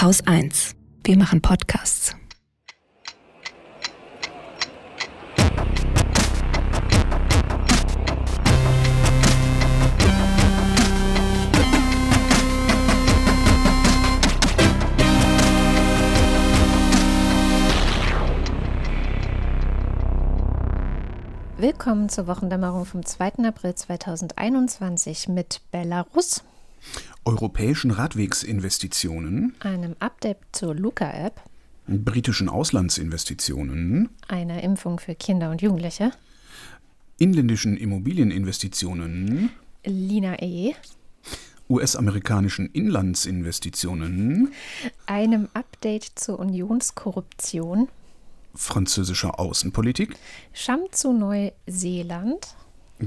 [0.00, 0.76] Haus 1.
[1.04, 2.16] Wir machen Podcasts.
[21.58, 23.44] Willkommen zur Wochendämmerung vom 2.
[23.44, 26.42] April 2021 mit Belarus,
[27.24, 31.40] europäischen Radwegsinvestitionen, einem Update zur Luca-App,
[31.86, 36.12] britischen Auslandsinvestitionen, einer Impfung für Kinder und Jugendliche,
[37.18, 39.50] inländischen Immobilieninvestitionen,
[39.84, 40.74] Lina E.,
[41.68, 44.52] US-amerikanischen Inlandsinvestitionen,
[45.06, 47.88] einem Update zur Unionskorruption,
[48.54, 50.16] französischer Außenpolitik,
[50.52, 52.56] Scham zu Neuseeland,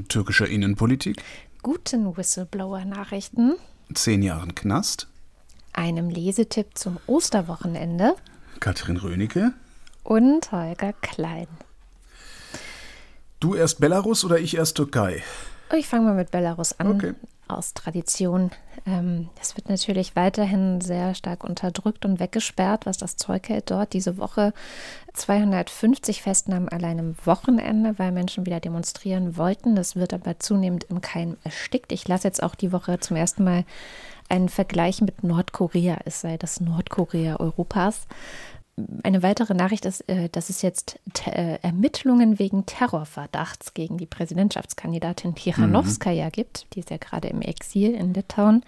[0.08, 1.22] türkischer Innenpolitik,
[1.62, 3.56] guten Whistleblower-Nachrichten,
[3.94, 5.08] zehn Jahren Knast,
[5.74, 8.16] einem Lesetipp zum Osterwochenende
[8.60, 9.54] Katrin Rönecke.
[10.04, 11.48] und Holger Klein.
[13.40, 15.24] Du erst Belarus oder ich erst Türkei?
[15.76, 16.88] Ich fange mal mit Belarus an.
[16.96, 17.14] Okay.
[17.48, 18.52] Aus Tradition.
[18.86, 23.94] Ähm, Es wird natürlich weiterhin sehr stark unterdrückt und weggesperrt, was das Zeug hält dort.
[23.94, 24.54] Diese Woche
[25.14, 29.76] 250 Festnahmen allein am Wochenende, weil Menschen wieder demonstrieren wollten.
[29.76, 31.92] Das wird aber zunehmend im Keim erstickt.
[31.92, 33.66] Ich lasse jetzt auch die Woche zum ersten Mal
[34.30, 35.98] einen Vergleich mit Nordkorea.
[36.06, 38.08] Es sei das Nordkorea Europas.
[39.04, 45.36] Eine weitere Nachricht ist, äh, dass es jetzt äh, Ermittlungen wegen Terrorverdachts gegen die Präsidentschaftskandidatin
[45.36, 46.66] Tichanowskaja gibt.
[46.74, 48.64] Die ist ja gerade im Exil in Litauen.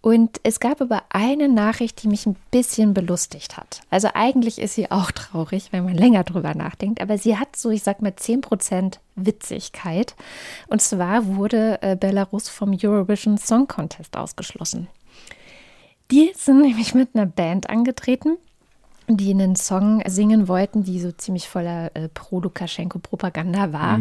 [0.00, 3.82] Und es gab aber eine Nachricht, die mich ein bisschen belustigt hat.
[3.90, 7.70] Also eigentlich ist sie auch traurig, wenn man länger drüber nachdenkt, aber sie hat so,
[7.70, 10.14] ich sag mal, 10% Witzigkeit.
[10.68, 14.86] Und zwar wurde äh, Belarus vom Eurovision Song Contest ausgeschlossen.
[16.12, 18.38] Die sind nämlich mit einer Band angetreten,
[19.16, 24.00] die einen Song singen wollten, die so ziemlich voller äh, Pro-Lukaschenko-Propaganda war.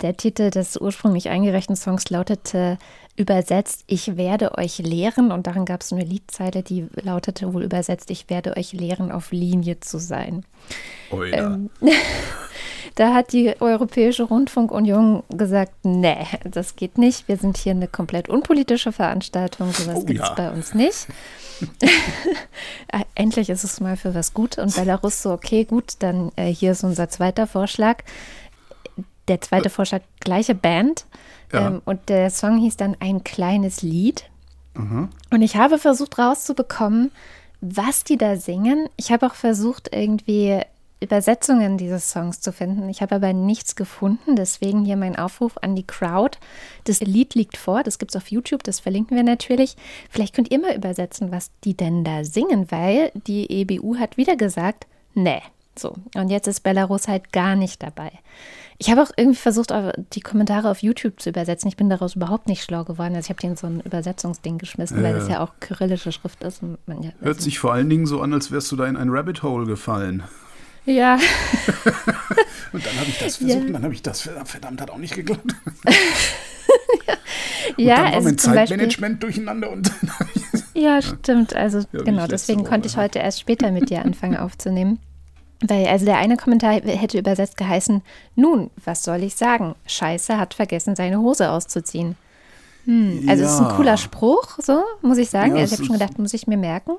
[0.00, 2.78] Der Titel des ursprünglich eingereichten Songs lautete
[3.16, 5.32] übersetzt, ich werde euch lehren.
[5.32, 9.32] Und darin gab es eine Liedzeile, die lautete wohl übersetzt, ich werde euch lehren, auf
[9.32, 10.44] Linie zu sein.
[11.10, 11.54] Oida.
[11.54, 11.70] Ähm,
[12.96, 17.28] Da hat die Europäische Rundfunkunion gesagt, nee, das geht nicht.
[17.28, 19.70] Wir sind hier eine komplett unpolitische Veranstaltung.
[19.70, 20.34] Sowas Oh gibt es ja.
[20.34, 21.06] bei uns nicht.
[23.14, 24.56] Endlich ist es mal für was gut.
[24.56, 28.02] Und Belarus so, okay, gut, dann äh, hier ist unser zweiter Vorschlag.
[29.28, 31.04] Der zweite Vorschlag, gleiche Band.
[31.52, 31.68] Ja.
[31.68, 34.24] Ähm, und der Song hieß dann Ein kleines Lied.
[35.30, 37.10] Und ich habe versucht rauszubekommen,
[37.60, 38.88] was die da singen.
[38.96, 40.60] Ich habe auch versucht, irgendwie
[41.00, 42.88] Übersetzungen dieses Songs zu finden.
[42.88, 44.36] Ich habe aber nichts gefunden.
[44.36, 46.38] Deswegen hier mein Aufruf an die Crowd.
[46.84, 49.76] Das Lied liegt vor, das gibt es auf YouTube, das verlinken wir natürlich.
[50.08, 54.36] Vielleicht könnt ihr mal übersetzen, was die denn da singen, weil die EBU hat wieder
[54.36, 55.42] gesagt, nee.
[55.78, 58.10] So, und jetzt ist Belarus halt gar nicht dabei.
[58.78, 59.72] Ich habe auch irgendwie versucht,
[60.14, 61.68] die Kommentare auf YouTube zu übersetzen.
[61.68, 63.14] Ich bin daraus überhaupt nicht schlau geworden.
[63.14, 66.62] Also ich habe den so ein Übersetzungsding geschmissen, weil das ja auch kyrillische Schrift ist.
[66.62, 68.96] Und man ja, Hört sich vor allen Dingen so an, als wärst du da in
[68.96, 70.22] ein Rabbit Hole gefallen.
[70.86, 71.18] Ja,
[72.72, 75.14] Und dann habe ich das versucht und dann habe ich das verdammt hat auch nicht
[75.14, 75.54] geklappt.
[77.78, 79.90] ja, dann war also mein zum Beispiel, Zeitmanagement durcheinander und
[80.74, 81.56] ja, stimmt.
[81.56, 83.02] Also wie genau, deswegen Woche, konnte ich ja.
[83.02, 84.98] heute erst später mit dir anfangen aufzunehmen.
[85.66, 88.02] Weil, also der eine Kommentar hätte übersetzt geheißen,
[88.34, 89.74] nun, was soll ich sagen?
[89.86, 92.14] Scheiße hat vergessen, seine Hose auszuziehen.
[92.84, 93.72] Hm, also es ist ein Ja.
[93.72, 95.54] cooler Spruch, so, muss ich sagen.
[95.54, 96.96] Ja, also ich habe schon gedacht, muss ich mir merken.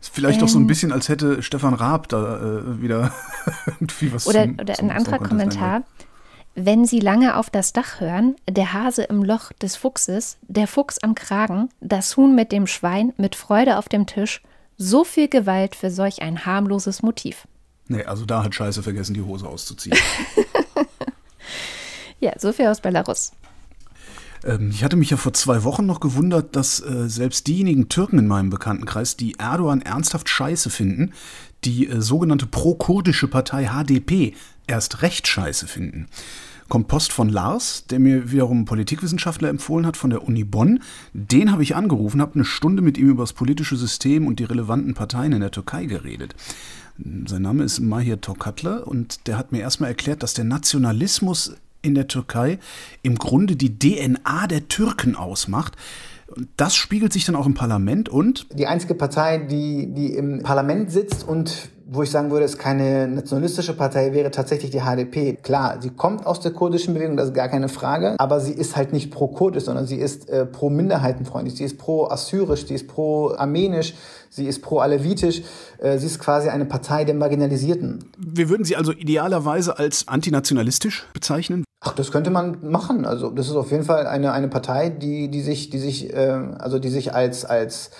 [0.00, 0.66] Ist Vielleicht doch so ein Ähm.
[0.68, 3.12] bisschen, als hätte Stefan Raab da äh, wieder
[3.66, 5.82] irgendwie was Oder, zum, oder zum ein anderer Kommentar.
[6.54, 10.98] Wenn Sie lange auf das Dach hören, der Hase im Loch des Fuchses, der Fuchs
[11.02, 14.42] am Kragen, das Huhn mit dem Schwein, mit Freude auf dem Tisch,
[14.76, 17.46] so viel Gewalt für solch ein harmloses Motiv.
[17.86, 19.96] Nee, also da hat Scheiße vergessen, die Hose auszuziehen.
[22.20, 23.32] Ja, so viel aus Belarus.
[24.48, 28.18] Ähm, ich hatte mich ja vor zwei Wochen noch gewundert, dass äh, selbst diejenigen Türken
[28.18, 31.12] in meinem Bekanntenkreis, die Erdogan ernsthaft Scheiße finden,
[31.64, 34.34] die äh, sogenannte pro-kurdische Partei HDP
[34.66, 36.06] erst recht Scheiße finden.
[36.68, 40.80] Kommt Post von Lars, der mir wiederum Politikwissenschaftler empfohlen hat von der Uni Bonn.
[41.14, 44.44] Den habe ich angerufen, habe eine Stunde mit ihm über das politische System und die
[44.44, 46.34] relevanten Parteien in der Türkei geredet.
[47.26, 51.54] Sein Name ist Mahir Tokatler und der hat mir erstmal erklärt, dass der Nationalismus
[51.88, 52.58] in der Türkei
[53.02, 55.74] im Grunde die DNA der Türken ausmacht.
[56.28, 60.42] Und das spiegelt sich dann auch im Parlament und die einzige Partei, die, die im
[60.42, 65.38] Parlament sitzt und wo ich sagen würde, es keine nationalistische Partei wäre, tatsächlich die HDP.
[65.42, 68.76] Klar, sie kommt aus der kurdischen Bewegung, das ist gar keine Frage, aber sie ist
[68.76, 73.94] halt nicht pro-kurdisch, sondern sie ist äh, pro-minderheitenfreundlich, sie ist pro-assyrisch, sie ist pro-armenisch,
[74.28, 75.42] sie ist pro-alevitisch,
[75.78, 78.04] äh, sie ist quasi eine Partei der Marginalisierten.
[78.18, 81.64] Wir würden sie also idealerweise als antinationalistisch bezeichnen?
[81.80, 83.04] Ach, das könnte man machen.
[83.04, 86.30] Also das ist auf jeden Fall eine, eine Partei, die, die sich, die sich, äh,
[86.58, 87.90] also die sich als, als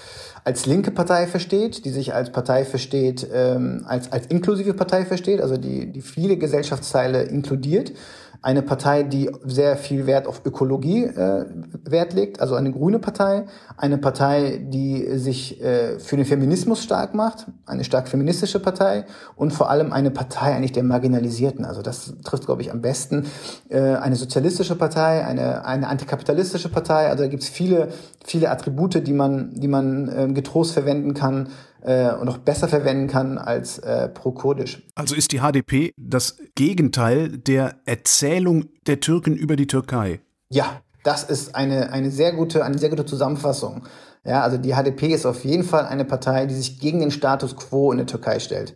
[0.48, 5.42] als linke Partei versteht, die sich als Partei versteht, ähm, als, als inklusive Partei versteht,
[5.42, 7.92] also die, die viele Gesellschaftsteile inkludiert
[8.40, 11.44] eine Partei, die sehr viel Wert auf Ökologie äh,
[11.84, 13.46] Wert legt, also eine grüne Partei,
[13.76, 19.52] eine Partei, die sich äh, für den Feminismus stark macht, eine stark feministische Partei und
[19.52, 21.64] vor allem eine Partei eigentlich der Marginalisierten.
[21.64, 23.26] Also das trifft, glaube ich, am besten
[23.70, 27.08] äh, eine sozialistische Partei, eine, eine antikapitalistische Partei.
[27.08, 27.88] Also da gibt es viele,
[28.24, 31.48] viele Attribute, die man, die man äh, getrost verwenden kann,
[31.88, 34.82] äh, und auch besser verwenden kann als äh, pro-kurdisch.
[34.94, 40.20] Also ist die HDP das Gegenteil der Erzählung der Türken über die Türkei?
[40.50, 43.84] Ja, das ist eine, eine, sehr gute, eine sehr gute Zusammenfassung.
[44.24, 47.56] Ja, also die HDP ist auf jeden Fall eine Partei, die sich gegen den Status
[47.56, 48.74] quo in der Türkei stellt.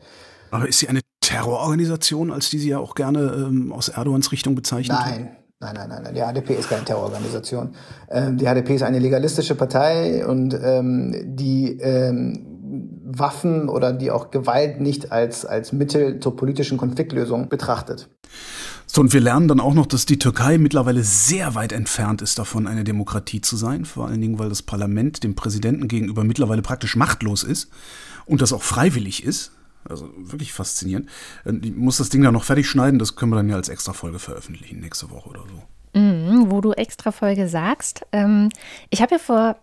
[0.50, 4.54] Aber ist sie eine Terrororganisation, als die sie ja auch gerne ähm, aus Erdogans Richtung
[4.54, 4.96] bezeichnet?
[4.98, 7.76] Nein, Nein, nein, nein, die HDP ist keine Terrororganisation.
[8.10, 12.51] Ähm, die HDP ist eine legalistische Partei und ähm, die ähm,
[13.18, 18.08] Waffen oder die auch Gewalt nicht als, als Mittel zur politischen Konfliktlösung betrachtet.
[18.86, 22.38] So, und wir lernen dann auch noch, dass die Türkei mittlerweile sehr weit entfernt ist
[22.38, 23.84] davon, eine Demokratie zu sein.
[23.84, 27.70] Vor allen Dingen, weil das Parlament dem Präsidenten gegenüber mittlerweile praktisch machtlos ist
[28.26, 29.52] und das auch freiwillig ist.
[29.88, 31.08] Also wirklich faszinierend.
[31.62, 33.92] Ich muss das Ding dann noch fertig schneiden, das können wir dann ja als extra
[33.92, 35.98] Folge veröffentlichen, nächste Woche oder so.
[35.98, 38.02] Mhm, wo du extra Folge sagst.
[38.12, 38.48] Ähm,
[38.90, 39.56] ich habe ja vor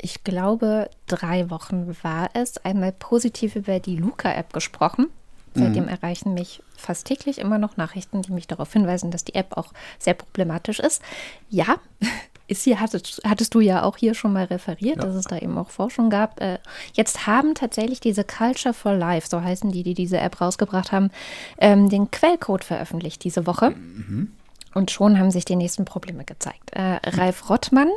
[0.00, 5.08] ich glaube, drei Wochen war es, einmal positiv über die Luca-App gesprochen.
[5.54, 5.88] Seitdem mhm.
[5.88, 9.72] erreichen mich fast täglich immer noch Nachrichten, die mich darauf hinweisen, dass die App auch
[9.98, 11.00] sehr problematisch ist.
[11.48, 11.76] Ja,
[12.46, 15.02] ist hier, hattest, hattest du ja auch hier schon mal referiert, ja.
[15.02, 16.40] dass es da eben auch Forschung gab.
[16.40, 16.58] Äh,
[16.92, 21.10] jetzt haben tatsächlich diese Culture for Life, so heißen die, die diese App rausgebracht haben,
[21.58, 23.70] ähm, den Quellcode veröffentlicht diese Woche.
[23.70, 24.32] Mhm.
[24.76, 26.72] Und schon haben sich die nächsten Probleme gezeigt.
[26.72, 27.88] Äh, Ralf Rottmann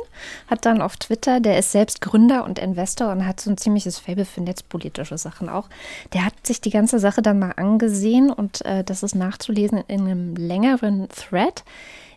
[0.46, 3.98] hat dann auf Twitter, der ist selbst Gründer und Investor und hat so ein ziemliches
[3.98, 5.68] Faible für netzpolitische Sachen auch.
[6.14, 10.00] Der hat sich die ganze Sache dann mal angesehen und äh, das ist nachzulesen in
[10.00, 11.64] einem längeren Thread.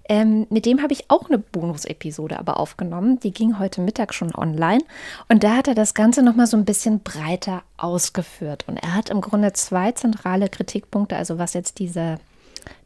[0.07, 3.19] Ähm, mit dem habe ich auch eine Bonus-Episode aber aufgenommen.
[3.19, 4.81] Die ging heute Mittag schon online.
[5.27, 8.63] Und da hat er das Ganze nochmal so ein bisschen breiter ausgeführt.
[8.68, 12.19] Und er hat im Grunde zwei zentrale Kritikpunkte, also was jetzt diese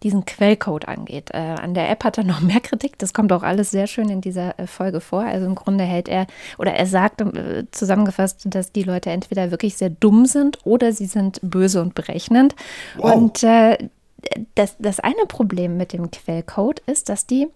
[0.03, 1.31] diesen Quellcode angeht.
[1.33, 2.97] Äh, an der App hat er noch mehr Kritik.
[2.97, 5.23] Das kommt auch alles sehr schön in dieser äh, Folge vor.
[5.23, 6.27] Also im Grunde hält er
[6.57, 11.05] oder er sagt äh, zusammengefasst, dass die Leute entweder wirklich sehr dumm sind oder sie
[11.05, 12.55] sind böse und berechnend.
[12.97, 13.15] Wow.
[13.15, 13.77] Und äh,
[14.55, 17.47] das, das eine Problem mit dem Quellcode ist, dass die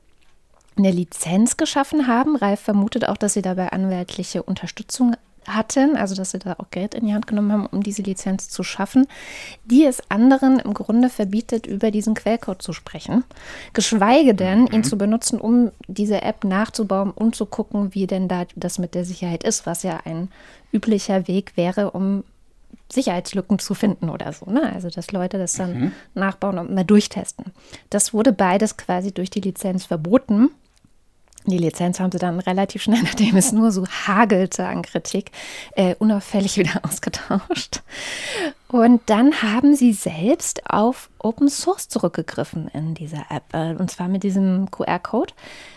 [0.78, 2.36] eine Lizenz geschaffen haben.
[2.36, 5.16] Ralf vermutet auch, dass sie dabei anwaltliche Unterstützung
[5.48, 8.50] hatten, also dass sie da auch Geld in die Hand genommen haben, um diese Lizenz
[8.50, 9.08] zu schaffen,
[9.66, 13.24] die es anderen im Grunde verbietet, über diesen Quellcode zu sprechen,
[13.74, 14.84] geschweige denn, ihn mhm.
[14.84, 19.06] zu benutzen, um diese App nachzubauen und zu gucken, wie denn da das mit der
[19.06, 20.30] Sicherheit ist, was ja ein
[20.72, 22.24] üblicher Weg wäre, um
[22.92, 24.50] Sicherheitslücken zu finden oder so.
[24.50, 24.72] Ne?
[24.74, 25.92] Also, dass Leute das dann mhm.
[26.14, 27.46] nachbauen und mal durchtesten.
[27.90, 30.50] Das wurde beides quasi durch die Lizenz verboten.
[31.46, 35.32] Die Lizenz haben sie dann relativ schnell, nachdem es nur so hagelte an Kritik,
[35.76, 37.82] äh, unauffällig wieder ausgetauscht.
[38.68, 43.44] Und dann haben sie selbst auf Open Source zurückgegriffen in dieser App.
[43.54, 45.34] Äh, und zwar mit diesem QR-Code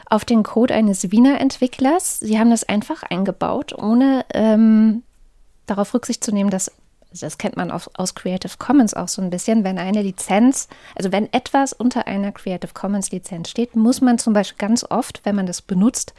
[0.09, 2.21] auf den Code eines Wiener Entwicklers.
[2.21, 5.03] Sie haben das einfach eingebaut, ohne ähm,
[5.67, 6.71] darauf Rücksicht zu nehmen, dass
[7.21, 11.13] das kennt man aus, aus, Creative Commons auch so ein bisschen, wenn eine Lizenz, also
[11.13, 15.37] wenn etwas unter einer Creative Commons Lizenz steht, muss man zum Beispiel ganz oft, wenn
[15.37, 16.15] man das benutzt,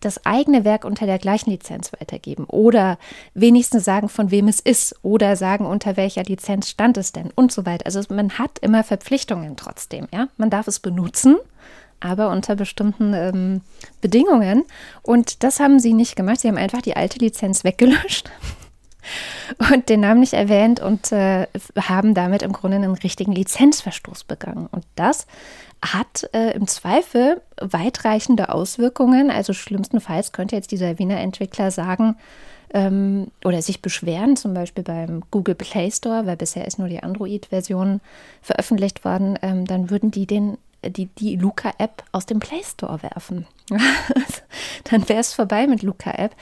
[0.00, 2.98] das eigene Werk unter der gleichen Lizenz weitergeben oder
[3.34, 7.50] wenigstens sagen, von wem es ist oder sagen, unter welcher Lizenz stand es denn und
[7.50, 7.86] so weiter.
[7.86, 10.28] Also man hat immer Verpflichtungen trotzdem, ja.
[10.36, 11.36] Man darf es benutzen,
[11.98, 13.60] aber unter bestimmten ähm,
[14.00, 14.64] Bedingungen.
[15.02, 16.40] Und das haben sie nicht gemacht.
[16.40, 18.30] Sie haben einfach die alte Lizenz weggelöscht
[19.72, 24.68] und den Namen nicht erwähnt und äh, haben damit im Grunde einen richtigen Lizenzverstoß begangen.
[24.70, 25.26] Und das
[25.82, 29.30] hat äh, im Zweifel weitreichende Auswirkungen.
[29.30, 32.16] Also schlimmstenfalls könnte jetzt dieser Wiener Entwickler sagen
[32.74, 37.02] ähm, oder sich beschweren, zum Beispiel beim Google Play Store, weil bisher ist nur die
[37.02, 38.00] Android-Version
[38.42, 43.46] veröffentlicht worden, ähm, dann würden die den die, die Luca-App aus dem Play Store werfen.
[44.84, 46.34] Dann wäre es vorbei mit Luca-App.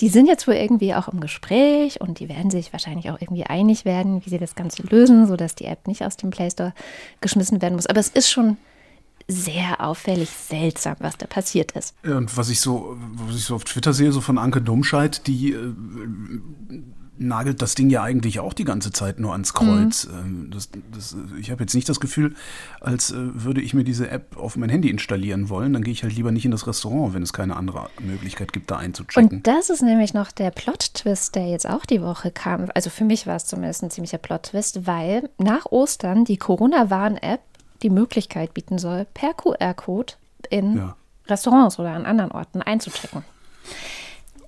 [0.00, 3.44] Die sind jetzt wohl irgendwie auch im Gespräch und die werden sich wahrscheinlich auch irgendwie
[3.44, 6.72] einig werden, wie sie das Ganze lösen, sodass die App nicht aus dem Play Store
[7.20, 7.86] geschmissen werden muss.
[7.86, 8.56] Aber es ist schon
[9.28, 11.94] sehr auffällig seltsam, was da passiert ist.
[12.04, 15.52] Und was ich so, was ich so auf Twitter sehe, so von Anke Domscheit, die
[15.52, 15.72] äh,
[17.18, 20.08] nagelt das Ding ja eigentlich auch die ganze Zeit nur ans Kreuz.
[20.08, 20.50] Mhm.
[20.50, 22.34] Das, das, ich habe jetzt nicht das Gefühl,
[22.80, 25.72] als äh, würde ich mir diese App auf mein Handy installieren wollen.
[25.72, 28.70] Dann gehe ich halt lieber nicht in das Restaurant, wenn es keine andere Möglichkeit gibt,
[28.70, 29.30] da einzuchecken.
[29.30, 32.68] Und das ist nämlich noch der Plot-Twist, der jetzt auch die Woche kam.
[32.74, 37.40] Also für mich war es zumindest ein ziemlicher Plot-Twist, weil nach Ostern die Corona-Warn-App
[37.82, 40.14] die Möglichkeit bieten soll, per QR-Code
[40.50, 40.96] in ja.
[41.28, 43.24] Restaurants oder an anderen Orten einzuchecken.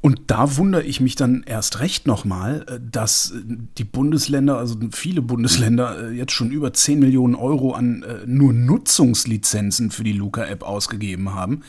[0.05, 3.41] Und da wundere ich mich dann erst recht nochmal, äh, dass äh,
[3.79, 9.91] die Bundesländer, also viele Bundesländer, äh, jetzt schon über 10 Millionen Euro an nur Nutzungslizenzen
[9.91, 11.63] für die Luca-App ausgegeben haben,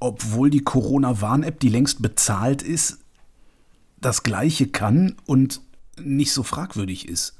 [0.00, 2.98] obwohl die Corona-Warn-App, die längst bezahlt ist,
[3.98, 5.62] das gleiche kann und
[5.98, 7.38] nicht so fragwürdig ist.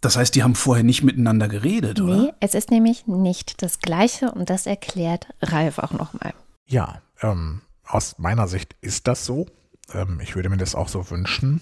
[0.00, 2.16] Das heißt, die haben vorher nicht miteinander geredet, nee, oder?
[2.16, 6.32] Nee, es ist nämlich nicht das gleiche und das erklärt Ralf auch nochmal.
[6.66, 9.46] Ja, ähm, aus meiner Sicht ist das so.
[9.92, 11.60] Ähm, ich würde mir das auch so wünschen.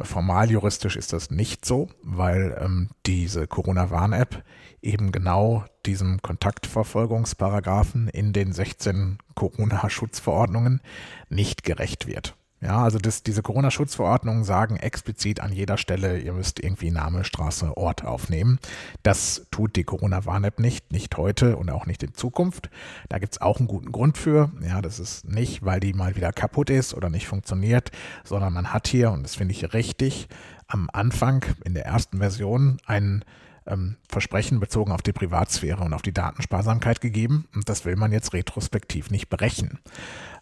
[0.00, 4.44] Formal juristisch ist das nicht so, weil ähm, diese Corona-Warn-App
[4.80, 10.80] eben genau diesem Kontaktverfolgungsparagraphen in den 16 Corona-Schutzverordnungen
[11.28, 12.37] nicht gerecht wird.
[12.60, 17.76] Ja, also das, diese Corona-Schutzverordnungen sagen explizit an jeder Stelle, ihr müsst irgendwie Name, Straße,
[17.76, 18.58] Ort aufnehmen.
[19.04, 22.68] Das tut die Corona-Warn-App nicht, nicht heute und auch nicht in Zukunft.
[23.08, 24.50] Da gibt's auch einen guten Grund für.
[24.60, 27.92] Ja, das ist nicht, weil die mal wieder kaputt ist oder nicht funktioniert,
[28.24, 30.28] sondern man hat hier, und das finde ich richtig,
[30.66, 33.24] am Anfang in der ersten Version einen
[33.68, 37.46] ähm, Versprechen bezogen auf die Privatsphäre und auf die Datensparsamkeit gegeben.
[37.54, 39.78] Und das will man jetzt retrospektiv nicht brechen.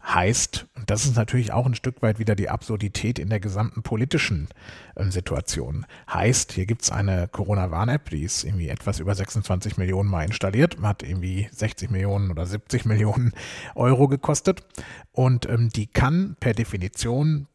[0.09, 3.83] Heißt, und das ist natürlich auch ein Stück weit wieder die Absurdität in der gesamten
[3.83, 4.47] politischen
[4.95, 5.85] äh, Situation.
[6.09, 10.77] Heißt, hier gibt es eine Corona-Warn-App, die ist irgendwie etwas über 26 Millionen Mal installiert,
[10.81, 13.33] hat irgendwie 60 Millionen oder 70 Millionen
[13.75, 14.63] Euro gekostet.
[15.11, 17.49] Und ähm, die kann per Definition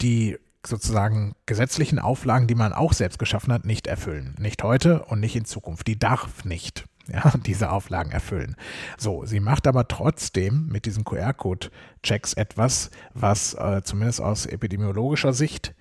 [0.00, 4.36] die sozusagen gesetzlichen Auflagen, die man auch selbst geschaffen hat, nicht erfüllen.
[4.38, 5.88] Nicht heute und nicht in Zukunft.
[5.88, 8.56] Die darf nicht ja, diese Auflagen erfüllen.
[8.96, 15.74] So, sie macht aber trotzdem mit diesen QR-Code-Checks etwas, was äh, zumindest aus epidemiologischer Sicht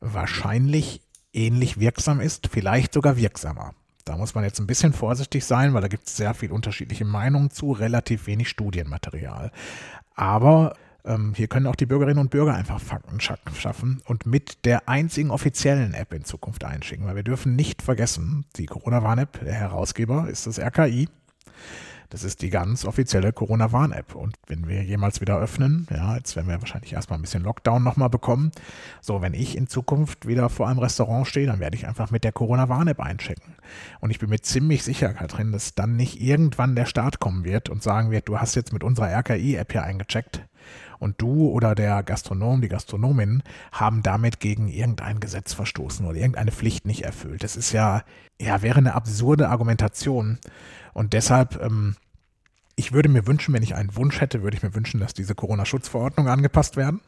[0.00, 3.74] wahrscheinlich ähnlich wirksam ist, vielleicht sogar wirksamer.
[4.04, 7.04] Da muss man jetzt ein bisschen vorsichtig sein, weil da gibt es sehr viel unterschiedliche
[7.04, 9.52] Meinungen zu, relativ wenig Studienmaterial.
[10.14, 14.88] Aber ähm, hier können auch die Bürgerinnen und Bürger einfach Fakten schaffen und mit der
[14.88, 17.06] einzigen offiziellen App in Zukunft einschicken.
[17.06, 21.08] Weil wir dürfen nicht vergessen, die Corona-Warn-App, der Herausgeber ist das RKI.
[22.10, 24.16] Das ist die ganz offizielle Corona-Warn-App.
[24.16, 27.84] Und wenn wir jemals wieder öffnen, ja, jetzt werden wir wahrscheinlich erstmal ein bisschen Lockdown
[27.84, 28.50] nochmal bekommen.
[29.00, 32.24] So, wenn ich in Zukunft wieder vor einem Restaurant stehe, dann werde ich einfach mit
[32.24, 33.54] der Corona-Warn-App einchecken.
[34.00, 37.68] Und ich bin mir ziemlich sicher, Katrin, dass dann nicht irgendwann der Staat kommen wird
[37.68, 40.42] und sagen wird, du hast jetzt mit unserer RKI-App hier eingecheckt
[41.00, 43.42] und du oder der Gastronom, die Gastronomin
[43.72, 47.42] haben damit gegen irgendein Gesetz verstoßen oder irgendeine Pflicht nicht erfüllt.
[47.42, 48.04] Das ist ja,
[48.40, 50.38] ja, wäre eine absurde Argumentation.
[50.92, 51.96] Und deshalb, ähm,
[52.76, 55.34] ich würde mir wünschen, wenn ich einen Wunsch hätte, würde ich mir wünschen, dass diese
[55.34, 57.00] Corona-Schutzverordnung angepasst werden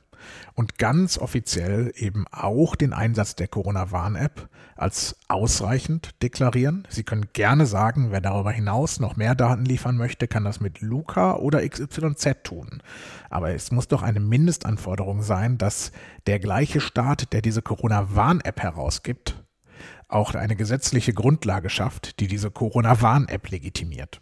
[0.55, 6.87] und ganz offiziell eben auch den Einsatz der Corona-Warn-App als ausreichend deklarieren.
[6.89, 10.81] Sie können gerne sagen, wer darüber hinaus noch mehr Daten liefern möchte, kann das mit
[10.81, 12.83] Luca oder XYZ tun.
[13.31, 15.93] Aber es muss doch eine Mindestanforderung sein, dass
[16.27, 19.43] der gleiche Staat, der diese Corona-Warn-App herausgibt,
[20.09, 24.21] auch eine gesetzliche Grundlage schafft, die diese Corona-Warn-App legitimiert.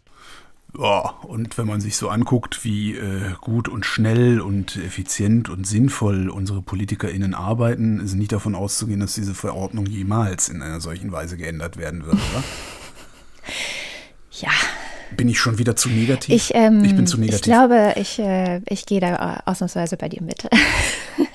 [0.77, 5.67] Ja, und wenn man sich so anguckt, wie äh, gut und schnell und effizient und
[5.67, 11.11] sinnvoll unsere PolitikerInnen arbeiten, ist nicht davon auszugehen, dass diese Verordnung jemals in einer solchen
[11.11, 12.43] Weise geändert werden wird, oder?
[14.31, 14.49] Ja.
[15.17, 16.33] Bin ich schon wieder zu negativ?
[16.33, 17.41] Ich, ähm, ich bin zu negativ.
[17.41, 20.45] Ich glaube, ich, äh, ich gehe da ausnahmsweise bei dir mit.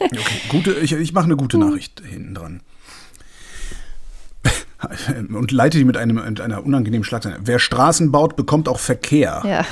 [0.00, 2.62] okay, gute, ich, ich mache eine gute Nachricht hinten dran.
[5.34, 7.38] und leite die mit, einem, mit einer unangenehmen Schlagzeile.
[7.42, 9.42] Wer Straßen baut, bekommt auch Verkehr.
[9.44, 9.50] Ja.
[9.50, 9.66] ja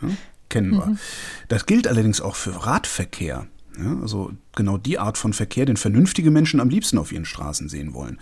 [0.00, 0.16] ne?
[0.48, 0.86] kennen wir.
[0.86, 0.98] Mhm.
[1.48, 3.46] Das gilt allerdings auch für Radverkehr.
[3.78, 7.68] Ja, also genau die Art von Verkehr, den vernünftige Menschen am liebsten auf ihren Straßen
[7.68, 8.18] sehen wollen.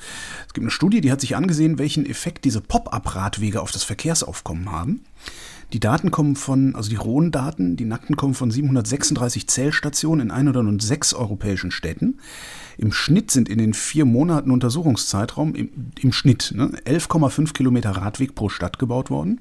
[0.49, 4.73] Es gibt eine Studie, die hat sich angesehen, welchen Effekt diese Pop-up-Radwege auf das Verkehrsaufkommen
[4.73, 5.05] haben.
[5.73, 10.31] Die Daten kommen von, also die rohen Daten, die nackten kommen von 736 Zählstationen in
[10.33, 12.19] 106 europäischen Städten.
[12.77, 18.35] Im Schnitt sind in den vier Monaten Untersuchungszeitraum im, im Schnitt ne, 11,5 Kilometer Radweg
[18.35, 19.41] pro Stadt gebaut worden.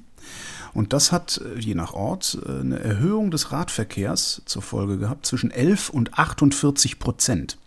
[0.72, 5.26] Und das hat äh, je nach Ort äh, eine Erhöhung des Radverkehrs zur Folge gehabt
[5.26, 7.58] zwischen 11 und 48 Prozent.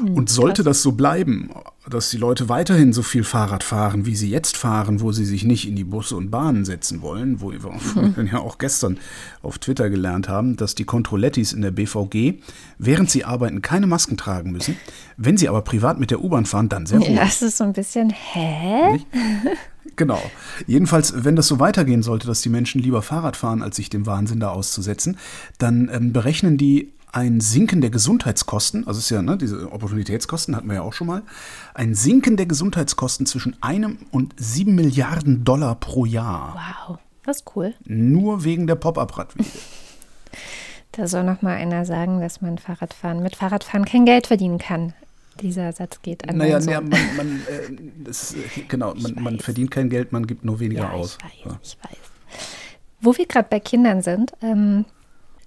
[0.00, 1.50] Hm, und sollte das so bleiben,
[1.88, 5.44] dass die Leute weiterhin so viel Fahrrad fahren, wie sie jetzt fahren, wo sie sich
[5.44, 8.28] nicht in die Busse und Bahnen setzen wollen, wo wir mhm.
[8.32, 8.98] ja auch gestern
[9.42, 12.34] auf Twitter gelernt haben, dass die Kontrollettis in der BVG,
[12.78, 14.76] während sie arbeiten, keine Masken tragen müssen.
[15.16, 17.08] Wenn sie aber privat mit der U-Bahn fahren, dann sehr wohl.
[17.08, 18.92] Ja, das ist so ein bisschen, hä?
[18.92, 19.06] Nicht?
[19.96, 20.20] Genau.
[20.66, 24.06] Jedenfalls, wenn das so weitergehen sollte, dass die Menschen lieber Fahrrad fahren, als sich dem
[24.06, 25.16] Wahnsinn da auszusetzen,
[25.58, 30.68] dann ähm, berechnen die ein Sinken der Gesundheitskosten, also ist ja ne, diese Opportunitätskosten hatten
[30.68, 31.22] wir ja auch schon mal,
[31.74, 36.54] ein Sinken der Gesundheitskosten zwischen einem und sieben Milliarden Dollar pro Jahr.
[36.86, 37.74] Wow, das ist cool.
[37.84, 39.48] Nur wegen der Pop-up-Radwege.
[40.92, 44.94] Da soll noch mal einer sagen, dass man Fahrradfahren mit Fahrradfahren kein Geld verdienen kann.
[45.40, 47.72] Dieser Satz geht an Naja, naja man, man, äh,
[48.02, 48.34] das,
[48.66, 51.18] genau, man, man, verdient kein Geld, man gibt nur weniger ja, aus.
[51.18, 51.60] Ich weiß, ja.
[51.62, 51.98] ich weiß.
[53.00, 54.86] Wo wir gerade bei Kindern sind, ähm,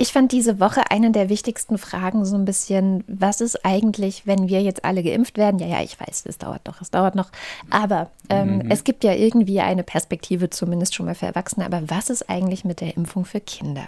[0.02, 4.50] ich fand diese Woche eine der wichtigsten Fragen so ein bisschen, was ist eigentlich, wenn
[4.50, 5.60] wir jetzt alle geimpft werden?
[5.60, 7.30] Ja, ja, ich weiß, es dauert noch, es dauert noch.
[7.70, 8.72] Aber ähm, mhm.
[8.72, 11.68] es gibt ja irgendwie eine Perspektive, zumindest schon mal für Erwachsene.
[11.68, 13.88] Aber was ist eigentlich mit der Impfung für Kinder?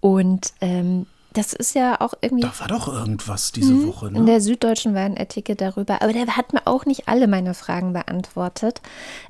[0.00, 2.42] Und ähm, das ist ja auch irgendwie.
[2.42, 4.10] Da war doch irgendwas diese hm, Woche.
[4.12, 4.18] Ne?
[4.18, 6.02] In der Süddeutschen war ein Artikel darüber.
[6.02, 8.82] Aber der hat mir auch nicht alle meine Fragen beantwortet.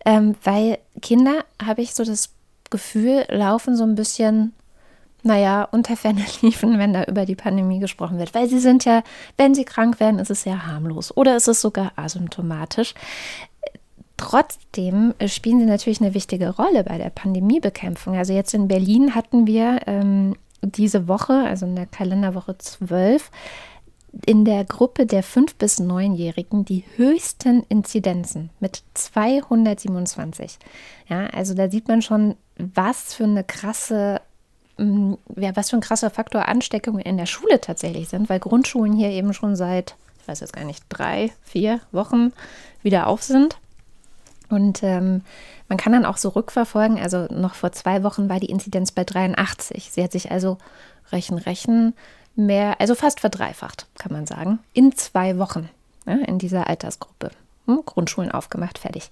[0.05, 2.31] Ähm, weil Kinder, habe ich so das
[2.71, 4.53] Gefühl, laufen so ein bisschen
[5.23, 8.35] naja, unter Ferne liefen, wenn da über die Pandemie gesprochen wird.
[8.35, 9.03] Weil sie sind ja,
[9.37, 12.95] wenn sie krank werden, ist es ja harmlos oder ist es sogar asymptomatisch.
[14.17, 18.17] Trotzdem spielen sie natürlich eine wichtige Rolle bei der Pandemiebekämpfung.
[18.17, 23.31] Also jetzt in Berlin hatten wir ähm, diese Woche, also in der Kalenderwoche 12,
[24.27, 30.59] in der Gruppe der 5- bis 9-Jährigen die höchsten Inzidenzen mit 227.
[31.09, 34.21] Ja, also da sieht man schon, was für eine krasse
[35.37, 39.11] ja, was für ein krasser Faktor Ansteckungen in der Schule tatsächlich sind, weil Grundschulen hier
[39.11, 42.33] eben schon seit, ich weiß jetzt gar nicht, drei, vier Wochen
[42.83, 43.59] wieder auf sind.
[44.49, 45.23] Und ähm,
[45.69, 49.05] man kann dann auch so rückverfolgen, also noch vor zwei Wochen war die Inzidenz bei
[49.05, 49.91] 83.
[49.91, 50.59] Sie hat sich also
[51.11, 51.95] Rechen, Rechen
[52.37, 55.69] mehr, also fast verdreifacht, kann man sagen, in zwei Wochen
[56.07, 57.31] ja, in dieser Altersgruppe.
[57.67, 59.11] Hm, Grundschulen aufgemacht, fertig.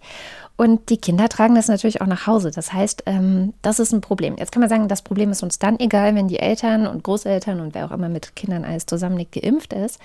[0.56, 2.50] Und die Kinder tragen das natürlich auch nach Hause.
[2.50, 4.36] Das heißt, ähm, das ist ein Problem.
[4.36, 7.60] Jetzt kann man sagen, das Problem ist uns dann egal, wenn die Eltern und Großeltern
[7.60, 10.00] und wer auch immer mit Kindern alles zusammenliegt, geimpft ist.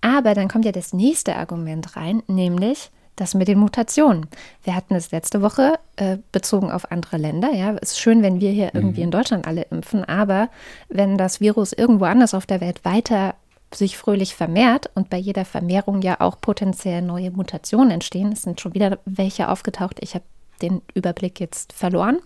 [0.00, 4.26] Aber dann kommt ja das nächste Argument rein, nämlich das mit den Mutationen.
[4.64, 7.52] Wir hatten es letzte Woche äh, bezogen auf andere Länder.
[7.52, 9.04] Ja, es ist schön, wenn wir hier irgendwie mhm.
[9.04, 10.48] in Deutschland alle impfen, aber
[10.88, 13.36] wenn das Virus irgendwo anders auf der Welt weiter
[13.76, 18.32] sich fröhlich vermehrt und bei jeder Vermehrung ja auch potenziell neue Mutationen entstehen.
[18.32, 19.98] Es sind schon wieder welche aufgetaucht.
[20.00, 20.24] Ich habe
[20.62, 22.18] den Überblick jetzt verloren.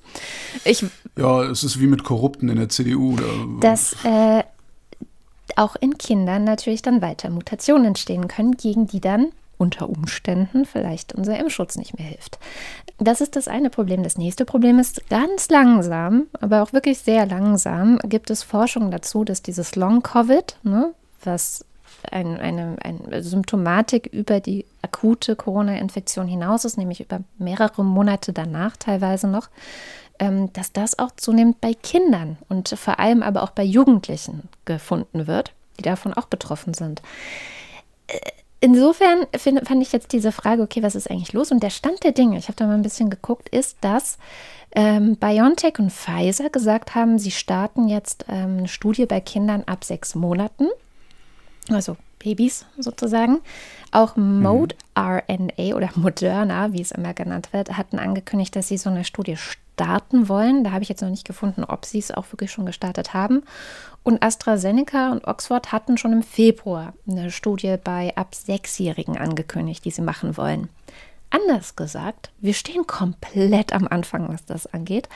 [0.64, 0.84] Ich,
[1.16, 3.16] ja, es ist wie mit Korrupten in der CDU.
[3.60, 4.42] Dass äh,
[5.56, 11.14] auch in Kindern natürlich dann weiter Mutationen entstehen können, gegen die dann unter Umständen vielleicht
[11.14, 12.38] unser Impfschutz nicht mehr hilft.
[12.98, 14.02] Das ist das eine Problem.
[14.02, 19.24] Das nächste Problem ist ganz langsam, aber auch wirklich sehr langsam gibt es Forschung dazu,
[19.24, 21.64] dass dieses Long-Covid, ne, was
[22.10, 28.76] ein, eine, eine Symptomatik über die akute Corona-Infektion hinaus ist, nämlich über mehrere Monate danach
[28.76, 29.48] teilweise noch,
[30.18, 35.26] ähm, dass das auch zunehmend bei Kindern und vor allem aber auch bei Jugendlichen gefunden
[35.26, 37.02] wird, die davon auch betroffen sind.
[38.06, 38.18] Äh,
[38.60, 41.50] insofern find, fand ich jetzt diese Frage, okay, was ist eigentlich los?
[41.50, 44.18] Und der Stand der Dinge, ich habe da mal ein bisschen geguckt, ist, dass
[44.72, 49.84] ähm, BioNTech und Pfizer gesagt haben, sie starten jetzt ähm, eine Studie bei Kindern ab
[49.84, 50.68] sechs Monaten
[51.74, 53.40] also Babys sozusagen.
[53.90, 55.02] Auch Mode mhm.
[55.02, 59.36] RNA oder Moderna, wie es immer genannt wird, hatten angekündigt, dass sie so eine Studie
[59.36, 60.64] starten wollen.
[60.64, 63.42] Da habe ich jetzt noch nicht gefunden, ob sie es auch wirklich schon gestartet haben.
[64.02, 69.90] Und AstraZeneca und Oxford hatten schon im Februar eine Studie bei ab Sechsjährigen angekündigt, die
[69.90, 70.68] sie machen wollen.
[71.30, 75.10] Anders gesagt, wir stehen komplett am Anfang, was das angeht.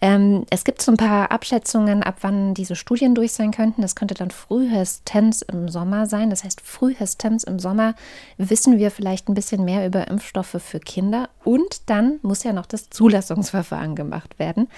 [0.00, 3.82] Ähm, es gibt so ein paar Abschätzungen, ab wann diese Studien durch sein könnten.
[3.82, 6.30] Das könnte dann frühestens im Sommer sein.
[6.30, 7.94] Das heißt, frühestens im Sommer
[8.38, 11.28] wissen wir vielleicht ein bisschen mehr über Impfstoffe für Kinder.
[11.44, 14.68] Und dann muss ja noch das Zulassungsverfahren gemacht werden.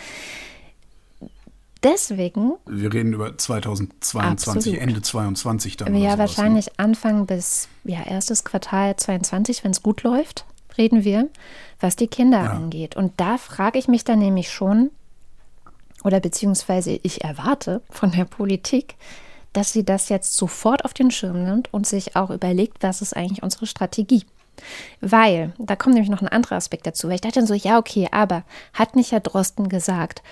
[1.85, 2.55] Deswegen.
[2.67, 4.79] Wir reden über 2022, absolut.
[4.81, 5.95] Ende 2022 dann.
[5.95, 6.19] Ja, ne?
[6.19, 6.73] wahrscheinlich ne?
[6.79, 10.45] Anfang bis ja, erstes Quartal 2022, wenn es gut läuft
[10.79, 11.29] reden wir,
[11.81, 12.51] was die Kinder ja.
[12.51, 12.97] angeht.
[12.97, 14.91] Und da frage ich mich dann nämlich schon,
[16.05, 18.95] oder beziehungsweise ich erwarte von der Politik,
[19.53, 23.17] dass sie das jetzt sofort auf den Schirm nimmt und sich auch überlegt, was ist
[23.17, 24.25] eigentlich unsere Strategie.
[25.01, 27.79] Weil, da kommt nämlich noch ein anderer Aspekt dazu, weil ich dachte dann so, ja,
[27.79, 30.23] okay, aber hat nicht Herr Drosten gesagt,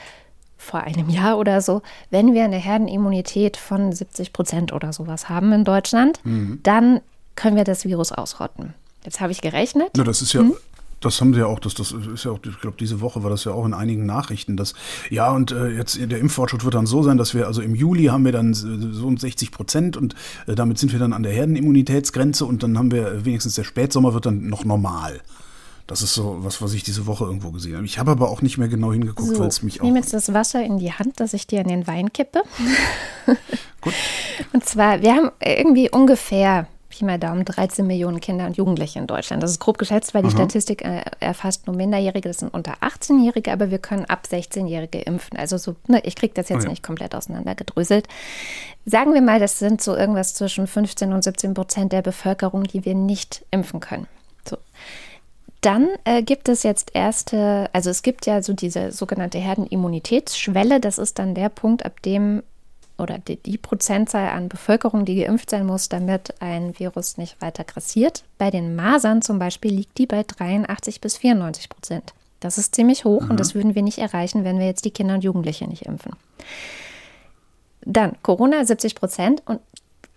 [0.58, 5.52] vor einem Jahr oder so, wenn wir eine Herdenimmunität von 70 Prozent oder sowas haben
[5.52, 6.60] in Deutschland, mhm.
[6.62, 7.00] dann
[7.36, 8.74] können wir das Virus ausrotten.
[9.04, 9.90] Jetzt habe ich gerechnet.
[9.96, 10.54] Na, das ist ja, hm?
[11.00, 13.30] Das haben sie ja auch, das, das ist ja auch, ich glaube, diese Woche war
[13.30, 14.74] das ja auch in einigen Nachrichten, dass,
[15.10, 18.06] ja, und äh, jetzt der Impffortschritt wird dann so sein, dass wir, also im Juli
[18.06, 20.16] haben wir dann so und 60 Prozent und
[20.48, 24.12] äh, damit sind wir dann an der Herdenimmunitätsgrenze und dann haben wir wenigstens der Spätsommer
[24.12, 25.20] wird dann noch normal.
[25.86, 27.86] Das ist so was, was ich diese Woche irgendwo gesehen habe.
[27.86, 29.84] Ich habe aber auch nicht mehr genau hingeguckt, so, weil es mich ich auch.
[29.84, 32.42] Ich nehme jetzt das Wasser in die Hand, das ich dir in den Wein kippe.
[33.80, 33.94] Gut.
[34.52, 36.66] Und zwar, wir haben irgendwie ungefähr
[36.98, 39.42] Pi mal Daumen 13 Millionen Kinder und Jugendliche in Deutschland.
[39.42, 40.36] Das ist grob geschätzt, weil die Aha.
[40.36, 45.38] Statistik äh, erfasst nur Minderjährige, das sind unter 18-Jährige, aber wir können ab 16-Jährige impfen.
[45.38, 46.70] Also so, ne, ich kriege das jetzt oh ja.
[46.70, 48.08] nicht komplett auseinandergedröselt.
[48.84, 52.84] Sagen wir mal, das sind so irgendwas zwischen 15 und 17 Prozent der Bevölkerung, die
[52.84, 54.08] wir nicht impfen können.
[54.48, 54.56] So.
[55.60, 60.80] Dann äh, gibt es jetzt erste, also es gibt ja so diese sogenannte Herdenimmunitätsschwelle.
[60.80, 62.42] Das ist dann der Punkt, ab dem
[62.98, 67.64] oder die, die, Prozentzahl an Bevölkerung, die geimpft sein muss, damit ein Virus nicht weiter
[67.64, 68.24] grassiert.
[68.36, 72.14] Bei den Masern zum Beispiel liegt die bei 83 bis 94 Prozent.
[72.40, 73.30] Das ist ziemlich hoch mhm.
[73.30, 76.12] und das würden wir nicht erreichen, wenn wir jetzt die Kinder und Jugendliche nicht impfen.
[77.82, 79.60] Dann Corona 70 Prozent und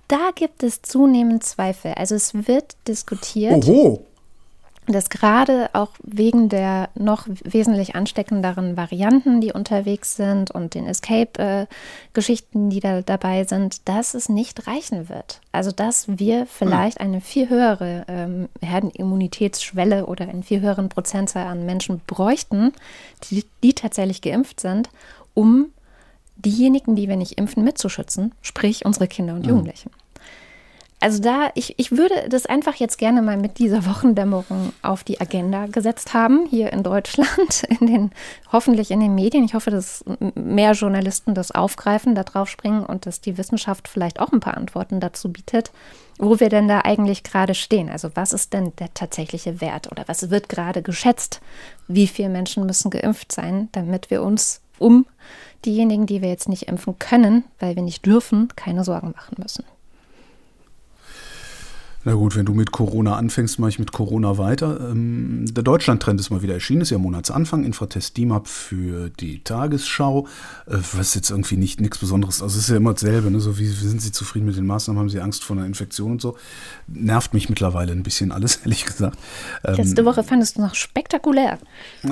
[0.07, 1.93] da gibt es zunehmend Zweifel.
[1.93, 3.65] Also es wird diskutiert.
[3.65, 4.05] Oho
[4.87, 12.69] dass gerade auch wegen der noch wesentlich ansteckenderen Varianten, die unterwegs sind und den Escape-Geschichten,
[12.69, 15.39] die da dabei sind, dass es nicht reichen wird.
[15.51, 21.65] Also dass wir vielleicht eine viel höhere ähm, Herdenimmunitätsschwelle oder einen viel höheren Prozentzahl an
[21.65, 22.73] Menschen bräuchten,
[23.29, 24.89] die, die tatsächlich geimpft sind,
[25.35, 25.67] um
[26.35, 29.91] diejenigen, die wir nicht impfen, mitzuschützen, sprich unsere Kinder und Jugendlichen.
[31.01, 35.19] Also da, ich, ich würde das einfach jetzt gerne mal mit dieser Wochendämmerung auf die
[35.19, 38.11] Agenda gesetzt haben, hier in Deutschland, in den,
[38.51, 39.43] hoffentlich in den Medien.
[39.43, 44.19] Ich hoffe, dass mehr Journalisten das aufgreifen, da drauf springen und dass die Wissenschaft vielleicht
[44.19, 45.71] auch ein paar Antworten dazu bietet,
[46.19, 47.89] wo wir denn da eigentlich gerade stehen.
[47.89, 51.41] Also was ist denn der tatsächliche Wert oder was wird gerade geschätzt?
[51.87, 55.07] Wie viele Menschen müssen geimpft sein, damit wir uns um
[55.65, 59.65] diejenigen, die wir jetzt nicht impfen können, weil wir nicht dürfen, keine Sorgen machen müssen.
[62.03, 64.89] Na gut, wenn du mit Corona anfängst, mache ich mit Corona weiter.
[64.89, 67.63] Ähm, der Deutschland-Trend ist mal wieder erschienen, ist ja Monatsanfang.
[67.63, 70.25] Infratest DIMAP für die Tagesschau.
[70.65, 72.41] Äh, was jetzt irgendwie nicht nichts Besonderes.
[72.41, 73.29] Also es ist ja immer dasselbe.
[73.29, 73.39] Ne?
[73.39, 74.99] So wie, sind Sie zufrieden mit den Maßnahmen?
[74.99, 76.37] Haben Sie Angst vor einer Infektion und so?
[76.87, 79.19] Nervt mich mittlerweile ein bisschen alles, ehrlich gesagt.
[79.63, 81.59] Ähm, letzte Woche fandest du noch spektakulär.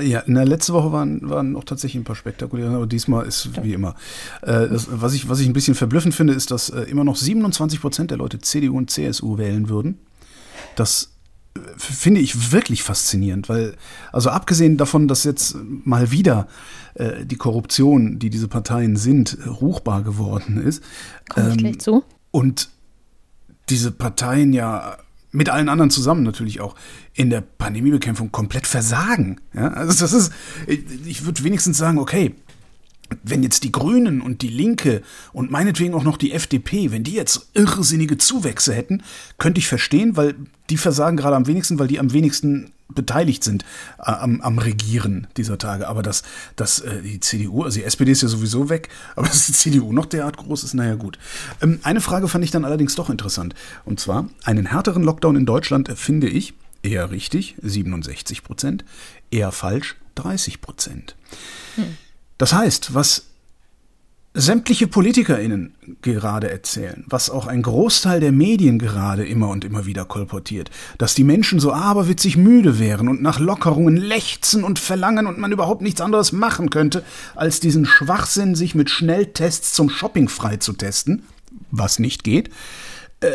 [0.02, 3.64] Ja, in der letzte Woche waren, waren auch tatsächlich ein paar spektakuläre, aber diesmal ist
[3.64, 3.96] wie immer.
[4.44, 7.16] Äh, das, was, ich, was ich ein bisschen verblüffend finde, ist, dass äh, immer noch
[7.16, 10.00] 27 Prozent der Leute CDU und CSU wählen würden würden.
[10.76, 11.14] Das
[11.56, 13.76] äh, finde ich wirklich faszinierend, weil,
[14.12, 16.48] also abgesehen davon, dass jetzt mal wieder
[16.96, 20.84] äh, die Korruption, die diese Parteien sind, ruchbar geworden ist.
[21.30, 22.04] Komme gleich ähm, zu.
[22.32, 22.70] Und
[23.70, 24.98] diese Parteien ja
[25.32, 26.76] mit allen anderen zusammen natürlich auch
[27.14, 29.40] in der Pandemiebekämpfung komplett versagen.
[29.54, 30.34] Ja, also das ist,
[30.66, 32.36] ich, ich würde wenigstens sagen, okay,
[33.24, 35.02] wenn jetzt die Grünen und die Linke
[35.34, 39.04] und meinetwegen auch noch die FDP, wenn die jetzt irrsinnige Zuwächse hätten,
[39.38, 40.36] könnte ich verstehen, weil
[40.70, 43.64] die versagen gerade am wenigsten, weil die am wenigsten beteiligt sind
[44.00, 45.88] äh, am, am, Regieren dieser Tage.
[45.88, 46.24] Aber dass,
[46.56, 49.94] dass äh, die CDU, also die SPD ist ja sowieso weg, aber dass die CDU
[49.94, 51.18] noch derart groß ist, naja gut.
[51.62, 53.54] Ähm, eine Frage fand ich dann allerdings doch interessant.
[53.86, 58.86] Und zwar, einen härteren Lockdown in Deutschland finde ich eher richtig, 67 Prozent,
[59.32, 61.16] eher falsch, 30 Prozent.
[61.76, 61.98] Hm.
[62.40, 63.26] Das heißt, was
[64.34, 70.06] sämtliche PolitikerInnen gerade erzählen, was auch ein Großteil der Medien gerade immer und immer wieder
[70.06, 75.38] kolportiert, dass die Menschen so aberwitzig müde wären und nach Lockerungen lechzen und verlangen und
[75.38, 77.04] man überhaupt nichts anderes machen könnte,
[77.36, 81.24] als diesen Schwachsinn, sich mit Schnelltests zum Shopping freizutesten,
[81.72, 82.50] was nicht geht,
[83.20, 83.32] äh,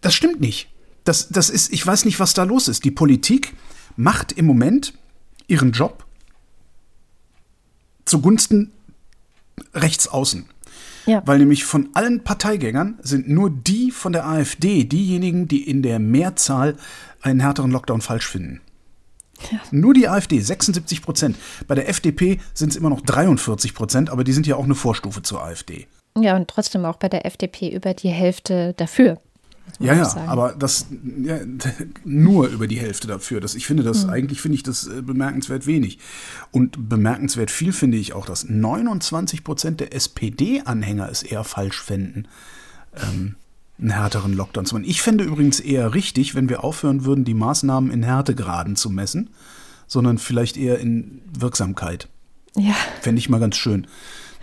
[0.00, 0.68] das stimmt nicht.
[1.04, 2.84] Das, das ist, ich weiß nicht, was da los ist.
[2.84, 3.54] Die Politik
[3.96, 4.94] macht im Moment
[5.46, 6.04] ihren Job
[8.04, 8.72] zugunsten
[9.74, 10.46] rechts außen.
[11.06, 11.22] Ja.
[11.26, 15.98] Weil nämlich von allen Parteigängern sind nur die von der AfD diejenigen, die in der
[15.98, 16.76] Mehrzahl
[17.22, 18.60] einen härteren Lockdown falsch finden.
[19.50, 19.58] Ja.
[19.70, 21.36] Nur die AfD, 76 Prozent.
[21.66, 24.74] Bei der FDP sind es immer noch 43 Prozent, aber die sind ja auch eine
[24.74, 25.86] Vorstufe zur AfD.
[26.18, 29.18] Ja, und trotzdem auch bei der FDP über die Hälfte dafür.
[29.78, 30.86] Ja, ja, aber das
[31.22, 31.38] ja,
[32.04, 33.40] nur über die Hälfte dafür.
[33.40, 34.10] Das, ich finde das, mhm.
[34.10, 35.98] eigentlich finde ich das äh, bemerkenswert wenig.
[36.50, 42.28] Und bemerkenswert viel finde ich auch, dass 29 Prozent der SPD-Anhänger es eher falsch fänden.
[42.96, 43.36] Ähm,
[43.80, 44.84] einen härteren Lockdown zu machen.
[44.84, 49.30] Ich fände übrigens eher richtig, wenn wir aufhören würden, die Maßnahmen in Härtegraden zu messen,
[49.86, 52.08] sondern vielleicht eher in Wirksamkeit.
[52.56, 52.74] Ja.
[53.00, 53.86] Fände ich mal ganz schön.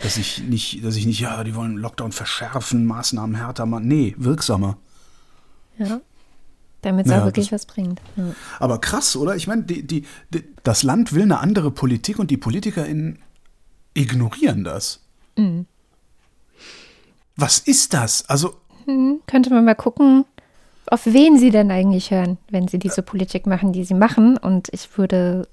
[0.02, 3.88] Dass ich nicht, dass ich nicht, ja, die wollen Lockdown verschärfen, Maßnahmen härter machen.
[3.88, 4.78] Nee, wirksamer.
[5.78, 6.02] Ja.
[6.82, 8.00] Damit es Ja, auch wirklich das- was bringt.
[8.16, 8.34] Ja.
[8.60, 9.36] Aber krass, oder?
[9.36, 13.20] Ich meine, die, die, die, das Land will eine andere Politik und die PolitikerInnen
[13.94, 15.02] ignorieren das.
[17.36, 18.28] Was ist das?
[18.30, 20.26] Also, Hm, könnte man mal gucken,
[20.90, 24.38] auf wen sie denn eigentlich hören, wenn sie diese Politik machen, die sie machen.
[24.38, 25.48] Und ich würde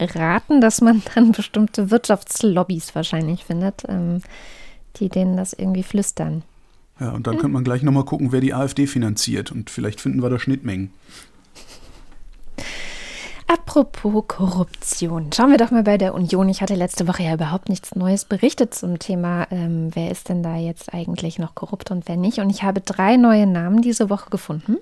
[0.00, 4.22] raten, dass man dann bestimmte Wirtschaftslobbys wahrscheinlich findet, ähm,
[4.96, 6.42] die denen das irgendwie flüstern.
[7.00, 9.52] Ja, und dann könnte man gleich nochmal gucken, wer die AfD finanziert.
[9.52, 10.90] Und vielleicht finden wir da Schnittmengen.
[13.46, 16.50] Apropos Korruption, schauen wir doch mal bei der Union.
[16.50, 20.42] Ich hatte letzte Woche ja überhaupt nichts Neues berichtet zum Thema, ähm, wer ist denn
[20.42, 22.40] da jetzt eigentlich noch korrupt und wer nicht.
[22.40, 24.76] Und ich habe drei neue Namen diese Woche gefunden.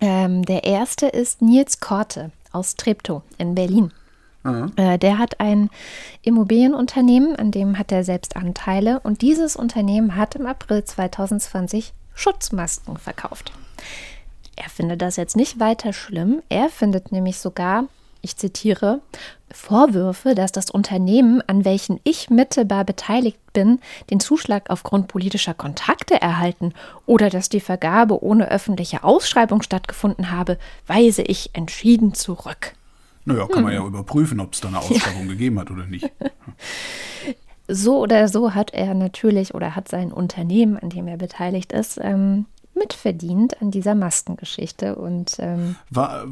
[0.00, 3.92] Ähm, der erste ist Nils Korte aus Treptow in Berlin.
[4.44, 5.70] Äh, der hat ein
[6.22, 9.00] Immobilienunternehmen, an dem hat er selbst Anteile.
[9.00, 13.52] Und dieses Unternehmen hat im April 2020 Schutzmasken verkauft.
[14.56, 16.42] Er findet das jetzt nicht weiter schlimm.
[16.48, 17.84] Er findet nämlich sogar,
[18.22, 19.00] ich zitiere,
[19.50, 26.20] Vorwürfe, dass das Unternehmen, an welchen ich mittelbar beteiligt bin, den Zuschlag aufgrund politischer Kontakte
[26.20, 26.74] erhalten
[27.06, 32.74] oder dass die Vergabe ohne öffentliche Ausschreibung stattgefunden habe, weise ich entschieden zurück.
[33.34, 36.10] Naja, kann man ja überprüfen, ob es da eine Ausschreibung gegeben hat oder nicht.
[37.68, 41.98] So oder so hat er natürlich oder hat sein Unternehmen, an dem er beteiligt ist,
[42.02, 44.96] ähm, mitverdient an dieser Maskengeschichte.
[44.96, 46.26] Und ähm, War,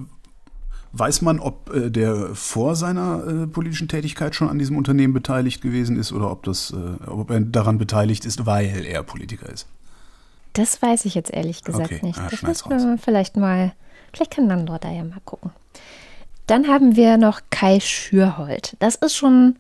[0.93, 5.63] weiß man, ob äh, der vor seiner äh, politischen Tätigkeit schon an diesem Unternehmen beteiligt
[5.63, 9.67] gewesen ist oder ob, das, äh, ob er daran beteiligt ist, weil er Politiker ist?
[10.55, 12.19] das weiß ich jetzt ehrlich gesagt Okay, nicht.
[12.19, 13.73] ah, das müssen wir vielleicht mal,
[14.13, 15.53] vielleicht kann Nandor da ja mal gucken.
[16.49, 18.75] Dann haben wir noch Kai Schürhold.
[18.79, 19.57] Das ist schon,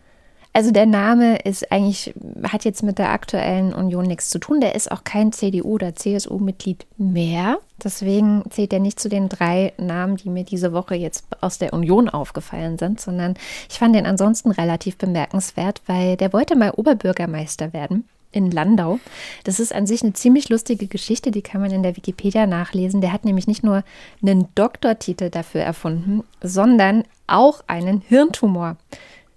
[0.54, 4.62] also der Name ist eigentlich, hat jetzt mit der aktuellen Union nichts zu tun.
[4.62, 7.58] Der ist auch kein CDU- oder CSU-Mitglied mehr.
[7.84, 11.74] Deswegen zählt er nicht zu den drei Namen, die mir diese Woche jetzt aus der
[11.74, 13.34] Union aufgefallen sind, sondern
[13.68, 19.00] ich fand den ansonsten relativ bemerkenswert, weil der wollte mal Oberbürgermeister werden in Landau.
[19.44, 23.00] Das ist an sich eine ziemlich lustige Geschichte, die kann man in der Wikipedia nachlesen.
[23.00, 23.84] Der hat nämlich nicht nur
[24.22, 28.76] einen Doktortitel dafür erfunden, sondern auch einen Hirntumor.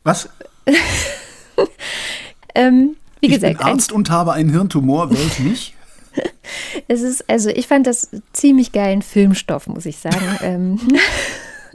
[0.04, 0.30] Was?
[2.54, 5.74] Ähm, wie ich gesagt, bin Arzt und habe einen Hirntumor, wäre ich nicht?
[6.88, 10.38] es ist, also ich fand das ziemlich geilen Filmstoff, muss ich sagen.
[10.42, 10.80] ähm,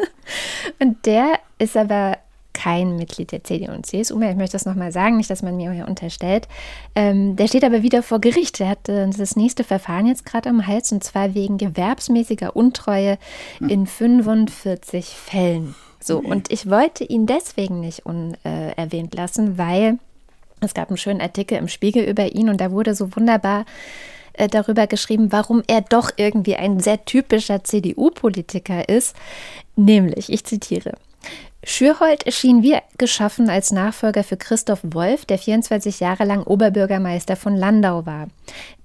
[0.79, 2.19] und der ist aber
[2.57, 4.31] kein Mitglied der CDU und CSU mehr.
[4.31, 6.49] Ich möchte das nochmal sagen, nicht, dass man mir hier unterstellt.
[6.95, 8.59] Ähm, der steht aber wieder vor Gericht.
[8.61, 13.19] Der hat äh, das nächste Verfahren jetzt gerade am Hals und zwar wegen gewerbsmäßiger Untreue
[13.61, 15.75] in 45 Fällen.
[16.01, 19.99] So, und ich wollte ihn deswegen nicht unerwähnt lassen, weil
[20.61, 23.67] es gab einen schönen Artikel im Spiegel über ihn und da wurde so wunderbar
[24.33, 29.15] äh, darüber geschrieben, warum er doch irgendwie ein sehr typischer CDU-Politiker ist.
[29.77, 30.95] Nämlich, ich zitiere.
[31.69, 37.57] Schürhold erschien wie geschaffen als Nachfolger für Christoph Wolf, der 24 Jahre lang Oberbürgermeister von
[37.57, 38.29] Landau war.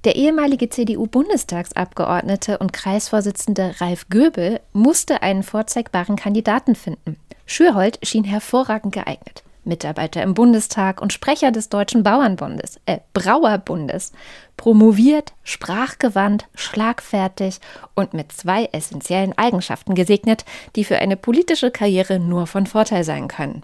[0.04, 7.18] Der ehemalige CDU-Bundestagsabgeordnete und Kreisvorsitzende Ralf Göbel musste einen vorzeigbaren Kandidaten finden.
[7.46, 9.44] Schürhold schien hervorragend geeignet.
[9.64, 14.12] Mitarbeiter im Bundestag und Sprecher des Deutschen Bauernbundes, äh, Brauerbundes,
[14.58, 17.60] promoviert, sprachgewandt, schlagfertig
[17.96, 20.46] und mit zwei essentiellen Eigenschaften gesegnet,
[20.76, 23.64] die für eine politische Karriere nur von Vorteil sein können.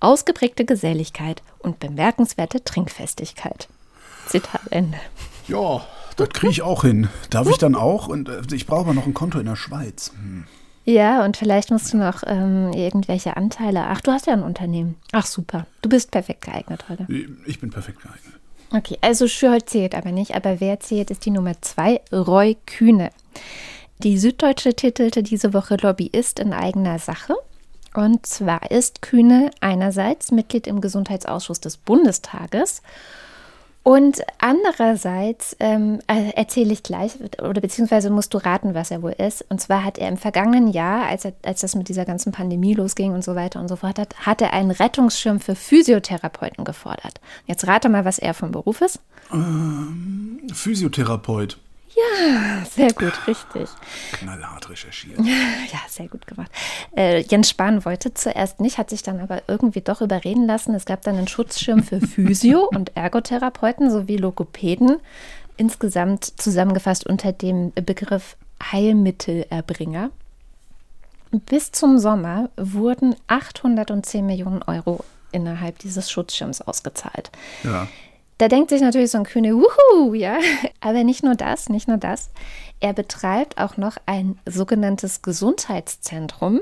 [0.00, 3.68] Ausgeprägte Geselligkeit und bemerkenswerte Trinkfestigkeit.
[4.26, 4.98] Zitat Ende.
[5.48, 5.84] Ja,
[6.16, 7.08] das kriege ich auch hin.
[7.30, 8.08] Darf ich dann auch?
[8.08, 10.12] Und äh, ich brauche aber noch ein Konto in der Schweiz.
[10.12, 10.44] Hm.
[10.84, 13.84] Ja, und vielleicht musst du noch ähm, irgendwelche Anteile.
[13.86, 14.96] Ach, du hast ja ein Unternehmen.
[15.12, 15.66] Ach, super.
[15.80, 17.06] Du bist perfekt geeignet heute.
[17.46, 18.34] Ich bin perfekt geeignet.
[18.70, 23.10] Okay, also Schürhold zählt aber nicht, aber wer zählt, ist die Nummer zwei, Roy Kühne.
[23.98, 27.34] Die Süddeutsche titelte diese Woche Lobbyist in eigener Sache.
[27.94, 32.82] Und zwar ist Kühne einerseits Mitglied im Gesundheitsausschuss des Bundestages
[33.84, 39.12] und andererseits ähm, äh, erzähle ich gleich, oder beziehungsweise musst du raten, was er wohl
[39.12, 39.44] ist.
[39.50, 42.72] Und zwar hat er im vergangenen Jahr, als, er, als das mit dieser ganzen Pandemie
[42.72, 47.20] losging und so weiter und so fort, hat, hat er einen Rettungsschirm für Physiotherapeuten gefordert.
[47.46, 49.00] Jetzt rate mal, was er vom Beruf ist.
[50.50, 51.58] Physiotherapeut.
[52.70, 53.68] Sehr gut, richtig.
[54.12, 55.18] Knallhart recherchiert.
[55.72, 56.50] Ja, sehr gut gemacht.
[56.96, 60.74] Äh, Jens Spahn wollte zuerst nicht, hat sich dann aber irgendwie doch überreden lassen.
[60.74, 64.98] Es gab dann einen Schutzschirm für Physio- und Ergotherapeuten sowie Logopäden
[65.56, 68.36] insgesamt zusammengefasst unter dem Begriff
[68.72, 70.10] Heilmittelerbringer.
[71.30, 77.30] Bis zum Sommer wurden 810 Millionen Euro innerhalb dieses Schutzschirms ausgezahlt.
[77.64, 77.88] Ja.
[78.38, 80.38] Da denkt sich natürlich so ein Kühne, wuhu, ja.
[80.80, 82.30] Aber nicht nur das, nicht nur das.
[82.80, 86.60] Er betreibt auch noch ein sogenanntes Gesundheitszentrum,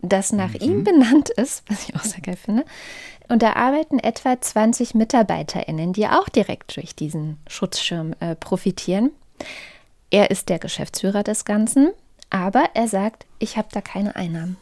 [0.00, 0.60] das nach mhm.
[0.60, 2.64] ihm benannt ist, was ich auch sehr geil finde.
[3.28, 9.10] Und da arbeiten etwa 20 MitarbeiterInnen, die auch direkt durch diesen Schutzschirm äh, profitieren.
[10.10, 11.92] Er ist der Geschäftsführer des Ganzen,
[12.28, 14.56] aber er sagt, ich habe da keine Einnahmen.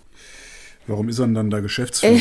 [0.86, 2.20] Warum ist er denn dann da Geschäftsführer?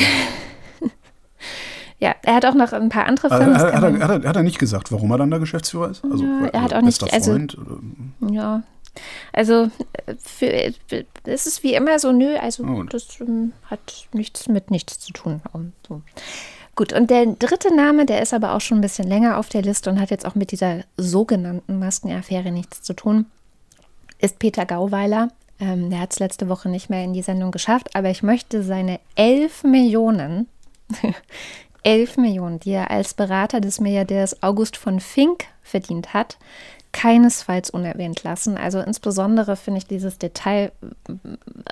[2.00, 3.58] Ja, er hat auch noch ein paar andere Firmen.
[3.58, 6.02] Hat, hat, er, hat, er, hat, er, nicht gesagt, warum er dann da Geschäftsführer ist?
[6.02, 7.12] Also, ja, er hat auch nicht.
[7.12, 7.56] Also, Freund,
[8.30, 8.62] ja,
[9.32, 9.70] also
[10.18, 10.72] für,
[11.24, 12.82] es ist wie immer so, nö, also oh.
[12.84, 15.40] das um, hat nichts mit nichts zu tun.
[15.86, 16.02] So.
[16.74, 19.62] Gut, und der dritte Name, der ist aber auch schon ein bisschen länger auf der
[19.62, 23.26] Liste und hat jetzt auch mit dieser sogenannten Maskenaffäre nichts zu tun,
[24.18, 25.28] ist Peter Gauweiler.
[25.58, 28.62] Ähm, der hat es letzte Woche nicht mehr in die Sendung geschafft, aber ich möchte
[28.62, 30.48] seine 11 Millionen
[31.82, 36.38] 11 Millionen, die er als Berater des Milliardärs August von Fink verdient hat,
[36.92, 38.56] keinesfalls unerwähnt lassen.
[38.56, 40.72] Also insbesondere finde ich dieses Detail
[41.08, 41.12] äh,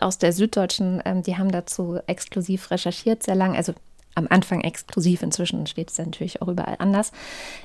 [0.01, 3.75] aus der Süddeutschen, ähm, die haben dazu exklusiv recherchiert, sehr lang, also
[4.14, 7.12] am Anfang exklusiv, inzwischen steht es natürlich auch überall anders.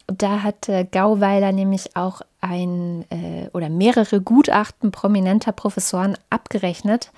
[0.05, 7.11] Da hat Gauweiler nämlich auch ein äh, oder mehrere Gutachten prominenter Professoren abgerechnet,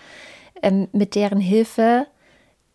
[0.62, 2.08] ähm, mit deren Hilfe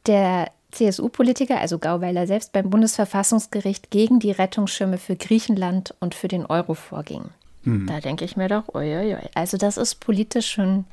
[0.06, 6.46] der CSU-Politiker, also Gauweiler selbst, beim Bundesverfassungsgericht gegen die Rettungsschirme für Griechenland und für den
[6.46, 7.24] Euro vorging.
[7.64, 7.86] Hm.
[7.86, 10.84] Da denke ich mir doch, oi, also das ist politisch schon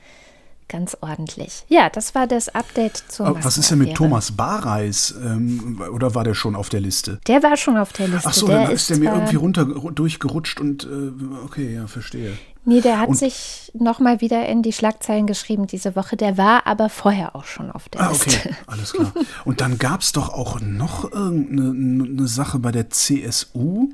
[0.68, 1.64] ganz ordentlich.
[1.70, 5.16] Ja, das war das Update zur Aber Was ist denn mit Thomas Bareis?
[5.24, 7.20] Ähm, oder war der schon auf der Liste?
[7.28, 8.28] Der war schon auf der Liste.
[8.28, 12.38] Ach so, der dann ist der mir irgendwie runter durchgerutscht und äh, okay, ja, verstehe.
[12.70, 16.18] Nee, der hat und, sich nochmal wieder in die Schlagzeilen geschrieben diese Woche.
[16.18, 18.30] Der war aber vorher auch schon auf der ah, Liste.
[18.30, 19.14] Okay, alles klar.
[19.46, 23.88] Und dann gab es doch auch noch irgendeine Sache bei der CSU.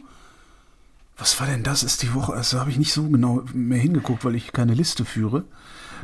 [1.18, 1.84] Was war denn das?
[1.84, 5.06] Ist die Woche, also habe ich nicht so genau mehr hingeguckt, weil ich keine Liste
[5.06, 5.44] führe.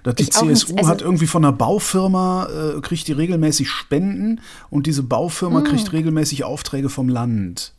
[0.03, 4.85] Dass die CSU also hat irgendwie von einer Baufirma, äh, kriegt die regelmäßig Spenden und
[4.85, 5.65] diese Baufirma hm.
[5.65, 7.73] kriegt regelmäßig Aufträge vom Land.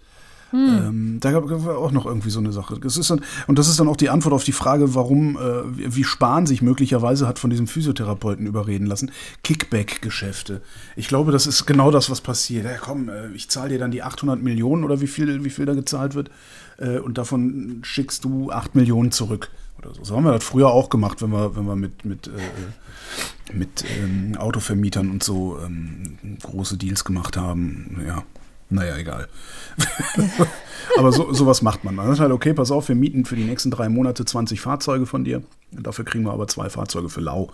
[0.50, 0.68] Hm.
[0.68, 2.78] Ähm, da gab es auch noch irgendwie so eine Sache.
[2.80, 5.94] Das ist dann, und das ist dann auch die Antwort auf die Frage, warum, äh,
[5.94, 9.12] wie Spahn sich möglicherweise hat von diesem Physiotherapeuten überreden lassen.
[9.44, 10.60] Kickback-Geschäfte.
[10.96, 12.64] Ich glaube, das ist genau das, was passiert.
[12.64, 15.66] Ja, komm, äh, ich zahle dir dann die 800 Millionen oder wie viel, wie viel
[15.66, 16.30] da gezahlt wird
[16.78, 19.50] äh, und davon schickst du 8 Millionen zurück.
[19.78, 20.04] Oder so.
[20.04, 23.84] so haben wir das früher auch gemacht, wenn wir, wenn wir mit, mit, äh, mit
[24.02, 28.02] ähm, Autovermietern und so ähm, große Deals gemacht haben.
[28.06, 28.24] Ja,
[28.70, 29.28] naja, egal.
[30.98, 31.94] Aber so, sowas macht man.
[31.94, 35.06] Man sagt halt, okay, pass auf, wir mieten für die nächsten drei Monate 20 Fahrzeuge
[35.06, 35.42] von dir.
[35.70, 37.52] Dafür kriegen wir aber zwei Fahrzeuge für lau.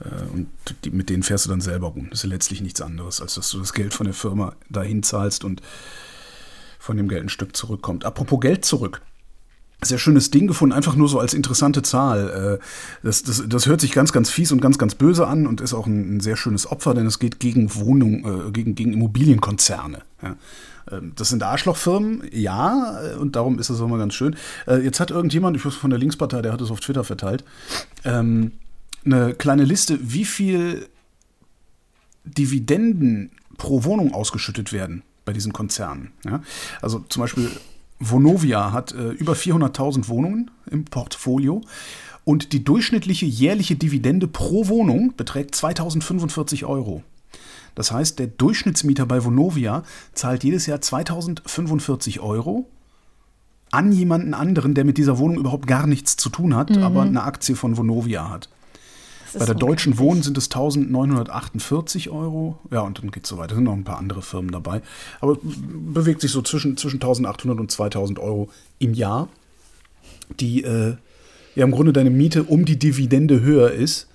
[0.00, 0.48] Äh, und
[0.84, 2.08] die, mit denen fährst du dann selber rum.
[2.10, 5.44] Das ist letztlich nichts anderes, als dass du das Geld von der Firma dahin zahlst
[5.44, 5.60] und
[6.78, 8.04] von dem Geld ein Stück zurückkommt.
[8.04, 9.02] Apropos Geld zurück
[9.82, 12.58] sehr schönes Ding gefunden, einfach nur so als interessante Zahl.
[12.60, 12.64] Äh,
[13.02, 15.74] das, das, das hört sich ganz, ganz fies und ganz, ganz böse an und ist
[15.74, 20.02] auch ein, ein sehr schönes Opfer, denn es geht gegen Wohnung, äh, gegen, gegen Immobilienkonzerne.
[20.22, 20.36] Ja.
[20.90, 24.36] Ähm, das sind Arschlochfirmen, ja, äh, und darum ist es auch mal ganz schön.
[24.66, 27.44] Jetzt hat irgendjemand, ich weiß von der Linkspartei, der hat es auf Twitter verteilt,
[28.04, 28.52] ähm,
[29.04, 30.88] eine kleine Liste, wie viel
[32.24, 36.12] Dividenden pro Wohnung ausgeschüttet werden bei diesen Konzernen.
[36.24, 36.42] Ja?
[36.82, 37.50] Also zum Beispiel
[38.00, 41.60] Vonovia hat äh, über 400.000 Wohnungen im Portfolio
[42.24, 47.02] und die durchschnittliche jährliche Dividende pro Wohnung beträgt 2045 Euro.
[47.74, 52.68] Das heißt, der Durchschnittsmieter bei Vonovia zahlt jedes Jahr 2045 Euro
[53.70, 56.82] an jemanden anderen, der mit dieser Wohnung überhaupt gar nichts zu tun hat, mhm.
[56.82, 58.48] aber eine Aktie von Vonovia hat.
[59.38, 62.58] Bei der Deutschen Wohnen sind es 1948 Euro.
[62.70, 63.52] Ja, und dann geht es so weiter.
[63.52, 64.82] Es sind noch ein paar andere Firmen dabei.
[65.20, 69.28] Aber bewegt sich so zwischen, zwischen 1800 und 2000 Euro im Jahr,
[70.38, 70.96] die äh,
[71.54, 74.08] ja im Grunde deine Miete um die Dividende höher ist,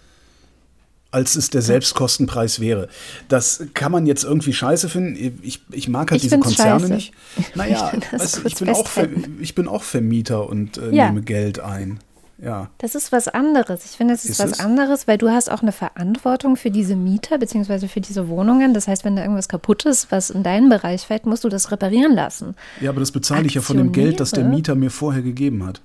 [1.16, 2.90] als es der Selbstkostenpreis wäre.
[3.30, 5.40] Das kann man jetzt irgendwie scheiße finden.
[5.42, 6.94] Ich, ich mag halt ich diese Konzerne scheiße.
[6.94, 7.14] nicht.
[7.56, 8.90] Naja, ich, weißt, ich, bin auch,
[9.40, 11.06] ich bin auch Vermieter und äh, ja.
[11.08, 12.00] nehme Geld ein.
[12.38, 12.70] Ja.
[12.80, 13.86] Das ist was anderes.
[13.86, 14.60] Ich finde, es ist, ist was es?
[14.60, 17.88] anderes, weil du hast auch eine Verantwortung für diese Mieter bzw.
[17.88, 18.74] für diese Wohnungen.
[18.74, 21.72] Das heißt, wenn da irgendwas kaputt ist, was in deinen Bereich fällt, musst du das
[21.72, 22.56] reparieren lassen.
[22.82, 25.66] Ja, aber das bezahle ich ja von dem Geld, das der Mieter mir vorher gegeben
[25.66, 25.82] hat.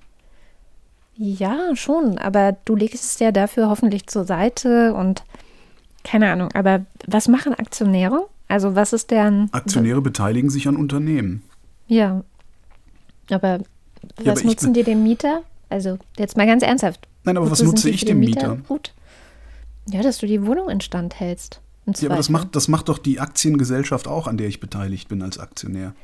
[1.16, 2.18] Ja, schon.
[2.18, 5.22] Aber du legst es ja dafür hoffentlich zur Seite und
[6.02, 6.48] keine Ahnung.
[6.54, 8.26] Aber was machen Aktionäre?
[8.48, 9.48] Also was ist deren...
[9.52, 11.42] Aktionäre beteiligen sich an Unternehmen.
[11.86, 12.24] Ja.
[13.30, 13.60] Aber
[14.16, 15.42] was aber ich- nutzen die dem Mieter?
[15.70, 17.08] Also jetzt mal ganz ernsthaft.
[17.24, 18.58] Nein, aber was nutze ich dem den Mieter?
[18.68, 18.92] Gut.
[19.88, 21.60] Ja, dass du die Wohnung instand hältst.
[21.98, 25.22] Ja, aber das macht, das macht doch die Aktiengesellschaft auch, an der ich beteiligt bin
[25.22, 25.94] als Aktionär.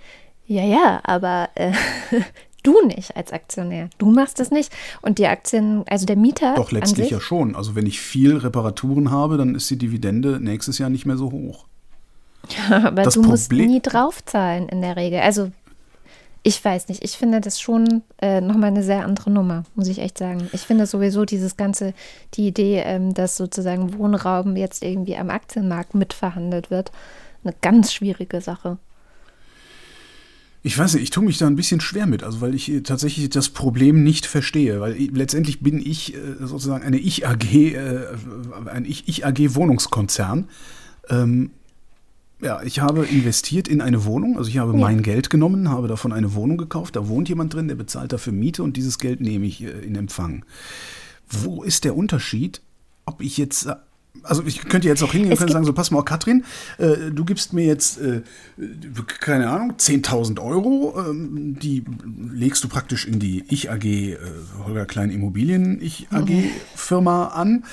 [0.47, 1.73] Ja, ja, aber äh,
[2.63, 3.91] du nicht als Aktionär.
[3.99, 4.73] Du machst das nicht.
[5.03, 6.55] Und die Aktien, also der Mieter.
[6.55, 7.55] Doch, letztlich ja schon.
[7.55, 11.31] Also wenn ich viel Reparaturen habe, dann ist die Dividende nächstes Jahr nicht mehr so
[11.31, 11.67] hoch.
[12.71, 15.21] aber das du musst Problem- nie draufzahlen in der Regel.
[15.21, 15.51] Also
[16.47, 19.99] ich weiß nicht, ich finde das schon äh, nochmal eine sehr andere Nummer, muss ich
[19.99, 20.49] echt sagen.
[20.53, 21.93] Ich finde sowieso dieses ganze,
[22.35, 26.93] die Idee, ähm, dass sozusagen Wohnraum jetzt irgendwie am Aktienmarkt mitverhandelt wird,
[27.43, 28.79] eine ganz schwierige Sache.
[30.63, 32.81] Ich weiß nicht, ich tue mich da ein bisschen schwer mit, also weil ich äh,
[32.83, 38.07] tatsächlich das Problem nicht verstehe, weil ich, letztendlich bin ich äh, sozusagen eine Ich-AG, äh,
[38.67, 40.49] ein Ich-AG-Wohnungskonzern.
[41.11, 41.51] Ähm,
[42.41, 46.13] ja, ich habe investiert in eine Wohnung, also ich habe mein Geld genommen, habe davon
[46.13, 49.47] eine Wohnung gekauft, da wohnt jemand drin, der bezahlt dafür Miete und dieses Geld nehme
[49.47, 50.45] ich äh, in Empfang.
[51.29, 52.61] Wo ist der Unterschied,
[53.07, 53.69] ob ich jetzt,
[54.23, 56.45] also ich könnte jetzt auch hingehen und könnte sagen, so pass mal, Katrin,
[56.77, 58.21] äh, du gibst mir jetzt, äh,
[59.21, 61.85] keine Ahnung, 10.000 Euro, ähm, die
[62.33, 64.19] legst du praktisch in die Ich AG, äh,
[64.63, 66.29] Holger Klein Immobilien Ich AG
[66.75, 67.65] Firma an.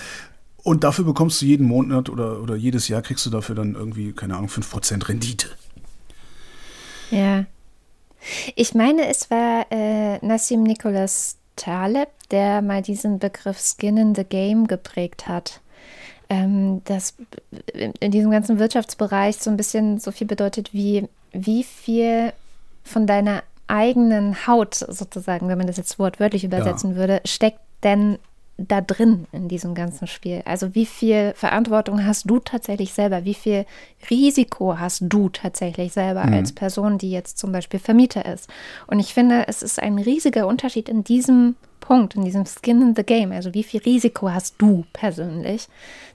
[0.64, 4.14] Und dafür bekommst du jeden Monat oder, oder jedes Jahr kriegst du dafür dann irgendwie,
[4.14, 5.49] keine Ahnung, 5% Rendite.
[7.11, 7.45] Ja.
[8.55, 14.24] Ich meine, es war äh, Nassim Nicholas Taleb, der mal diesen Begriff Skin in the
[14.24, 15.59] Game geprägt hat.
[16.30, 17.16] Ähm, das
[17.99, 22.32] in diesem ganzen Wirtschaftsbereich so ein bisschen so viel bedeutet wie, wie viel
[22.84, 28.18] von deiner eigenen Haut sozusagen, wenn man das jetzt wortwörtlich übersetzen würde, steckt denn
[28.58, 30.41] da drin in diesem ganzen Spiel?
[30.45, 33.26] Also wie viel Verantwortung hast du tatsächlich selber?
[33.26, 33.66] Wie viel
[34.10, 38.49] Risiko hast du tatsächlich selber als Person, die jetzt zum Beispiel Vermieter ist?
[38.88, 42.95] Und ich finde, es ist ein riesiger Unterschied in diesem Punkt, in diesem Skin in
[42.95, 43.32] the Game.
[43.32, 45.68] Also wie viel Risiko hast du persönlich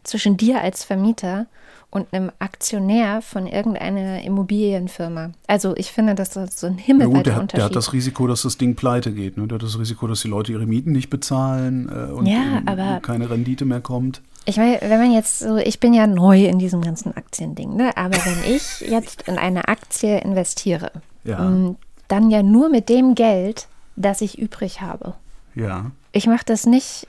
[0.03, 1.47] zwischen dir als Vermieter
[1.91, 5.30] und einem Aktionär von irgendeiner Immobilienfirma?
[5.47, 7.59] Also ich finde, das ist so ein Ja himmelweiter gut, der hat, Unterschied.
[7.59, 9.36] der hat das Risiko, dass das Ding pleite geht.
[9.36, 9.47] Ne?
[9.47, 12.68] Der hat das Risiko, dass die Leute ihre Mieten nicht bezahlen äh, und Ja, ähm,
[12.68, 14.20] aber- keine Rendite mehr kommt.
[14.45, 17.95] Ich meine, wenn man jetzt so, ich bin ja neu in diesem ganzen Aktiending, ne?
[17.99, 20.91] Aber wenn ich jetzt in eine Aktie investiere,
[21.24, 21.45] Ja.
[21.47, 21.76] ähm,
[22.09, 25.14] dann ja nur mit dem Geld, das ich übrig habe.
[25.55, 25.91] Ja.
[26.12, 27.07] Ich mache das nicht,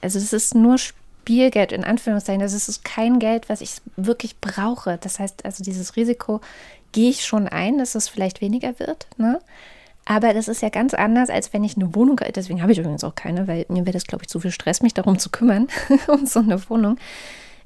[0.00, 0.76] also es ist nur
[1.28, 4.96] Spielgeld in Anführungszeichen, das ist kein Geld, was ich wirklich brauche.
[4.96, 6.40] Das heißt, also dieses Risiko
[6.92, 9.38] gehe ich schon ein, dass es vielleicht weniger wird, ne?
[10.06, 13.04] Aber das ist ja ganz anders, als wenn ich eine Wohnung, deswegen habe ich übrigens
[13.04, 15.68] auch keine, weil mir wäre das, glaube ich, zu viel Stress, mich darum zu kümmern,
[16.08, 16.96] um so eine Wohnung.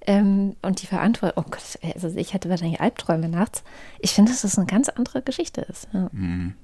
[0.08, 3.62] Ähm, und die Verantwortung, oh Gott, also ich hätte wahrscheinlich Albträume nachts.
[4.00, 5.86] Ich finde, dass das eine ganz andere Geschichte ist.
[5.92, 6.10] Ja.
[6.12, 6.56] Und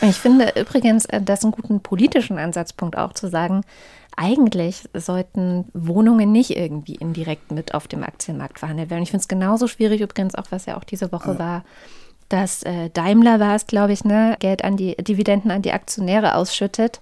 [0.00, 3.62] Ich finde übrigens, äh, das einen guten politischen Ansatzpunkt auch zu sagen,
[4.20, 9.02] eigentlich sollten Wohnungen nicht irgendwie indirekt mit auf dem Aktienmarkt verhandelt werden.
[9.02, 11.64] Ich finde es genauso schwierig übrigens auch, was ja auch diese Woche war,
[12.28, 16.34] dass äh, Daimler war es, glaube ich, ne, Geld an die Dividenden an die Aktionäre
[16.34, 17.00] ausschüttet.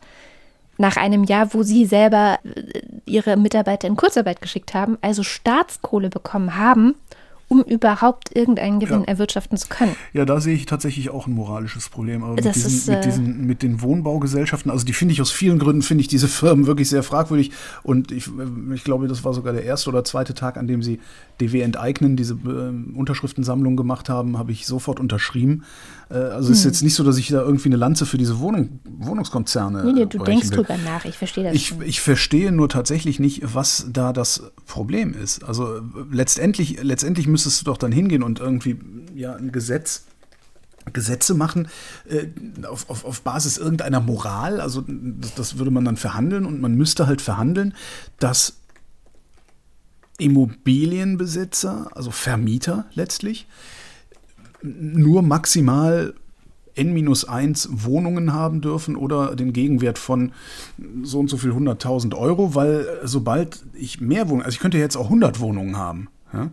[0.76, 6.10] Nach einem Jahr, wo sie selber äh, ihre Mitarbeiter in Kurzarbeit geschickt haben, also Staatskohle
[6.10, 6.94] bekommen haben,
[7.48, 9.06] um überhaupt irgendeinen Gewinn Ja.
[9.06, 9.96] erwirtschaften zu können.
[10.12, 12.22] Ja, da sehe ich tatsächlich auch ein moralisches Problem.
[12.22, 15.30] Aber mit diesen, ist, mit, äh, diesen, mit den Wohnbaugesellschaften, also die finde ich aus
[15.30, 17.50] vielen Gründen, finde ich diese Firmen wirklich sehr fragwürdig.
[17.82, 20.82] Und ich, äh, ich glaube, das war sogar der erste oder zweite Tag, an dem
[20.82, 21.00] sie
[21.40, 25.64] DW enteignen, diese äh, Unterschriftensammlung gemacht haben, habe ich sofort unterschrieben.
[26.10, 28.40] Äh, also es ist jetzt nicht so, dass ich da irgendwie eine Lanze für diese
[28.40, 29.82] Wohnung, Wohnungskonzerne.
[29.82, 29.86] Hm.
[29.86, 30.64] Nee, nee, äh, du brechen denkst will.
[30.64, 31.54] drüber nach, ich verstehe das.
[31.54, 35.44] Ich, ich verstehe nur tatsächlich nicht, was da das Problem ist.
[35.44, 35.80] Also äh,
[36.10, 38.78] letztendlich, letztendlich müsstest du doch dann hingehen und irgendwie
[39.14, 40.04] ja ein Gesetz,
[40.92, 41.68] Gesetze machen
[42.08, 42.26] äh,
[42.66, 44.60] auf, auf, auf Basis irgendeiner Moral.
[44.60, 47.74] Also das, das würde man dann verhandeln und man müsste halt verhandeln,
[48.18, 48.54] dass
[50.18, 53.46] Immobilienbesitzer, also Vermieter letztlich,
[54.62, 56.14] nur maximal
[56.74, 60.32] N-1 Wohnungen haben dürfen oder den Gegenwert von
[61.02, 64.96] so und so viel 100.000 Euro, weil sobald ich mehr Wohnungen, also ich könnte jetzt
[64.96, 66.08] auch 100 Wohnungen haben.
[66.32, 66.50] Ja?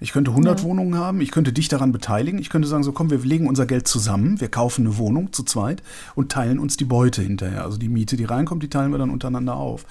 [0.00, 3.10] Ich könnte 100 Wohnungen haben, ich könnte dich daran beteiligen, ich könnte sagen, so komm,
[3.10, 5.82] wir legen unser Geld zusammen, wir kaufen eine Wohnung zu zweit
[6.14, 7.64] und teilen uns die Beute hinterher.
[7.64, 9.86] Also die Miete, die reinkommt, die teilen wir dann untereinander auf.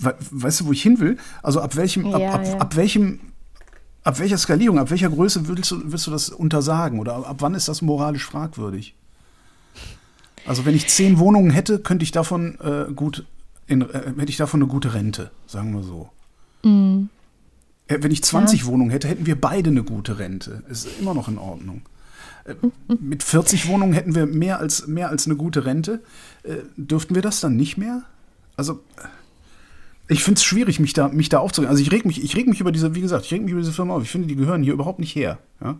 [0.00, 1.16] We- Weißt du, wo ich hin will?
[1.42, 2.58] Also ab welchem, ab, Ja, ab, ja.
[2.58, 3.20] ab welchem
[4.04, 6.98] Ab welcher Skalierung, ab welcher Größe willst du, willst du das untersagen?
[6.98, 8.94] Oder ab wann ist das moralisch fragwürdig?
[10.46, 13.26] Also wenn ich zehn Wohnungen hätte, könnte ich davon äh, gut
[13.66, 16.08] in, äh, hätte ich davon eine gute Rente, sagen wir so.
[16.64, 20.62] Äh, Wenn ich 20 Wohnungen hätte, hätten wir beide eine gute Rente.
[20.70, 21.82] Ist immer noch in Ordnung.
[22.44, 22.54] Äh,
[23.00, 26.02] mit 40 Wohnungen hätten wir mehr als, mehr als eine gute Rente.
[26.44, 28.02] Äh, dürften wir das dann nicht mehr?
[28.56, 28.80] Also,
[30.08, 31.70] ich finde es schwierig, mich da, mich da aufzuregen.
[31.70, 33.60] Also ich reg mich, ich reg mich über diese, wie gesagt, ich reg mich über
[33.60, 34.02] diese Firma auf.
[34.02, 35.38] Ich finde, die gehören hier überhaupt nicht her.
[35.62, 35.76] Ja?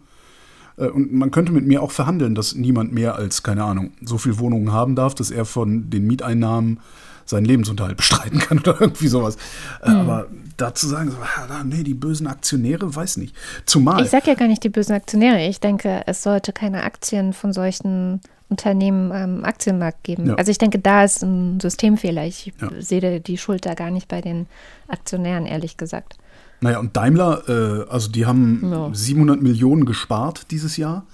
[0.77, 4.19] Äh, und man könnte mit mir auch verhandeln, dass niemand mehr als, keine Ahnung, so
[4.19, 6.81] viele Wohnungen haben darf, dass er von den Mieteinnahmen
[7.25, 9.37] seinen Lebensunterhalt bestreiten kann oder irgendwie sowas.
[9.85, 9.95] Mhm.
[9.95, 10.27] Aber
[10.57, 13.35] dazu sagen, so, ah, nee, die bösen Aktionäre, weiß nicht.
[13.65, 14.03] Zumal.
[14.03, 15.47] Ich sage ja gar nicht die bösen Aktionäre.
[15.47, 18.21] Ich denke, es sollte keine Aktien von solchen
[18.51, 20.29] Unternehmen am Aktienmarkt geben.
[20.29, 20.35] Ja.
[20.35, 22.25] Also ich denke, da ist ein Systemfehler.
[22.25, 22.71] Ich ja.
[22.81, 24.47] sehe die Schuld da gar nicht bei den
[24.89, 26.17] Aktionären, ehrlich gesagt.
[26.61, 28.91] Naja, und Daimler, äh, also die haben ja.
[28.93, 31.07] 700 Millionen gespart dieses Jahr.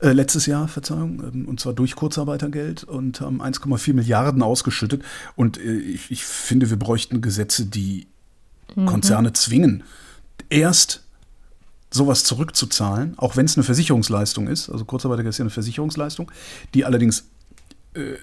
[0.00, 5.02] Äh, letztes Jahr, Verzeihung, ähm, und zwar durch Kurzarbeitergeld und haben 1,4 Milliarden ausgeschüttet.
[5.36, 8.08] Und äh, ich, ich, finde, wir bräuchten Gesetze, die
[8.74, 8.86] mhm.
[8.86, 9.84] Konzerne zwingen,
[10.48, 11.01] erst
[11.92, 14.68] sowas zurückzuzahlen, auch wenn es eine Versicherungsleistung ist.
[14.68, 16.30] Also Kurzarbeitergeld ist ja eine Versicherungsleistung,
[16.74, 17.28] die allerdings
[17.94, 18.14] äh,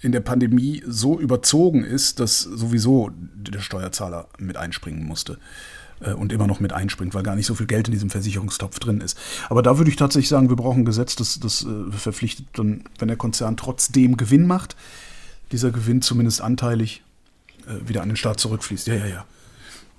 [0.00, 5.38] in der Pandemie so überzogen ist, dass sowieso der Steuerzahler mit einspringen musste.
[6.00, 8.78] Äh, und immer noch mit einspringt, weil gar nicht so viel Geld in diesem Versicherungstopf
[8.78, 9.18] drin ist.
[9.48, 12.84] Aber da würde ich tatsächlich sagen, wir brauchen ein Gesetz, das, das äh, verpflichtet dann,
[12.98, 14.76] wenn der Konzern trotzdem Gewinn macht,
[15.52, 17.02] dieser Gewinn zumindest anteilig
[17.66, 18.86] äh, wieder an den Staat zurückfließt.
[18.86, 19.24] Ja, ja, ja.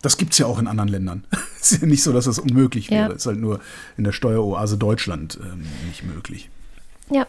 [0.02, 1.24] Das gibt es ja auch in anderen Ländern.
[1.62, 3.04] Es ist ja nicht so, dass das unmöglich wäre.
[3.04, 3.16] Es ja.
[3.18, 3.60] ist halt nur
[3.96, 6.50] in der Steueroase Deutschland ähm, nicht möglich.
[7.12, 7.28] Ja,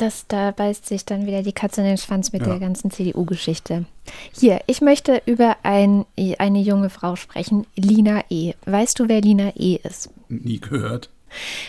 [0.00, 2.48] das, da beißt sich dann wieder die Katze in den Schwanz mit ja.
[2.48, 3.84] der ganzen CDU-Geschichte.
[4.32, 6.06] Hier, ich möchte über ein,
[6.38, 8.54] eine junge Frau sprechen, Lina E.
[8.64, 9.78] Weißt du, wer Lina E.
[9.82, 10.10] ist?
[10.28, 11.10] Nie gehört.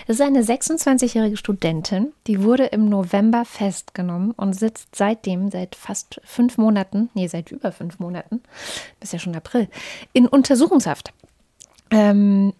[0.08, 6.22] Das ist eine 26-jährige Studentin, die wurde im November festgenommen und sitzt seitdem, seit fast
[6.24, 8.42] fünf Monaten, nee, seit über fünf Monaten,
[9.00, 9.68] bis ja schon April,
[10.14, 11.14] in Untersuchungshaft.
[11.92, 12.54] Ähm,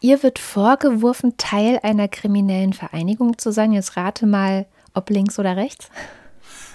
[0.00, 3.72] ihr wird vorgeworfen, Teil einer kriminellen Vereinigung zu sein.
[3.72, 5.90] Jetzt rate mal, ob links oder rechts?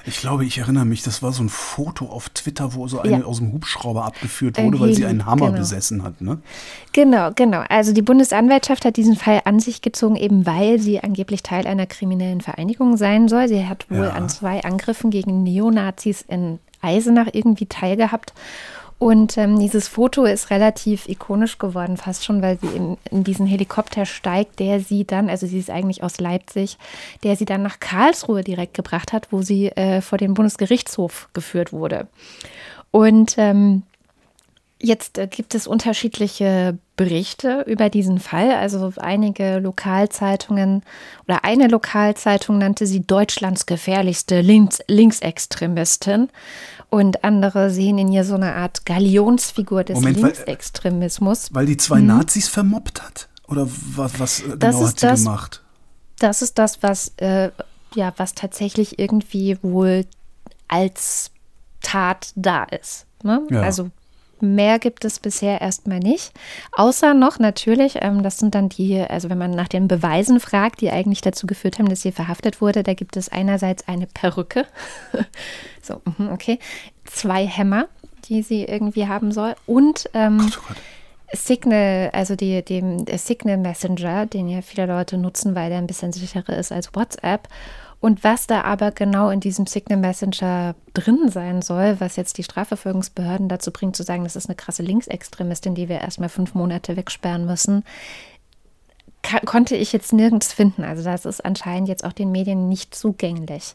[0.08, 3.20] Ich glaube, ich erinnere mich, das war so ein Foto auf Twitter, wo so eine
[3.20, 3.26] ja.
[3.26, 5.60] aus dem Hubschrauber abgeführt wurde, weil sie einen Hammer genau.
[5.60, 6.22] besessen hat.
[6.22, 6.40] Ne?
[6.94, 7.64] Genau, genau.
[7.70, 11.88] Also die Bundesanwaltschaft hat diesen Fall an sich gezogen, eben weil sie angeblich Teil einer
[11.88, 13.48] kriminellen Vereinigung sein soll.
[13.48, 14.12] Sie hat wohl ja.
[14.12, 18.34] an zwei Angriffen gegen Neonazis in Eisenach irgendwie teilgehabt.
[18.98, 23.46] Und ähm, dieses Foto ist relativ ikonisch geworden, fast schon, weil sie in, in, diesen
[23.46, 26.78] Helikopter steigt, der sie dann, also sie ist eigentlich aus Leipzig,
[27.24, 31.74] der sie dann nach Karlsruhe direkt gebracht hat, wo sie äh, vor den Bundesgerichtshof geführt
[31.74, 32.08] wurde.
[32.92, 33.84] Und ähm,
[34.82, 38.52] Jetzt äh, gibt es unterschiedliche Berichte über diesen Fall.
[38.52, 40.84] Also einige Lokalzeitungen
[41.28, 46.30] oder eine Lokalzeitung nannte sie Deutschlands gefährlichste Links Linksextremistin
[46.90, 51.54] und andere sehen in ihr so eine Art Galionsfigur des Moment, Linksextremismus.
[51.54, 52.08] Weil, weil die zwei hm.
[52.08, 53.28] Nazis vermobbt hat?
[53.48, 55.64] Oder was, was äh, genau hat sie das, gemacht?
[56.20, 57.52] Das ist das, was, äh,
[57.94, 60.06] ja, was tatsächlich irgendwie wohl
[60.68, 61.32] als
[61.82, 63.06] Tat da ist.
[63.24, 63.42] Ne?
[63.52, 63.62] Ja.
[63.62, 63.90] Also
[64.54, 66.32] Mehr gibt es bisher erstmal nicht.
[66.72, 70.82] Außer noch natürlich, ähm, das sind dann die, also wenn man nach den Beweisen fragt,
[70.82, 74.66] die eigentlich dazu geführt haben, dass sie verhaftet wurde, da gibt es einerseits eine Perücke,
[75.82, 76.60] so, mhm, okay,
[77.06, 77.88] zwei Hämmer,
[78.26, 80.78] die sie irgendwie haben soll und ähm, Gott, oh Gott.
[81.34, 86.12] Signal, also die, dem Signal Messenger, den ja viele Leute nutzen, weil der ein bisschen
[86.12, 87.48] sicherer ist als WhatsApp.
[88.06, 92.44] Und was da aber genau in diesem Signal Messenger drin sein soll, was jetzt die
[92.44, 96.98] Strafverfolgungsbehörden dazu bringt, zu sagen, das ist eine krasse Linksextremistin, die wir erstmal fünf Monate
[96.98, 97.84] wegsperren müssen,
[99.48, 100.84] konnte ich jetzt nirgends finden.
[100.84, 103.74] Also das ist anscheinend jetzt auch den Medien nicht zugänglich.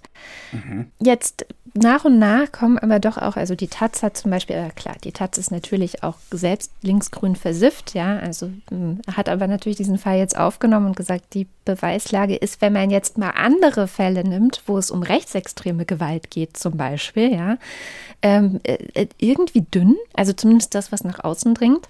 [0.53, 0.93] Mhm.
[1.01, 4.71] Jetzt nach und nach kommen aber doch auch, also die Taz hat zum Beispiel, äh,
[4.71, 9.47] klar, die Taz ist natürlich auch selbst linksgrün versifft, ja, also mh, hm, hat aber
[9.47, 13.87] natürlich diesen Fall jetzt aufgenommen und gesagt, die Beweislage ist, wenn man jetzt mal andere
[13.87, 17.57] Fälle nimmt, wo es um rechtsextreme Gewalt geht zum Beispiel, ja,
[18.23, 21.89] ähm, äh, irgendwie dünn, also zumindest das, was nach außen dringt.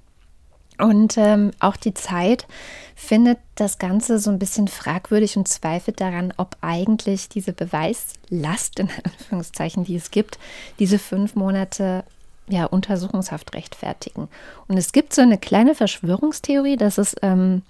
[0.80, 2.46] Und ähm, auch die Zeit
[2.94, 8.88] findet das Ganze so ein bisschen fragwürdig und zweifelt daran, ob eigentlich diese Beweislast, in
[9.04, 10.38] Anführungszeichen, die es gibt,
[10.78, 12.04] diese fünf Monate
[12.48, 14.28] ja, Untersuchungshaft rechtfertigen.
[14.68, 17.62] Und es gibt so eine kleine Verschwörungstheorie, dass es ähm,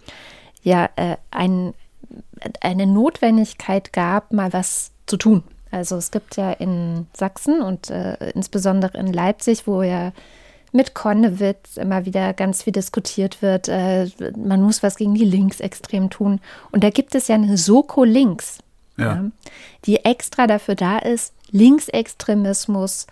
[0.62, 1.74] ja äh, ein,
[2.60, 5.42] eine Notwendigkeit gab, mal was zu tun.
[5.70, 10.12] Also es gibt ja in Sachsen und äh, insbesondere in Leipzig, wo ja
[10.72, 13.68] mit Konnewitz immer wieder ganz viel diskutiert wird.
[13.68, 16.40] Äh, man muss was gegen die Linksextrem tun.
[16.70, 18.58] Und da gibt es ja eine Soko Links,
[18.96, 19.14] ja.
[19.14, 19.24] Ja,
[19.86, 23.06] die extra dafür da ist, Linksextremismus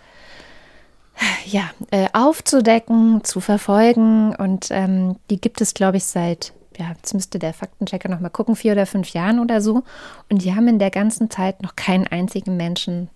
[1.45, 4.35] ja, äh, aufzudecken, zu verfolgen.
[4.35, 8.29] Und ähm, die gibt es, glaube ich, seit ja, jetzt müsste der Faktenchecker noch mal
[8.29, 9.83] gucken, vier oder fünf Jahren oder so.
[10.29, 13.09] Und die haben in der ganzen Zeit noch keinen einzigen Menschen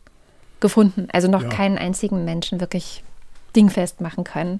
[0.59, 1.07] gefunden.
[1.13, 1.49] Also noch Ja.
[1.49, 3.03] keinen einzigen Menschen wirklich
[3.55, 4.59] dingfest machen können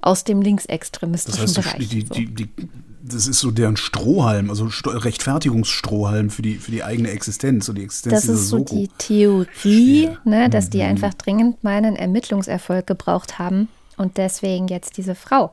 [0.00, 1.88] aus dem Das linksextremistischen heißt, Bereich.
[1.88, 2.68] die, die, die, die,
[3.02, 7.72] das ist so deren Strohhalm, also Sto Rechtfertigungsstrohhalm für die, für die eigene Existenz, so
[7.72, 8.74] die Existenz Das ist so Soko.
[8.76, 10.84] die Theorie, ne, dass die Mhm.
[10.84, 15.52] einfach dringend meinen Ermittlungserfolg gebraucht haben und deswegen jetzt diese Frau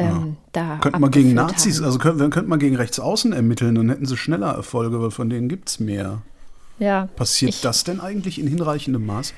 [0.00, 1.86] ähm, da Könnte man gegen Nazis, haben.
[1.86, 5.48] also könnte, könnte man gegen Rechtsaußen ermitteln, dann hätten sie schneller Erfolge, weil von denen
[5.48, 6.22] gibt es mehr.
[6.78, 7.08] ja.
[7.16, 9.34] Passiert Ich- das denn eigentlich in hinreichendem Maß?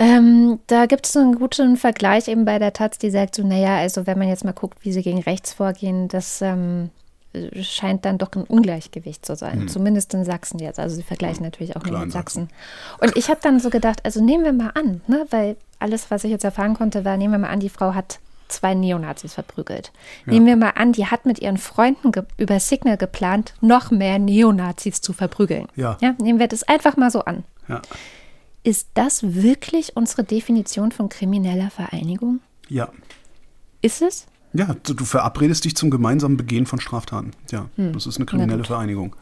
[0.00, 3.76] Ähm, da gibt es einen guten Vergleich eben bei der Taz, die sagt so, naja,
[3.76, 6.88] also wenn man jetzt mal guckt, wie sie gegen rechts vorgehen, das ähm,
[7.60, 9.68] scheint dann doch ein Ungleichgewicht zu sein.
[9.68, 10.80] Zumindest in Sachsen jetzt.
[10.80, 12.48] Also sie vergleichen natürlich auch nur mit in Sachsen.
[13.00, 16.24] Und ich habe dann so gedacht, also nehmen wir mal an, ne, weil alles, was
[16.24, 19.92] ich jetzt erfahren konnte, war, nehmen wir mal an, die Frau hat zwei Neonazis verprügelt.
[20.26, 25.00] Nehmen wir mal an, die hat mit ihren Freunden über Signal geplant, noch mehr Neonazis
[25.00, 25.68] zu verprügeln.
[25.76, 25.98] Ja.
[26.00, 26.14] ja.
[26.20, 27.44] Nehmen wir das einfach mal so an.
[27.68, 27.80] Ja.
[28.62, 32.40] Ist das wirklich unsere Definition von krimineller Vereinigung?
[32.68, 32.88] Ja.
[33.82, 34.26] Ist es?
[34.52, 37.30] Ja, du, verabredest dich zum gemeinsamen Begehen von Straftaten.
[37.52, 38.64] Ja, das ist eine kriminelle.
[38.64, 39.14] Vereinigung.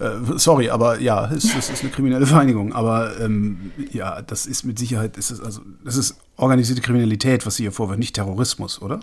[0.00, 2.72] Äh, sorry, aber ja, es, es ist eine kriminelle Vereinigung.
[2.72, 7.56] Aber ähm, ja, das ist mit Sicherheit, ist es also, das ist organisierte Kriminalität, was
[7.56, 9.00] sie hier vorwirft, nicht Terrorismus, oder?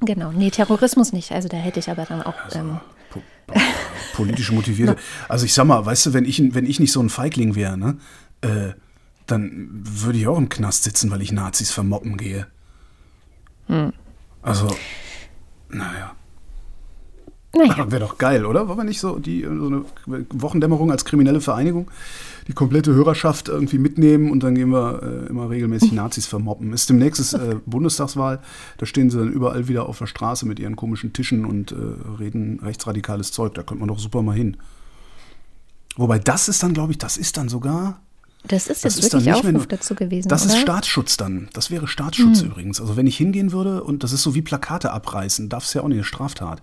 [0.00, 0.32] Genau.
[0.32, 1.30] Nee, Terrorismus nicht.
[1.32, 2.34] Also da hätte ich aber dann auch.
[2.54, 2.95] Ähm, Po po-
[4.14, 4.96] politisch motivierte.
[5.28, 7.76] Also ich sag mal, weißt du, wenn ich, wenn ich nicht so ein Feigling wäre,
[7.76, 7.98] ne,
[8.40, 8.72] äh,
[9.26, 12.46] dann würde ich auch im Knast sitzen, weil ich Nazis vermoppen gehe.
[14.42, 14.68] Also,
[15.68, 16.14] naja.
[17.52, 17.90] naja.
[17.90, 18.68] Wäre doch geil, oder?
[18.68, 19.84] War wir nicht so die so eine
[20.30, 21.90] Wochendämmerung als kriminelle Vereinigung?
[22.48, 26.72] Die komplette Hörerschaft irgendwie mitnehmen und dann gehen wir äh, immer regelmäßig Nazis vermoppen.
[26.72, 28.40] Ist demnächst ist, äh, Bundestagswahl,
[28.78, 31.76] da stehen sie dann überall wieder auf der Straße mit ihren komischen Tischen und äh,
[32.20, 33.54] reden rechtsradikales Zeug.
[33.54, 34.56] Da könnte man doch super mal hin.
[35.96, 38.00] Wobei das ist dann, glaube ich, das ist dann sogar.
[38.46, 40.28] Das ist Das jetzt ist dann wirklich nicht Aufruf nur- dazu gewesen.
[40.28, 40.54] Das oder?
[40.54, 41.48] ist Staatsschutz dann.
[41.52, 42.80] Das wäre Staatsschutz übrigens.
[42.80, 45.82] Also wenn ich hingehen würde, und das ist so wie Plakate abreißen, darf es ja
[45.82, 46.62] auch nicht eine Straftat.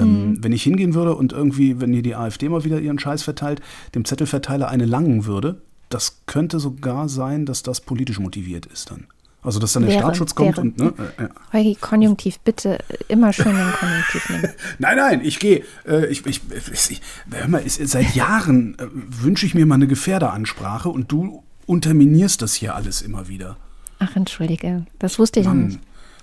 [0.00, 3.22] Ähm, Wenn ich hingehen würde und irgendwie, wenn hier die AfD mal wieder ihren Scheiß
[3.22, 3.60] verteilt,
[3.94, 9.06] dem Zettelverteiler eine langen würde, das könnte sogar sein, dass das politisch motiviert ist dann.
[9.42, 10.60] Also dass dann der Wäre, Staatsschutz kommt wäre.
[10.60, 11.28] und ne, äh, ja.
[11.52, 12.78] Holgi, Konjunktiv, bitte
[13.08, 14.48] immer schön den Konjunktiv nehmen.
[14.78, 15.64] Nein, nein, ich gehe.
[15.84, 16.40] Äh, ich, ich,
[16.72, 21.42] ich, hör mal, ist, seit Jahren äh, wünsche ich mir mal eine Gefährderansprache und du
[21.66, 23.56] unterminierst das hier alles immer wieder.
[23.98, 24.86] Ach, entschuldige.
[25.00, 25.80] Das wusste ich Mann, nicht.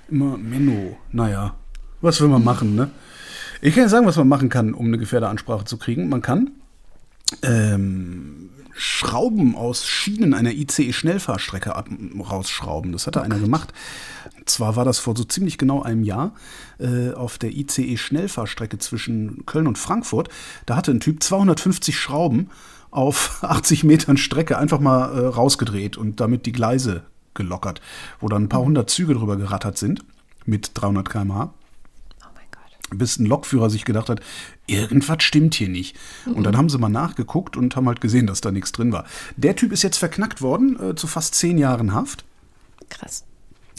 [0.09, 0.97] immer Menno.
[1.11, 1.55] Naja,
[1.99, 2.89] was will man machen, ne?
[3.61, 6.07] Ich kann ja sagen, was man machen kann, um eine Gefährderansprache zu kriegen.
[6.07, 6.51] Man kann
[7.43, 12.93] ähm, Schrauben aus Schienen einer ICE-Schnellfahrstrecke rausschrauben.
[12.93, 13.73] Das hatte einer gemacht.
[14.45, 16.33] Zwar war das vor so ziemlich genau einem Jahr
[16.79, 20.29] äh, auf der ICE-Schnellfahrstrecke zwischen Köln und Frankfurt.
[20.65, 22.49] Da hatte ein Typ 250 Schrauben
[22.91, 27.03] auf 80 Metern Strecke einfach mal äh, rausgedreht und damit die Gleise
[27.33, 27.81] gelockert,
[28.21, 30.05] wo dann ein paar hundert Züge drüber gerattert sind
[30.45, 31.58] mit 300 km/h Oh Gott.
[32.91, 34.21] Bis ein Lokführer sich gedacht hat,
[34.67, 35.95] irgendwas stimmt hier nicht.
[36.25, 39.05] Und dann haben sie mal nachgeguckt und haben halt gesehen, dass da nichts drin war.
[39.37, 42.23] Der Typ ist jetzt verknackt worden äh, zu fast zehn Jahren Haft.
[42.89, 43.23] Krass.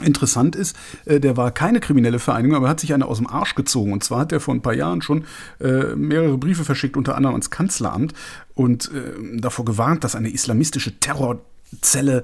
[0.02, 3.26] Interessant ist, äh, der war keine kriminelle Vereinigung, aber er hat sich eine aus dem
[3.26, 3.92] Arsch gezogen.
[3.92, 5.24] Und zwar hat er vor ein paar Jahren schon
[5.60, 8.14] äh, mehrere Briefe verschickt, unter anderem ans Kanzleramt
[8.54, 12.22] und äh, davor gewarnt, dass eine islamistische Terrorzelle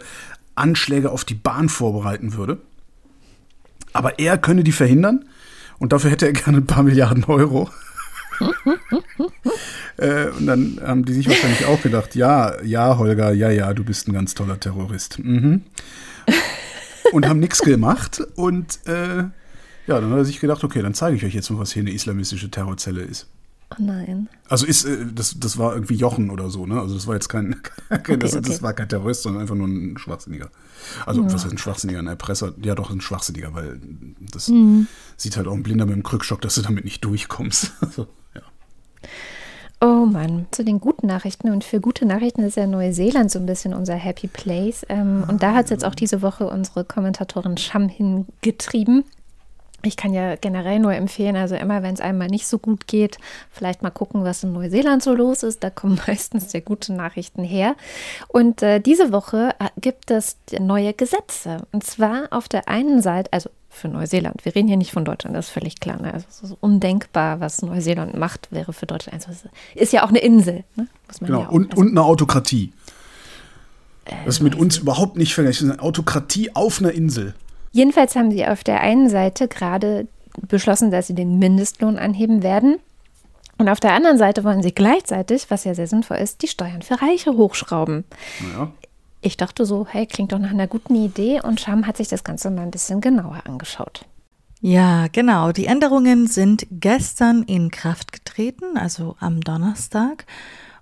[0.55, 2.59] Anschläge auf die Bahn vorbereiten würde.
[3.93, 5.26] Aber er könne die verhindern
[5.78, 7.70] und dafür hätte er gerne ein paar Milliarden Euro.
[9.96, 13.84] äh, und dann haben die sich wahrscheinlich auch gedacht, ja, ja, Holger, ja, ja, du
[13.84, 15.18] bist ein ganz toller Terrorist.
[15.18, 15.62] Mhm
[17.12, 18.22] und haben nichts gemacht.
[18.36, 19.24] Und äh,
[19.86, 21.82] ja, dann hat er sich gedacht, okay, dann zeige ich euch jetzt mal, was hier
[21.82, 23.26] eine islamistische Terrorzelle ist.
[23.70, 24.28] Oh nein.
[24.48, 26.80] Also ist, äh, das, das war irgendwie Jochen oder so, ne?
[26.80, 27.56] Also das war jetzt kein,
[28.02, 28.48] kein das, okay.
[28.48, 30.50] das war kein Terrorist, sondern einfach nur ein Schwachsinniger.
[31.05, 31.99] Also was heißt ein Schwachsinniger?
[31.99, 32.53] Ein Erpresser?
[32.62, 33.80] Ja doch, ein Schwachsinniger, weil
[34.32, 34.51] das
[35.16, 37.72] sieht halt auch ein Blinder mit dem Krückstock, dass du damit nicht durchkommst.
[37.80, 38.43] Also, ja.
[39.80, 41.51] Oh Mann, zu den guten Nachrichten.
[41.51, 44.84] Und für gute Nachrichten ist ja Neuseeland so ein bisschen unser Happy Place.
[44.89, 49.05] Ähm, und da hat es jetzt auch diese Woche unsere Kommentatorin Sham hingetrieben.
[49.87, 52.87] Ich kann ja generell nur empfehlen, also immer wenn es einem mal nicht so gut
[52.87, 53.18] geht,
[53.51, 55.62] vielleicht mal gucken, was in Neuseeland so los ist.
[55.62, 57.76] Da kommen meistens sehr gute Nachrichten her.
[58.28, 61.66] Und äh, diese Woche äh, gibt es neue Gesetze.
[61.72, 64.45] Und zwar auf der einen Seite, also für Neuseeland.
[64.45, 66.01] Wir reden hier nicht von Deutschland, das ist völlig klar.
[66.01, 66.12] Ne?
[66.12, 69.14] Also es ist undenkbar, was Neuseeland macht, wäre für Deutschland.
[69.14, 69.45] Also es
[69.80, 70.89] ist ja auch eine Insel, ne?
[71.20, 71.53] Genau, ja auch.
[71.53, 72.72] und, also, und eine Autokratie.
[74.24, 75.72] Das ist mit uns überhaupt nicht vergleichbar.
[75.72, 77.34] Eine Autokratie auf einer Insel.
[77.76, 80.08] Jedenfalls haben sie auf der einen Seite gerade
[80.48, 82.78] beschlossen, dass sie den Mindestlohn anheben werden.
[83.58, 86.80] Und auf der anderen Seite wollen sie gleichzeitig, was ja sehr sinnvoll ist, die Steuern
[86.80, 88.04] für Reiche hochschrauben.
[88.54, 88.72] Ja.
[89.20, 92.24] Ich dachte so, hey, klingt doch nach einer guten Idee und Scham hat sich das
[92.24, 94.06] Ganze mal ein bisschen genauer angeschaut.
[94.62, 95.52] Ja, genau.
[95.52, 100.24] Die Änderungen sind gestern in Kraft getreten, also am Donnerstag.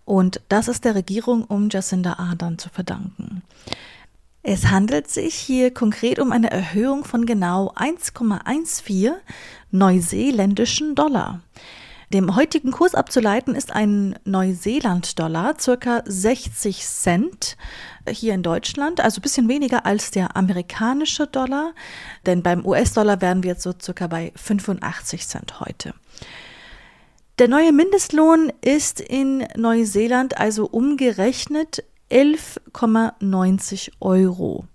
[0.04, 3.42] Und das ist der Regierung um Jacinda Ardern zu verdanken.
[4.46, 9.14] Es handelt sich hier konkret um eine Erhöhung von genau 1,14
[9.70, 11.40] neuseeländischen Dollar.
[12.12, 17.56] Dem heutigen Kurs abzuleiten ist ein Neuseeland-Dollar, circa 60 Cent
[18.06, 21.72] hier in Deutschland, also ein bisschen weniger als der amerikanische Dollar,
[22.26, 25.94] denn beim US-Dollar wären wir jetzt so circa bei 85 Cent heute.
[27.38, 34.66] Der neue Mindestlohn ist in Neuseeland also umgerechnet 11,90 Euro.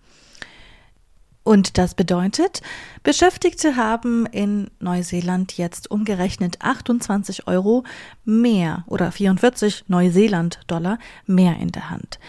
[1.50, 2.62] Und das bedeutet,
[3.02, 7.84] Beschäftigte haben in Neuseeland jetzt umgerechnet 28 Euro
[8.24, 12.20] mehr oder 44 Neuseeland-Dollar mehr in der Hand.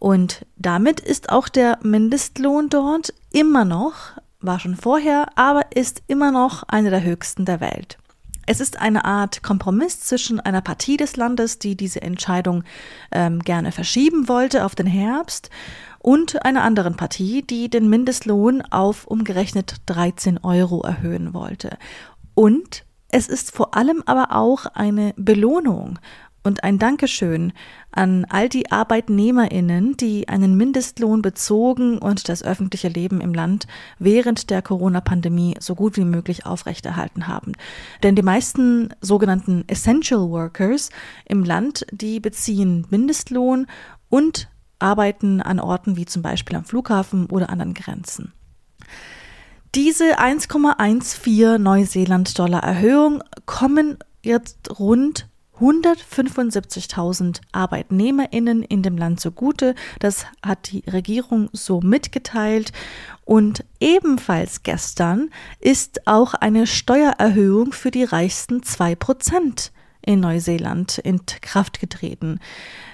[0.00, 3.94] Und damit ist auch der Mindestlohn dort immer noch,
[4.40, 7.99] war schon vorher, aber ist immer noch einer der höchsten der Welt.
[8.50, 12.64] Es ist eine Art Kompromiss zwischen einer Partie des Landes, die diese Entscheidung
[13.12, 15.50] ähm, gerne verschieben wollte auf den Herbst,
[16.00, 21.78] und einer anderen Partie, die den Mindestlohn auf umgerechnet 13 Euro erhöhen wollte.
[22.34, 26.00] Und es ist vor allem aber auch eine Belohnung
[26.42, 27.52] und ein Dankeschön
[27.92, 33.66] an all die Arbeitnehmerinnen, die einen Mindestlohn bezogen und das öffentliche Leben im Land
[33.98, 37.52] während der Corona-Pandemie so gut wie möglich aufrechterhalten haben.
[38.02, 40.90] Denn die meisten sogenannten Essential Workers
[41.26, 43.66] im Land, die beziehen Mindestlohn
[44.08, 48.32] und arbeiten an Orten wie zum Beispiel am Flughafen oder anderen Grenzen.
[49.74, 55.29] Diese 1,14 Neuseeland-Dollar Erhöhung kommen jetzt rund
[55.60, 59.74] 175.000 Arbeitnehmerinnen in dem Land zugute.
[59.98, 62.72] Das hat die Regierung so mitgeteilt.
[63.24, 65.30] Und ebenfalls gestern
[65.60, 69.72] ist auch eine Steuererhöhung für die reichsten 2 Prozent
[70.04, 72.40] in Neuseeland in Kraft getreten.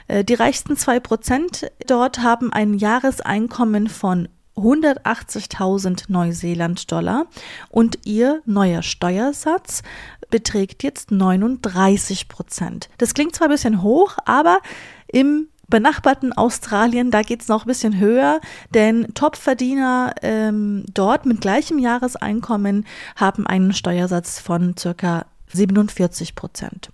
[0.09, 7.27] Äh, die reichsten 2 Prozent dort haben ein Jahreseinkommen von 180.000 Neuseeland-Dollar
[7.69, 9.83] und ihr neuer Steuersatz
[10.31, 12.89] beträgt jetzt 39 Prozent.
[12.99, 14.61] Das klingt zwar ein bisschen hoch, aber
[15.09, 18.41] im benachbarten Australien, da geht es noch ein bisschen höher,
[18.73, 26.91] denn Topverdiener ähm, dort mit gleichem Jahreseinkommen haben einen Steuersatz von circa 47 Prozent.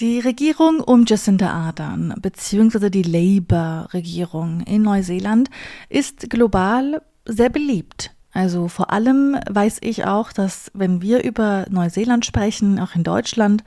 [0.00, 5.50] Die Regierung um Jacinda Ardern beziehungsweise die Labour-Regierung in Neuseeland
[5.88, 8.12] ist global sehr beliebt.
[8.38, 13.64] Also vor allem weiß ich auch, dass wenn wir über Neuseeland sprechen, auch in Deutschland,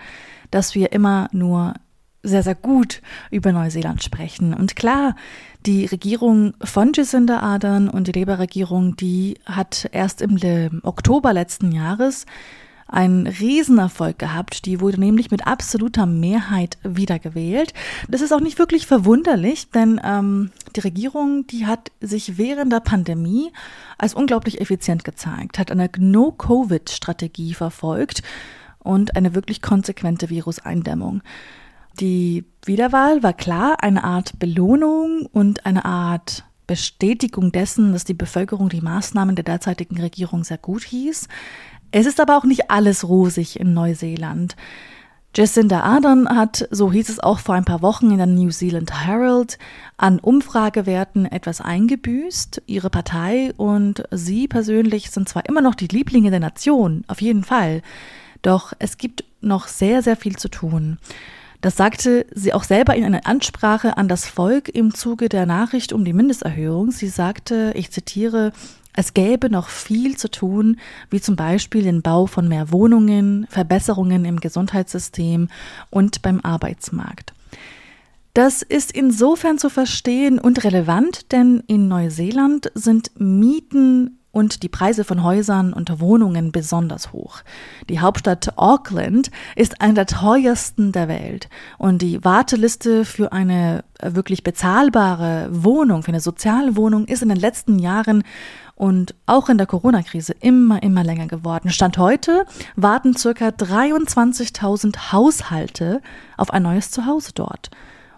[0.50, 1.74] dass wir immer nur
[2.24, 3.02] sehr, sehr gut
[3.32, 4.54] über Neuseeland sprechen.
[4.54, 5.18] Und klar,
[5.66, 10.40] die Regierung von Jacinda Ardern und die Labour-Regierung, die hat erst im
[10.84, 12.26] Oktober letzten Jahres
[12.92, 14.66] einen Riesenerfolg gehabt.
[14.66, 17.74] Die wurde nämlich mit absoluter Mehrheit wiedergewählt.
[18.10, 22.82] Das ist auch nicht wirklich verwunderlich, denn ähm, die Regierung, die hat sich während der
[22.82, 23.52] Pandemie
[23.98, 28.22] als unglaublich effizient gezeigt, hat eine No-Covid-Strategie verfolgt
[28.80, 31.22] und eine wirklich konsequente Viruseindämmung.
[32.00, 38.70] Die Wiederwahl war klar eine Art Belohnung und eine Art Bestätigung dessen, dass die Bevölkerung
[38.70, 41.28] die Maßnahmen der derzeitigen Regierung sehr gut hieß.
[41.92, 44.56] Es ist aber auch nicht alles rosig in Neuseeland.
[45.34, 49.06] Jacinda Ardern hat, so hieß es auch vor ein paar Wochen in der New Zealand
[49.06, 49.58] Herald,
[49.96, 52.64] an Umfragewerten etwas eingebüßt.
[52.66, 57.46] Ihre Partei und sie persönlich sind zwar immer noch die Lieblinge der Nation, auf jeden
[57.46, 57.82] Fall,
[58.42, 60.98] doch es gibt noch sehr, sehr viel zu tun.
[61.62, 65.94] Das sagte sie auch selber in einer Ansprache an das Volk im Zuge der Nachricht
[65.94, 66.92] um die Mindesterhöhung.
[66.92, 68.52] Sie sagte, ich zitiere,
[68.96, 70.78] es gäbe noch viel zu tun,
[71.10, 75.50] wie zum Beispiel den Bau von mehr Wohnungen, Verbesserungen im Gesundheitssystem
[75.90, 77.34] und beim Arbeitsmarkt.
[78.34, 85.04] Das ist insofern zu verstehen und relevant, denn in Neuseeland sind Mieten und die Preise
[85.04, 87.42] von Häusern und Wohnungen besonders hoch.
[87.90, 94.44] Die Hauptstadt Auckland ist eine der teuersten der Welt und die Warteliste für eine wirklich
[94.44, 98.24] bezahlbare Wohnung, für eine Sozialwohnung ist in den letzten Jahren
[98.82, 101.70] und auch in der Corona-Krise immer, immer länger geworden.
[101.70, 106.02] Stand heute warten circa 23.000 Haushalte
[106.36, 107.70] auf ein neues Zuhause dort.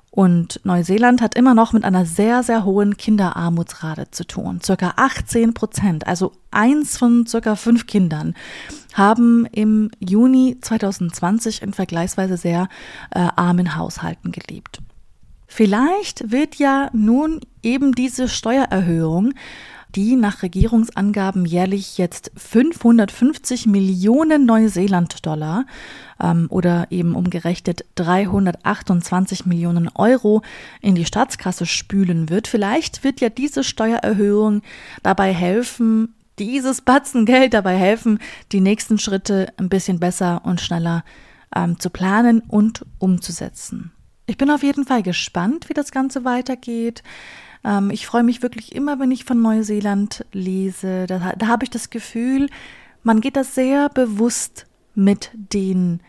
[0.09, 4.61] Und Neuseeland hat immer noch mit einer sehr, sehr hohen Kinderarmutsrate zu tun.
[4.63, 8.33] Circa 18 Prozent, also eins von circa fünf Kindern,
[8.93, 12.69] haben im Juni 2020 in vergleichsweise sehr
[13.11, 14.79] äh, armen Haushalten gelebt.
[15.45, 19.33] Vielleicht wird ja nun eben diese Steuererhöhung
[19.95, 25.65] die nach Regierungsangaben jährlich jetzt 550 Millionen Neuseeland-Dollar
[26.19, 30.41] ähm, oder eben umgerechnet 328 Millionen Euro
[30.81, 32.47] in die Staatskasse spülen wird.
[32.47, 34.61] Vielleicht wird ja diese Steuererhöhung
[35.03, 38.19] dabei helfen, dieses Batzen Geld dabei helfen,
[38.51, 41.03] die nächsten Schritte ein bisschen besser und schneller
[41.55, 43.91] ähm, zu planen und umzusetzen.
[44.25, 47.03] Ich bin auf jeden Fall gespannt, wie das Ganze weitergeht.
[47.63, 51.05] Ähm, ich freue mich wirklich immer, wenn ich von Neuseeland lese.
[51.07, 52.49] Da, da habe ich das Gefühl,
[53.03, 56.01] man geht da sehr bewusst mit den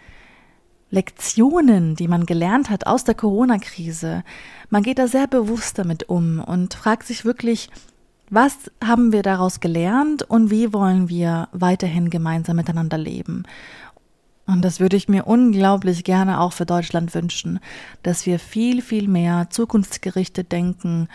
[0.91, 4.23] Lektionen, die man gelernt hat aus der Corona-Krise.
[4.71, 7.69] Man geht da sehr bewusst damit um und fragt sich wirklich,
[8.31, 13.45] was haben wir daraus gelernt und wie wollen wir weiterhin gemeinsam miteinander leben?
[14.47, 17.61] Und das würde ich mir unglaublich gerne auch für Deutschland wünschen,
[18.03, 21.09] dass wir viel, viel mehr zukunftsgerichtet denken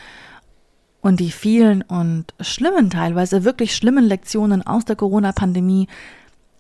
[1.02, 5.88] und die vielen und schlimmen, teilweise wirklich schlimmen Lektionen aus der Corona-Pandemie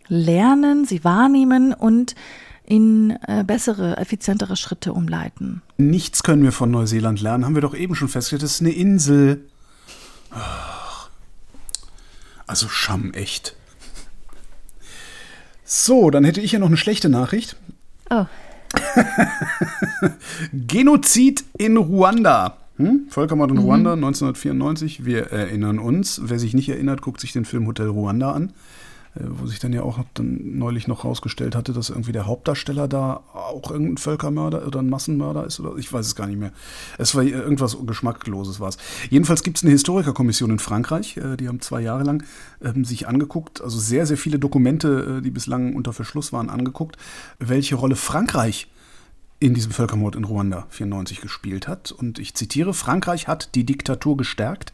[0.07, 2.15] lernen, sie wahrnehmen und
[2.65, 5.63] in äh, bessere, effizientere Schritte umleiten.
[5.78, 8.43] Nichts können wir von Neuseeland lernen, haben wir doch eben schon festgestellt.
[8.43, 9.45] Das ist eine Insel.
[12.45, 13.55] Also Scham echt.
[15.72, 17.55] So, dann hätte ich ja noch eine schlechte Nachricht.
[18.09, 18.26] Oh.
[20.51, 22.57] Genozid in Ruanda.
[22.78, 23.01] Hm?
[23.09, 23.63] Völkermord in Mhm.
[23.63, 25.05] Ruanda 1994.
[25.05, 26.22] Wir erinnern uns.
[26.24, 28.51] Wer sich nicht erinnert, guckt sich den Film Hotel Ruanda an,
[29.28, 33.24] wo sich dann ja auch dann neulich noch rausgestellt hatte, dass irgendwie der Hauptdarsteller da
[33.34, 36.51] auch irgendein Völkermörder oder ein Massenmörder ist oder ich weiß es gar nicht mehr.
[36.97, 38.78] Es war irgendwas Geschmackloses war es.
[39.09, 42.24] Jedenfalls gibt es eine Historikerkommission in Frankreich, äh, die haben zwei Jahre lang
[42.61, 46.97] ähm, sich angeguckt, also sehr, sehr viele Dokumente, äh, die bislang unter Verschluss waren, angeguckt,
[47.39, 48.67] welche Rolle Frankreich
[49.39, 51.91] in diesem Völkermord in Ruanda 94 gespielt hat.
[51.91, 54.74] Und ich zitiere, Frankreich hat die Diktatur gestärkt,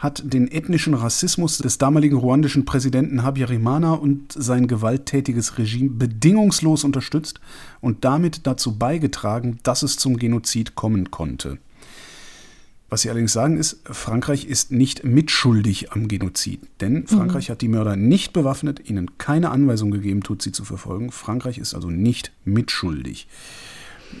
[0.00, 7.38] hat den ethnischen Rassismus des damaligen ruandischen Präsidenten Habyarimana und sein gewalttätiges Regime bedingungslos unterstützt
[7.82, 11.58] und damit dazu beigetragen, dass es zum Genozid kommen konnte.
[12.88, 17.68] Was sie allerdings sagen ist, Frankreich ist nicht mitschuldig am Genozid, denn Frankreich hat die
[17.68, 21.12] Mörder nicht bewaffnet, ihnen keine Anweisung gegeben, Tutsi zu verfolgen.
[21.12, 23.28] Frankreich ist also nicht mitschuldig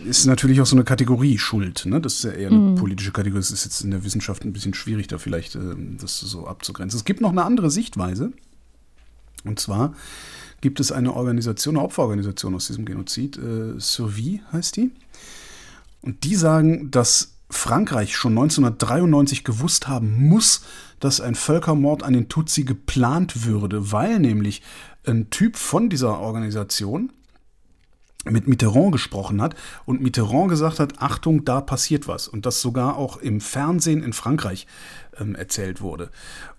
[0.04, 1.86] ist natürlich auch so eine Kategorie Schuld.
[1.86, 2.00] Ne?
[2.00, 3.40] Das ist ja eher eine politische Kategorie.
[3.40, 6.98] Das ist jetzt in der Wissenschaft ein bisschen schwierig, da vielleicht äh, das so abzugrenzen.
[6.98, 8.32] Es gibt noch eine andere Sichtweise.
[9.44, 9.94] Und zwar
[10.60, 14.90] gibt es eine Organisation, eine Opferorganisation aus diesem Genozid, äh, Survie heißt die.
[16.02, 20.62] Und die sagen, dass Frankreich schon 1993 gewusst haben muss,
[21.00, 24.62] dass ein Völkermord an den Tutsi geplant würde, weil nämlich
[25.04, 27.12] ein Typ von dieser Organisation,
[28.24, 29.54] mit Mitterrand gesprochen hat
[29.86, 32.28] und Mitterrand gesagt hat, Achtung, da passiert was.
[32.28, 34.66] Und das sogar auch im Fernsehen in Frankreich
[35.18, 36.10] ähm, erzählt wurde.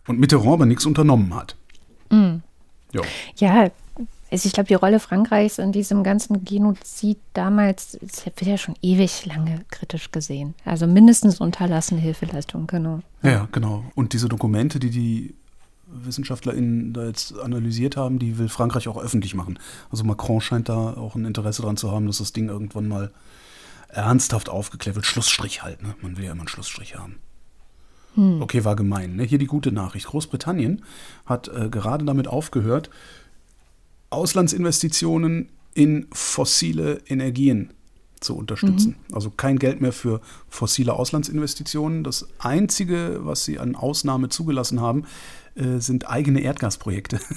[0.07, 1.55] Und Mitterrand aber nichts unternommen hat.
[2.93, 3.01] Ja.
[3.37, 3.71] Ja,
[4.31, 9.25] also ich glaube, die Rolle Frankreichs in diesem ganzen Genozid damals wird ja schon ewig
[9.25, 10.55] lange kritisch gesehen.
[10.63, 13.01] Also mindestens unterlassene Hilfeleistungen, genau.
[13.23, 13.83] ja, genau.
[13.93, 15.35] Und diese Dokumente, die die
[15.93, 19.59] WissenschaftlerInnen da jetzt analysiert haben, die will Frankreich auch öffentlich machen.
[19.89, 23.11] Also Macron scheint da auch ein Interesse daran zu haben, dass das Ding irgendwann mal
[23.89, 25.05] ernsthaft aufgeklärt wird.
[25.05, 25.95] Schlussstrich halt, ne?
[26.01, 27.17] Man will ja immer einen Schlussstrich haben.
[28.15, 29.15] Okay, war gemein.
[29.15, 29.23] Ne?
[29.23, 30.07] Hier die gute Nachricht.
[30.07, 30.83] Großbritannien
[31.25, 32.89] hat äh, gerade damit aufgehört,
[34.09, 37.71] Auslandsinvestitionen in fossile Energien
[38.19, 38.97] zu unterstützen.
[39.13, 40.19] Also kein Geld mehr für
[40.49, 42.03] fossile Auslandsinvestitionen.
[42.03, 45.05] Das Einzige, was sie an Ausnahme zugelassen haben,
[45.55, 47.19] äh, sind eigene Erdgasprojekte.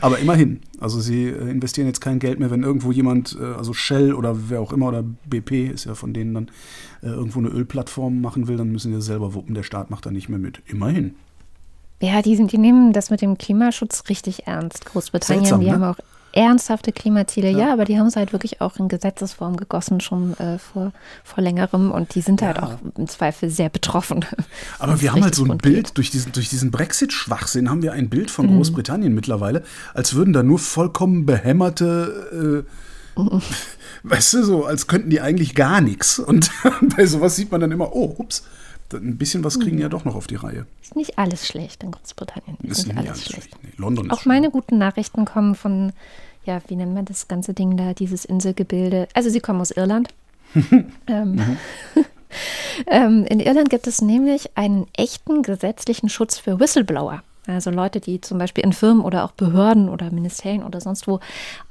[0.00, 3.72] Aber immerhin, also sie äh, investieren jetzt kein Geld mehr, wenn irgendwo jemand, äh, also
[3.72, 6.50] Shell oder wer auch immer oder BP ist ja von denen dann
[7.02, 9.54] irgendwo eine Ölplattform machen will, dann müssen sie selber wuppen.
[9.54, 10.60] Der Staat macht da nicht mehr mit.
[10.66, 11.14] Immerhin.
[12.02, 14.84] Ja, die, sind, die nehmen das mit dem Klimaschutz richtig ernst.
[14.86, 15.72] Großbritannien, Seltsam, die ne?
[15.72, 15.96] haben auch
[16.32, 17.50] ernsthafte Klimaziele.
[17.50, 17.72] Ja.
[17.72, 20.92] aber die haben es halt wirklich auch in Gesetzesform gegossen schon äh, vor,
[21.24, 22.62] vor längerem und die sind halt Ja.
[22.64, 24.24] auch im Zweifel sehr betroffen.
[24.78, 28.08] Aber wir haben halt so ein Bild, durch diesen, durch diesen Brexit-Schwachsinn haben wir ein
[28.08, 29.62] Bild von Großbritannien mittlerweile,
[29.94, 32.64] als würden da nur vollkommen behämmerte,
[33.16, 33.20] äh,
[34.04, 36.18] weißt du, so, als könnten die eigentlich gar nichts.
[36.18, 36.50] Und
[36.96, 38.44] bei sowas sieht man dann immer, oh, ups,
[38.94, 40.66] ein bisschen was kriegen die ja doch noch auf die Reihe.
[40.82, 42.56] Ist nicht alles schlecht in Großbritannien.
[42.62, 43.56] Ist, Ist nicht nicht alles schlecht.
[43.62, 45.92] Nee, London Auch meine guten Nachrichten kommen von,
[46.44, 49.08] ja, wie nennt man das ganze Ding da, dieses Inselgebilde.
[49.14, 50.08] Also sie kommen aus Irland.
[51.06, 51.58] ähm, mhm.
[52.86, 57.22] ähm, in Irland gibt es nämlich einen echten gesetzlichen Schutz für Whistleblower.
[57.46, 61.20] Also Leute, die zum Beispiel in Firmen oder auch Behörden oder Ministerien oder sonst wo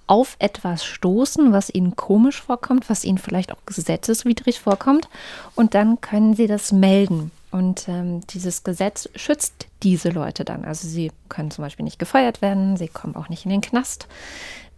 [0.09, 5.07] auf etwas stoßen, was ihnen komisch vorkommt, was ihnen vielleicht auch gesetzeswidrig vorkommt.
[5.53, 7.31] Und dann können sie das melden.
[7.51, 10.65] Und ähm, dieses Gesetz schützt diese Leute dann.
[10.65, 14.07] Also sie können zum Beispiel nicht gefeuert werden, sie kommen auch nicht in den Knast.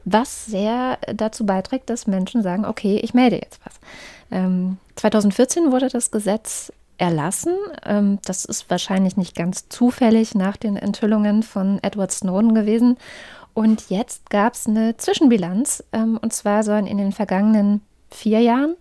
[0.03, 3.75] Was sehr dazu beiträgt, dass Menschen sagen, okay, ich melde jetzt was.
[4.31, 7.55] Ähm, 2014 wurde das Gesetz erlassen.
[7.85, 12.97] Ähm, das ist wahrscheinlich nicht ganz zufällig nach den Enthüllungen von Edward Snowden gewesen.
[13.53, 15.83] Und jetzt gab es eine Zwischenbilanz.
[15.91, 18.75] Ähm, und zwar sollen in den vergangenen vier Jahren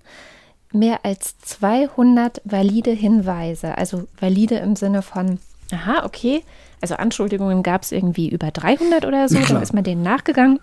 [0.73, 5.39] mehr als 200 valide Hinweise, also valide im Sinne von,
[5.73, 6.45] aha, okay,
[6.81, 10.61] also Anschuldigungen gab es irgendwie über 300 oder so, dann ist man denen nachgegangen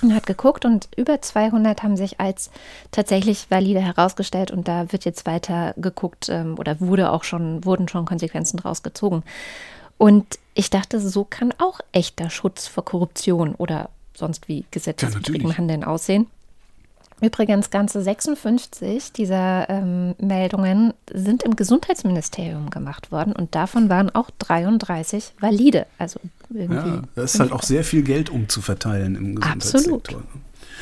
[0.00, 2.50] und hat geguckt und über 200 haben sich als
[2.90, 7.88] tatsächlich valide herausgestellt und da wird jetzt weiter geguckt ähm, oder wurde auch schon, wurden
[7.88, 9.22] schon Konsequenzen draus gezogen.
[10.02, 15.58] Und ich dachte, so kann auch echter Schutz vor Korruption oder sonst wie gesetzeswidrigem ja,
[15.58, 16.26] Handeln aussehen.
[17.20, 24.30] Übrigens, ganze 56 dieser ähm, Meldungen sind im Gesundheitsministerium gemacht worden und davon waren auch
[24.40, 25.86] 33 valide.
[25.98, 26.18] Also
[26.52, 26.74] irgendwie.
[26.74, 29.94] Ja, da ist halt auch sehr viel Geld umzuverteilen im Gesundheitssektor.
[29.98, 30.16] Absolut.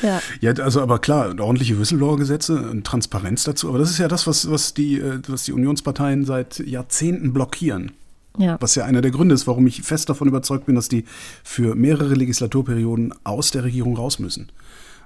[0.01, 0.19] Ja.
[0.39, 4.73] ja, also aber klar, ordentliche Whistleblower-Gesetze, Transparenz dazu, aber das ist ja das, was, was,
[4.73, 7.91] die, äh, was die Unionsparteien seit Jahrzehnten blockieren.
[8.37, 8.57] Ja.
[8.59, 11.05] Was ja einer der Gründe ist, warum ich fest davon überzeugt bin, dass die
[11.43, 14.51] für mehrere Legislaturperioden aus der Regierung raus müssen.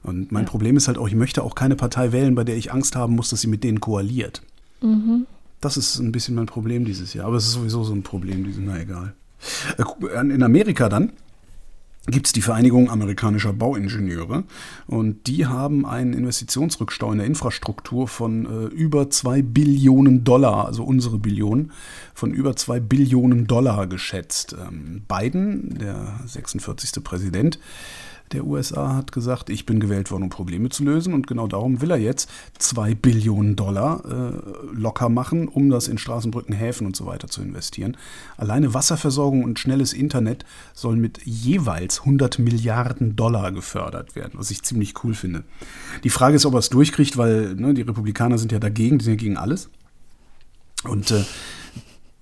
[0.04, 0.50] Und mein ja.
[0.50, 3.16] Problem ist halt auch, ich möchte auch keine Partei wählen, bei der ich Angst haben
[3.16, 4.44] muss, dass sie mit denen koaliert.
[4.82, 5.26] Mhm.
[5.62, 7.26] Das ist ein bisschen mein Problem dieses Jahr.
[7.26, 9.16] Aber es ist sowieso so ein Problem, die sind na egal.
[9.78, 11.12] Äh, in Amerika dann
[12.08, 14.44] gibt es die Vereinigung amerikanischer Bauingenieure
[14.86, 20.84] und die haben einen Investitionsrückstau in der Infrastruktur von äh, über zwei Billionen Dollar, also
[20.84, 21.72] unsere Billionen,
[22.14, 24.56] von über zwei Billionen Dollar geschätzt.
[24.60, 27.04] Ähm, Biden, der 46.
[27.04, 27.60] Präsident,
[28.32, 31.14] der USA hat gesagt, ich bin gewählt worden, um Probleme zu lösen.
[31.14, 35.98] Und genau darum will er jetzt zwei Billionen Dollar äh, locker machen, um das in
[35.98, 37.98] Straßenbrücken, Häfen und so weiter zu investieren.
[38.38, 44.64] Alleine Wasserversorgung und schnelles Internet sollen mit jeweils 100 Milliarden Dollar gefördert werden, was ich
[44.64, 45.44] ziemlich cool finde.
[46.04, 49.06] Die Frage ist, ob er es durchkriegt, weil ne, die Republikaner sind ja dagegen, die
[49.06, 49.70] sind ja gegen alles.
[50.84, 51.24] Und äh,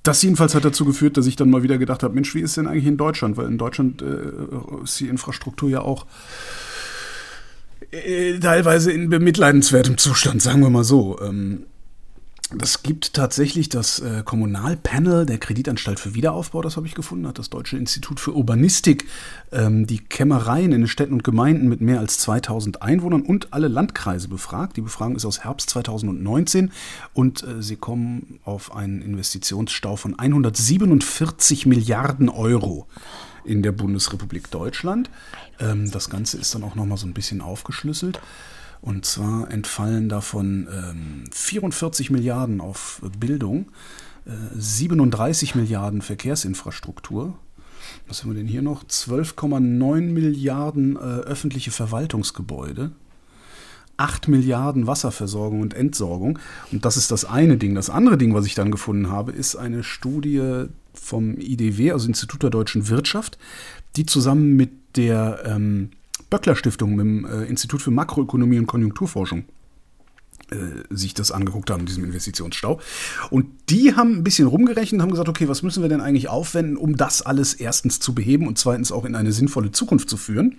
[0.04, 2.58] das jedenfalls hat dazu geführt, dass ich dann mal wieder gedacht habe, Mensch, wie ist
[2.58, 3.38] denn eigentlich in Deutschland?
[3.38, 6.06] Weil in Deutschland äh, ist die Infrastruktur ja auch
[7.92, 11.20] äh, teilweise in bemitleidenswertem Zustand, sagen wir mal so.
[11.22, 11.66] Ähm,
[12.58, 17.40] das gibt tatsächlich das äh, Kommunalpanel der Kreditanstalt für Wiederaufbau, das habe ich gefunden, hat
[17.40, 19.06] das Deutsche Institut für Urbanistik
[19.52, 23.68] ähm, die Kämmereien in den Städten und Gemeinden mit mehr als 2000 Einwohnern und alle
[23.68, 24.78] Landkreise befragt.
[24.78, 26.72] Die Befragung ist aus Herbst 2019
[27.14, 32.88] und äh, sie kommen auf einen Investitionsstau von 147 Milliarden Euro
[33.46, 35.10] in der Bundesrepublik Deutschland.
[35.60, 38.20] Ähm, das Ganze ist dann auch nochmal so ein bisschen aufgeschlüsselt.
[38.84, 43.72] Und zwar entfallen davon ähm, 44 Milliarden auf Bildung,
[44.26, 47.34] äh, 37 Milliarden Verkehrsinfrastruktur.
[48.10, 48.84] Was haben wir denn hier noch?
[48.84, 52.92] 12,9 Milliarden äh, öffentliche Verwaltungsgebäude.
[53.96, 56.38] 8 Milliarden Wasserversorgung und Entsorgung.
[56.74, 57.76] Und das ist das eine Ding.
[57.76, 62.44] Das andere Ding, was ich dann gefunden habe, ist eine Studie vom IDW, also Institut
[62.44, 63.38] der deutschen Wirtschaft,
[63.96, 65.92] die zusammen mit der ähm,
[66.34, 69.46] Böckler Stiftung, mit dem äh, Institut für Makroökonomie und Konjunkturforschung
[70.50, 70.56] äh,
[70.90, 72.80] sich das angeguckt haben, diesem Investitionsstau.
[73.30, 76.76] Und die haben ein bisschen rumgerechnet haben gesagt, okay, was müssen wir denn eigentlich aufwenden,
[76.76, 80.58] um das alles erstens zu beheben und zweitens auch in eine sinnvolle Zukunft zu führen.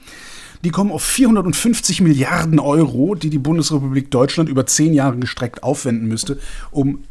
[0.63, 6.07] Die kommen auf 450 Milliarden Euro, die die Bundesrepublik Deutschland über zehn Jahre gestreckt aufwenden
[6.07, 6.39] müsste,
[6.71, 7.03] um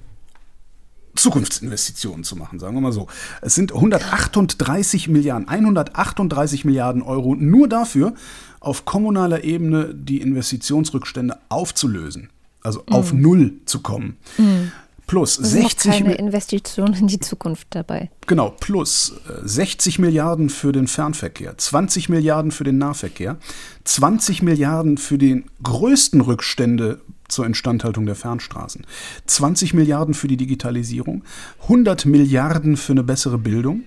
[1.23, 3.07] Zukunftsinvestitionen zu machen, sagen wir mal so.
[3.41, 8.13] Es sind 138 Milliarden, 138 Milliarden Euro nur dafür,
[8.59, 12.29] auf kommunaler Ebene die Investitionsrückstände aufzulösen,
[12.61, 12.93] also mhm.
[12.93, 14.17] auf Null zu kommen.
[14.37, 14.73] Mhm.
[15.07, 18.09] Plus das 60 keine Investitionen in die Zukunft dabei.
[18.27, 19.13] Genau, plus
[19.43, 23.37] 60 äh, Milliarden für den Fernverkehr, 20 Milliarden für den Nahverkehr,
[23.85, 28.85] 20 Milliarden für die größten Rückstände zur Instandhaltung der Fernstraßen,
[29.25, 31.23] 20 Milliarden für die Digitalisierung,
[31.63, 33.83] 100 Milliarden für eine bessere Bildung,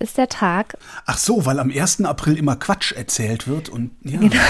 [0.00, 0.76] ist der Tag.
[1.06, 2.04] Ach so, weil am 1.
[2.04, 4.18] April immer Quatsch erzählt wird und ja.
[4.18, 4.36] Genau.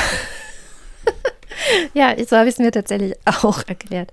[1.92, 4.10] Ja, so habe ich es mir tatsächlich auch erklärt.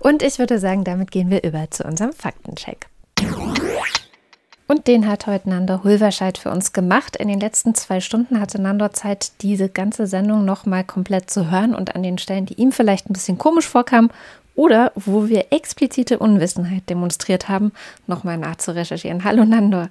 [0.00, 2.86] Und ich würde sagen, damit gehen wir über zu unserem Faktencheck.
[4.66, 7.16] Und den hat heute Nandor Hulverscheid für uns gemacht.
[7.16, 11.74] In den letzten zwei Stunden hatte Nandor Zeit, diese ganze Sendung nochmal komplett zu hören
[11.74, 14.10] und an den Stellen, die ihm vielleicht ein bisschen komisch vorkamen
[14.54, 17.72] oder wo wir explizite Unwissenheit demonstriert haben,
[18.06, 19.24] nochmal nachzurecherchieren.
[19.24, 19.88] Hallo Nandor.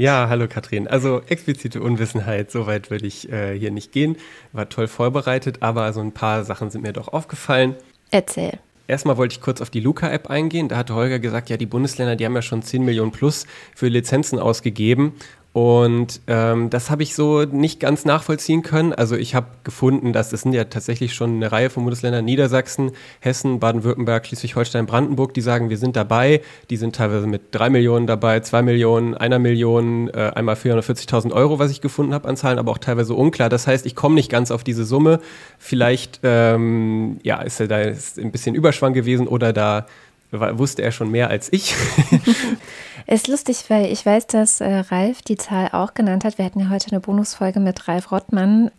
[0.00, 0.88] Ja, hallo Katrin.
[0.88, 4.16] Also explizite Unwissenheit, so weit würde ich äh, hier nicht gehen.
[4.54, 7.74] War toll vorbereitet, aber so ein paar Sachen sind mir doch aufgefallen.
[8.10, 8.58] Erzähl.
[8.88, 10.68] Erstmal wollte ich kurz auf die Luca-App eingehen.
[10.68, 13.46] Da hatte Holger gesagt, ja, die Bundesländer, die haben ja schon 10 Millionen plus
[13.76, 15.12] für Lizenzen ausgegeben.
[15.52, 18.92] Und ähm, das habe ich so nicht ganz nachvollziehen können.
[18.92, 22.92] Also ich habe gefunden, dass es sind ja tatsächlich schon eine Reihe von Bundesländern, Niedersachsen,
[23.18, 26.40] Hessen, Baden-Württemberg, Schleswig-Holstein, Brandenburg, die sagen, wir sind dabei.
[26.70, 31.58] Die sind teilweise mit drei Millionen dabei, zwei Millionen, einer Million, äh, einmal 440.000 Euro,
[31.58, 33.48] was ich gefunden habe an Zahlen, aber auch teilweise unklar.
[33.48, 35.18] Das heißt, ich komme nicht ganz auf diese Summe.
[35.58, 39.86] Vielleicht ähm, ja, ist er da ist ein bisschen Überschwang gewesen oder da
[40.30, 41.74] wusste er schon mehr als ich.
[43.10, 46.38] Ist lustig, weil ich weiß, dass äh, Ralf die Zahl auch genannt hat.
[46.38, 48.70] Wir hatten ja heute eine Bonusfolge mit Ralf Rottmann.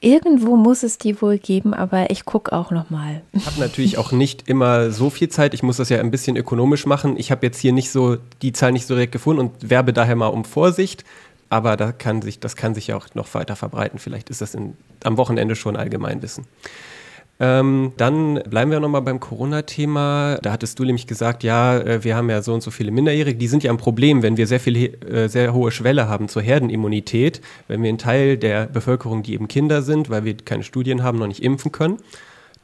[0.00, 3.20] Irgendwo muss es die wohl geben, aber ich gucke auch noch mal.
[3.32, 5.52] Ich habe natürlich auch nicht immer so viel Zeit.
[5.52, 7.18] Ich muss das ja ein bisschen ökonomisch machen.
[7.18, 10.16] Ich habe jetzt hier nicht so die Zahl nicht so direkt gefunden und werbe daher
[10.16, 11.04] mal um Vorsicht.
[11.50, 13.98] Aber da kann sich, das kann sich ja auch noch weiter verbreiten.
[13.98, 16.46] Vielleicht ist das in, am Wochenende schon Allgemeinwissen.
[17.40, 20.38] Ähm, dann bleiben wir nochmal beim Corona-Thema.
[20.42, 23.38] Da hattest du nämlich gesagt, ja, äh, wir haben ja so und so viele Minderjährige.
[23.38, 26.42] Die sind ja ein Problem, wenn wir sehr viel, äh, sehr hohe Schwelle haben zur
[26.42, 27.40] Herdenimmunität.
[27.68, 31.18] Wenn wir einen Teil der Bevölkerung, die eben Kinder sind, weil wir keine Studien haben,
[31.18, 31.98] noch nicht impfen können,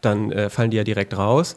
[0.01, 1.57] dann äh, fallen die ja direkt raus.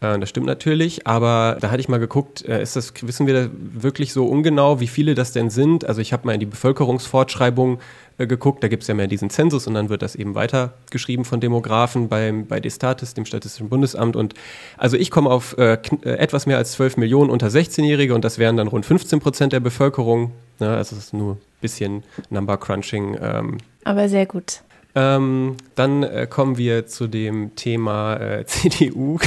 [0.00, 3.50] Äh, das stimmt natürlich, aber da hatte ich mal geguckt, äh, ist das, wissen wir
[3.52, 5.86] wirklich so ungenau, wie viele das denn sind?
[5.86, 7.80] Also ich habe mal in die Bevölkerungsfortschreibung
[8.18, 11.24] äh, geguckt, da gibt es ja mehr diesen Zensus und dann wird das eben weitergeschrieben
[11.24, 14.16] von Demografen beim, bei Destatis, dem Statistischen Bundesamt.
[14.16, 14.34] Und
[14.76, 18.38] also ich komme auf äh, äh, etwas mehr als 12 Millionen unter 16-Jährige und das
[18.38, 20.32] wären dann rund 15 Prozent der Bevölkerung.
[20.60, 20.68] Ne?
[20.68, 23.16] Also es ist nur ein bisschen Number Crunching.
[23.20, 24.62] Ähm, Aber sehr gut.
[24.94, 29.18] Ähm, dann äh, kommen wir zu dem Thema äh, CDU,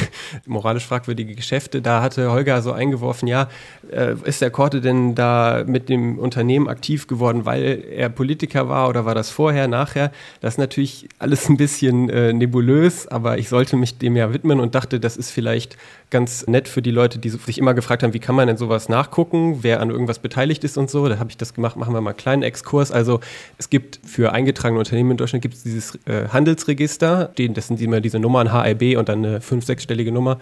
[0.45, 1.81] moralisch fragwürdige Geschäfte.
[1.81, 3.47] Da hatte Holger so eingeworfen, ja,
[3.91, 8.89] äh, ist der Korte denn da mit dem Unternehmen aktiv geworden, weil er Politiker war
[8.89, 10.11] oder war das vorher, nachher?
[10.41, 14.59] Das ist natürlich alles ein bisschen äh, nebulös, aber ich sollte mich dem ja widmen
[14.59, 15.77] und dachte, das ist vielleicht
[16.11, 18.89] ganz nett für die Leute, die sich immer gefragt haben, wie kann man denn sowas
[18.89, 21.07] nachgucken, wer an irgendwas beteiligt ist und so.
[21.07, 22.91] Da habe ich das gemacht, machen wir mal einen kleinen Exkurs.
[22.91, 23.21] Also
[23.57, 27.81] es gibt für eingetragene Unternehmen in Deutschland gibt es dieses äh, Handelsregister, den, das sind
[27.81, 30.37] immer diese Nummern HIB und dann eine fünf-, sechsstellige Nummer.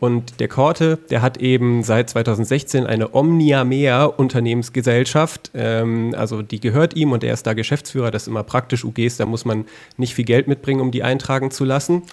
[0.00, 5.50] Und der Korte, der hat eben seit 2016 eine Omnia Mea Unternehmensgesellschaft.
[5.54, 8.10] Ähm, also die gehört ihm und er ist da Geschäftsführer.
[8.10, 9.66] Das ist immer praktisch UGs, da muss man
[9.98, 12.04] nicht viel Geld mitbringen, um die eintragen zu lassen.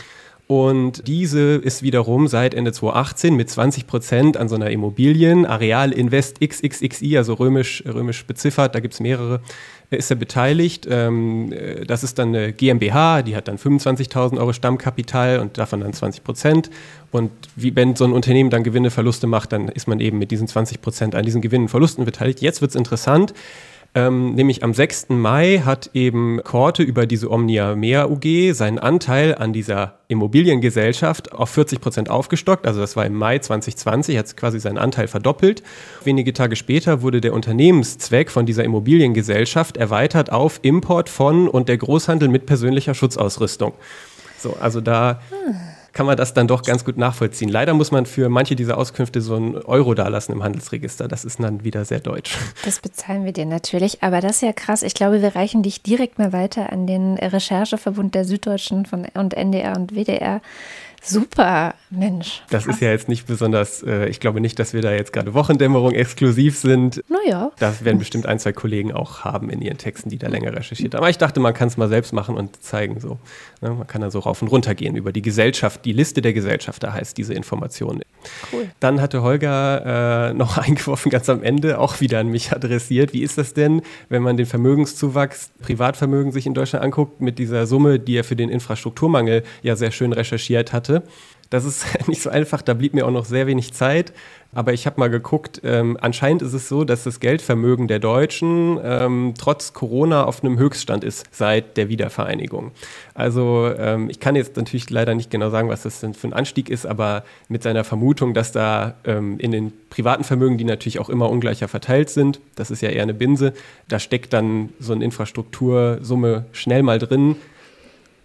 [0.48, 5.92] Und diese ist wiederum seit Ende 2018 mit 20 Prozent an so einer Immobilien, Areal
[5.92, 9.42] Invest XXXI, also römisch, römisch beziffert, da gibt es mehrere,
[9.90, 10.88] äh, ist er beteiligt.
[10.90, 15.82] Ähm, äh, das ist dann eine GmbH, die hat dann 25.000 Euro Stammkapital und davon
[15.82, 16.70] dann 20 Prozent.
[17.12, 20.32] Und wie wenn so ein Unternehmen dann Gewinne, Verluste macht, dann ist man eben mit
[20.32, 22.40] diesen 20 Prozent an diesen Gewinnen Verlusten beteiligt.
[22.40, 23.34] Jetzt wird es interessant.
[23.96, 25.10] Ähm, nämlich am 6.
[25.10, 31.50] Mai hat eben Korte über diese Omnia Mea UG seinen Anteil an dieser Immobiliengesellschaft auf
[31.50, 32.68] 40 Prozent aufgestockt.
[32.68, 35.64] Also das war im Mai 2020, hat quasi seinen Anteil verdoppelt.
[36.04, 41.78] Wenige Tage später wurde der Unternehmenszweck von dieser Immobiliengesellschaft erweitert auf Import von und der
[41.78, 43.74] Großhandel mit persönlicher Schutzausrüstung.
[44.38, 45.20] So, also da
[45.98, 47.50] kann man das dann doch ganz gut nachvollziehen.
[47.50, 51.08] Leider muss man für manche dieser Auskünfte so einen Euro dalassen im Handelsregister.
[51.08, 52.38] Das ist dann wieder sehr deutsch.
[52.66, 54.84] Das bezahlen wir dir natürlich, aber das ist ja krass.
[54.84, 59.34] Ich glaube, wir reichen dich direkt mal weiter an den Rechercheverbund der Süddeutschen von und
[59.34, 60.42] NDR und WDR.
[61.08, 62.44] Super, Mensch.
[62.50, 65.34] Das ist ja jetzt nicht besonders, äh, ich glaube nicht, dass wir da jetzt gerade
[65.34, 67.02] Wochendämmerung exklusiv sind.
[67.08, 67.52] Naja.
[67.60, 70.94] Das werden bestimmt ein, zwei Kollegen auch haben in ihren Texten, die da länger recherchiert
[70.94, 71.00] haben.
[71.00, 73.20] Aber ich dachte, man kann es mal selbst machen und zeigen so.
[73.62, 73.70] Ne?
[73.70, 76.84] Man kann da so rauf und runter gehen über die Gesellschaft, die Liste der Gesellschaft,
[76.84, 78.02] da heißt diese Information.
[78.52, 78.70] Cool.
[78.82, 83.14] Dann hatte Holger äh, noch eingeworfen, ganz am Ende, auch wieder an mich adressiert.
[83.14, 87.66] Wie ist das denn, wenn man den Vermögenszuwachs, Privatvermögen sich in Deutschland anguckt, mit dieser
[87.66, 90.97] Summe, die er für den Infrastrukturmangel ja sehr schön recherchiert hatte?
[91.50, 94.14] Das ist nicht so einfach, da blieb mir auch noch sehr wenig Zeit.
[94.54, 98.80] Aber ich habe mal geguckt, ähm, anscheinend ist es so, dass das Geldvermögen der Deutschen
[98.82, 102.72] ähm, trotz Corona auf einem Höchststand ist seit der Wiedervereinigung.
[103.14, 106.34] Also ähm, ich kann jetzt natürlich leider nicht genau sagen, was das denn für ein
[106.34, 111.00] Anstieg ist, aber mit seiner Vermutung, dass da ähm, in den privaten Vermögen, die natürlich
[111.00, 113.54] auch immer ungleicher verteilt sind, das ist ja eher eine Binse,
[113.90, 117.36] da steckt dann so eine Infrastruktursumme schnell mal drin.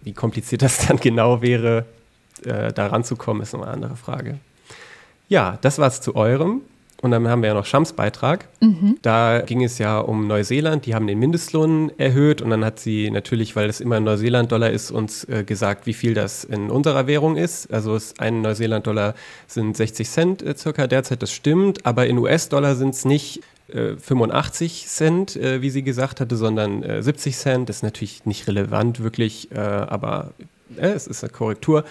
[0.01, 1.85] Wie kompliziert das dann genau wäre,
[2.45, 4.39] äh, da ranzukommen, ist noch eine andere Frage.
[5.29, 6.61] Ja, das war es zu eurem.
[7.01, 8.47] Und dann haben wir ja noch Shams Beitrag.
[8.61, 8.97] Mhm.
[9.01, 10.85] Da ging es ja um Neuseeland.
[10.85, 12.41] Die haben den Mindestlohn erhöht.
[12.41, 15.93] Und dann hat sie natürlich, weil es immer ein Neuseeland-Dollar ist, uns äh, gesagt, wie
[15.93, 17.73] viel das in unserer Währung ist.
[17.73, 19.15] Also ein Neuseeland-Dollar
[19.47, 21.21] sind 60 Cent äh, circa derzeit.
[21.21, 21.85] Das stimmt.
[21.85, 23.41] Aber in US-Dollar sind es nicht
[23.73, 27.69] 85 äh, Cent, äh, wie sie gesagt hatte, sondern 70 äh, Cent.
[27.69, 30.31] Das ist natürlich nicht relevant wirklich, aber
[30.77, 31.83] es ist eine Korrektur.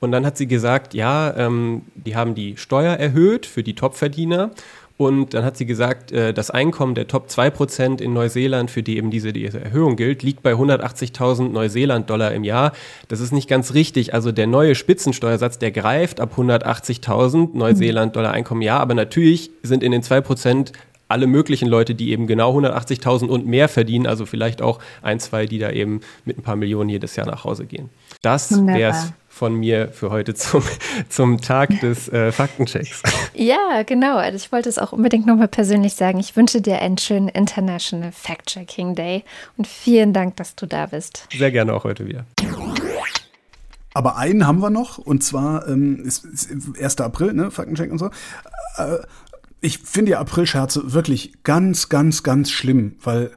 [0.00, 4.50] Und dann hat sie gesagt, ja, ähm, die haben die Steuer erhöht für die Topverdiener.
[4.96, 8.98] Und dann hat sie gesagt, äh, das Einkommen der Top 2% in Neuseeland, für die
[8.98, 12.72] eben diese, diese Erhöhung gilt, liegt bei 180.000 Neuseeland-Dollar im Jahr.
[13.08, 14.12] Das ist nicht ganz richtig.
[14.12, 18.80] Also der neue Spitzensteuersatz, der greift ab 180.000 Neuseeland-Dollar Einkommen im Jahr.
[18.80, 20.72] Aber natürlich sind in den 2%
[21.08, 25.46] alle möglichen Leute, die eben genau 180.000 und mehr verdienen, also vielleicht auch ein, zwei,
[25.46, 27.88] die da eben mit ein paar Millionen jedes Jahr nach Hause gehen.
[28.22, 30.62] Das wäre es von mir für heute zum,
[31.08, 33.02] zum Tag des äh, Faktenchecks.
[33.32, 34.18] Ja, genau.
[34.18, 36.18] Also ich wollte es auch unbedingt nochmal persönlich sagen.
[36.18, 39.24] Ich wünsche dir einen schönen International Fact-Checking Day
[39.56, 41.26] und vielen Dank, dass du da bist.
[41.32, 42.26] Sehr gerne auch heute wieder.
[43.94, 47.00] Aber einen haben wir noch, und zwar ähm, ist, ist 1.
[47.00, 48.10] April, ne, Faktencheck und so.
[48.76, 48.98] Äh,
[49.62, 53.30] ich finde ja Aprilscherze wirklich ganz, ganz, ganz schlimm, weil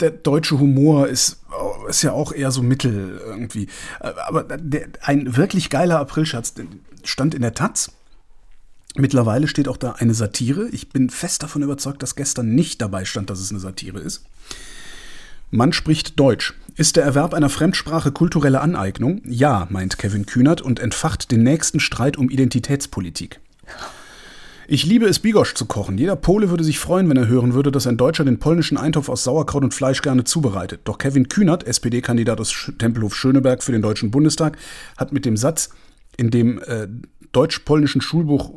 [0.00, 1.40] der deutsche Humor ist,
[1.88, 3.68] ist ja auch eher so mittel irgendwie.
[4.00, 6.54] Aber der, ein wirklich geiler Aprilscherz
[7.04, 7.92] stand in der Taz.
[8.96, 10.68] Mittlerweile steht auch da eine Satire.
[10.72, 14.24] Ich bin fest davon überzeugt, dass gestern nicht dabei stand, dass es eine Satire ist.
[15.50, 16.54] Man spricht Deutsch.
[16.76, 19.20] Ist der Erwerb einer Fremdsprache kulturelle Aneignung?
[19.24, 23.40] Ja, meint Kevin Kühnert und entfacht den nächsten Streit um Identitätspolitik.
[24.72, 25.98] Ich liebe es, Bigosch zu kochen.
[25.98, 29.08] Jeder Pole würde sich freuen, wenn er hören würde, dass ein Deutscher den polnischen Eintopf
[29.08, 30.82] aus Sauerkraut und Fleisch gerne zubereitet.
[30.84, 34.56] Doch Kevin Kühnert, SPD-Kandidat aus Tempelhof Schöneberg für den Deutschen Bundestag,
[34.96, 35.70] hat mit dem Satz,
[36.16, 36.86] in dem äh,
[37.32, 38.52] deutsch-polnischen Schulbuch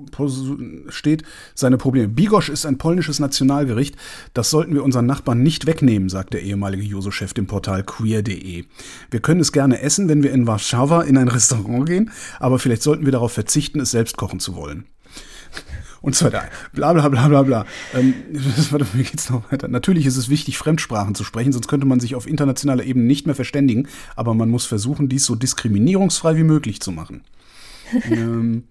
[0.89, 1.23] steht,
[1.55, 2.09] seine Probleme.
[2.09, 3.95] Bigosch ist ein polnisches Nationalgericht.
[4.35, 8.65] Das sollten wir unseren Nachbarn nicht wegnehmen, sagt der ehemalige Juso-Chef dem Portal queer.de.
[9.09, 12.83] Wir können es gerne essen, wenn wir in Warschau in ein Restaurant gehen, aber vielleicht
[12.83, 14.85] sollten wir darauf verzichten, es selbst kochen zu wollen
[16.03, 16.43] und so weiter.
[16.73, 17.65] Bla bla bla bla bla.
[17.95, 18.13] Ähm,
[18.69, 19.69] warte, wie geht's noch weiter?
[19.69, 23.25] Natürlich ist es wichtig, Fremdsprachen zu sprechen, sonst könnte man sich auf internationaler Ebene nicht
[23.25, 27.23] mehr verständigen, aber man muss versuchen, dies so diskriminierungsfrei wie möglich zu machen.
[28.11, 28.65] ähm,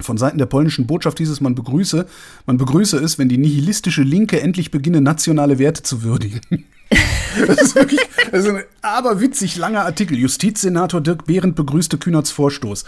[0.00, 2.06] von Seiten der polnischen Botschaft hieß es, man begrüße,
[2.46, 6.40] man begrüße es, wenn die nihilistische Linke endlich beginne, nationale Werte zu würdigen.
[7.46, 8.00] Das ist wirklich
[8.30, 10.18] das ist ein aberwitzig langer Artikel.
[10.18, 12.84] Justizsenator Dirk Behrendt begrüßte Kühnerts Vorstoß.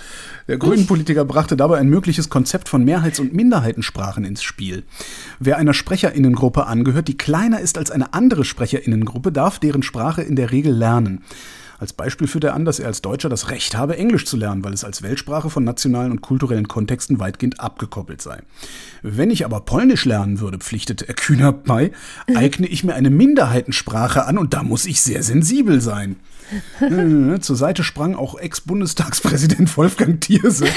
[0.48, 4.84] Der Grünen-Politiker brachte dabei ein mögliches Konzept von Mehrheits- und Minderheitensprachen ins Spiel.
[5.38, 10.36] Wer einer Sprecherinnengruppe angehört, die kleiner ist als eine andere Sprecherinnengruppe, darf deren Sprache in
[10.36, 11.22] der Regel lernen.
[11.78, 14.64] Als Beispiel führt er an, dass er als Deutscher das Recht habe, Englisch zu lernen,
[14.64, 18.40] weil es als Weltsprache von nationalen und kulturellen Kontexten weitgehend abgekoppelt sei.
[19.02, 21.92] Wenn ich aber Polnisch lernen würde, pflichtete er kühner bei,
[22.34, 26.16] eigne ich mir eine Minderheitensprache an und da muss ich sehr sensibel sein.
[27.40, 30.66] Zur Seite sprang auch Ex-Bundestagspräsident Wolfgang Thierse.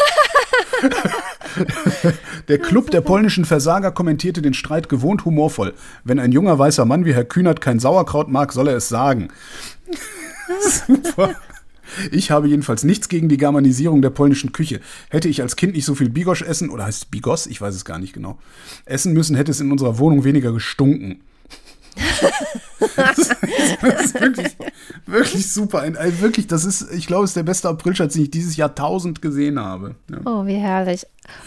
[2.48, 5.74] Der Club der polnischen Versager kommentierte den Streit gewohnt humorvoll.
[6.04, 9.30] Wenn ein junger weißer Mann wie Herr Kühnert kein Sauerkraut mag, soll er es sagen.
[10.88, 11.36] Super.
[12.12, 14.80] Ich habe jedenfalls nichts gegen die Germanisierung der polnischen Küche.
[15.10, 17.48] Hätte ich als Kind nicht so viel Bigosch essen, oder heißt es Bigos?
[17.48, 18.38] Ich weiß es gar nicht genau.
[18.86, 21.22] Essen müssen, hätte es in unserer Wohnung weniger gestunken.
[22.96, 23.36] Das, ist,
[23.82, 24.58] das ist wirklich,
[25.06, 25.84] wirklich super.
[26.20, 29.60] Wirklich, das ist, ich glaube, es ist der beste Aprilscherz, den ich dieses Jahrtausend gesehen
[29.60, 29.96] habe.
[30.10, 30.18] Ja.
[30.26, 31.06] Oh, wie herrlich.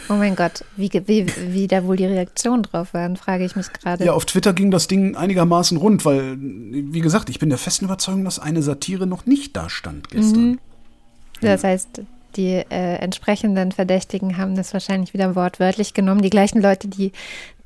[0.09, 3.73] Oh mein Gott, wie, wie, wie da wohl die Reaktionen drauf waren, frage ich mich
[3.73, 4.05] gerade.
[4.05, 7.87] Ja, auf Twitter ging das Ding einigermaßen rund, weil, wie gesagt, ich bin der festen
[7.87, 10.43] Überzeugung, dass eine Satire noch nicht da stand gestern.
[10.43, 10.59] Mhm.
[11.41, 12.03] Das heißt,
[12.37, 16.23] die äh, entsprechenden Verdächtigen haben das wahrscheinlich wieder wortwörtlich genommen.
[16.23, 17.13] Die gleichen Leute, die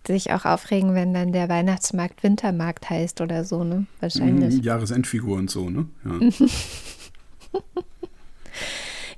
[0.06, 3.86] sich auch aufregen, wenn dann der Weihnachtsmarkt Wintermarkt heißt oder so, ne?
[4.00, 4.56] Wahrscheinlich.
[4.56, 5.86] Mhm, Jahresendfigur und so, ne?
[6.04, 6.50] Ja.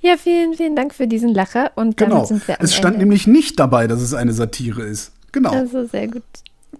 [0.10, 1.72] ja, vielen, vielen Dank für diesen Lacher.
[1.76, 2.24] Und genau.
[2.24, 3.06] sind wir Es stand Ende.
[3.06, 5.12] nämlich nicht dabei, dass es eine Satire ist.
[5.32, 5.50] Genau.
[5.50, 6.22] Also sehr gut.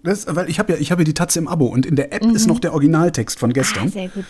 [0.03, 2.13] Das, weil ich habe ja, ich habe ja die Tatze im Abo und in der
[2.13, 2.35] App mhm.
[2.35, 3.87] ist noch der Originaltext von gestern.
[3.87, 4.25] Ah, sehr gut.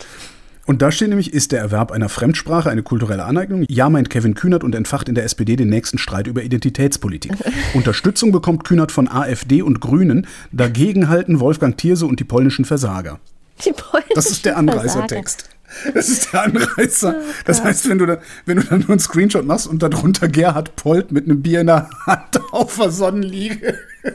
[0.70, 3.64] Und da steht nämlich, ist der Erwerb einer Fremdsprache eine kulturelle Aneignung?
[3.68, 7.32] Ja, meint Kevin Kühnert und entfacht in der SPD den nächsten Streit über Identitätspolitik.
[7.74, 10.28] Unterstützung bekommt Kühnert von AfD und Grünen.
[10.52, 13.18] Dagegen halten Wolfgang Thierse und die polnischen Versager.
[13.64, 15.50] Die polnischen das ist der Anreißertext.
[15.92, 17.16] Das ist der Anreißer.
[17.18, 20.28] Oh das heißt, wenn du, da, wenn du dann nur einen Screenshot machst und darunter
[20.28, 23.76] Gerhard Polt mit einem Bier in der Hand auf der Sonnenliege.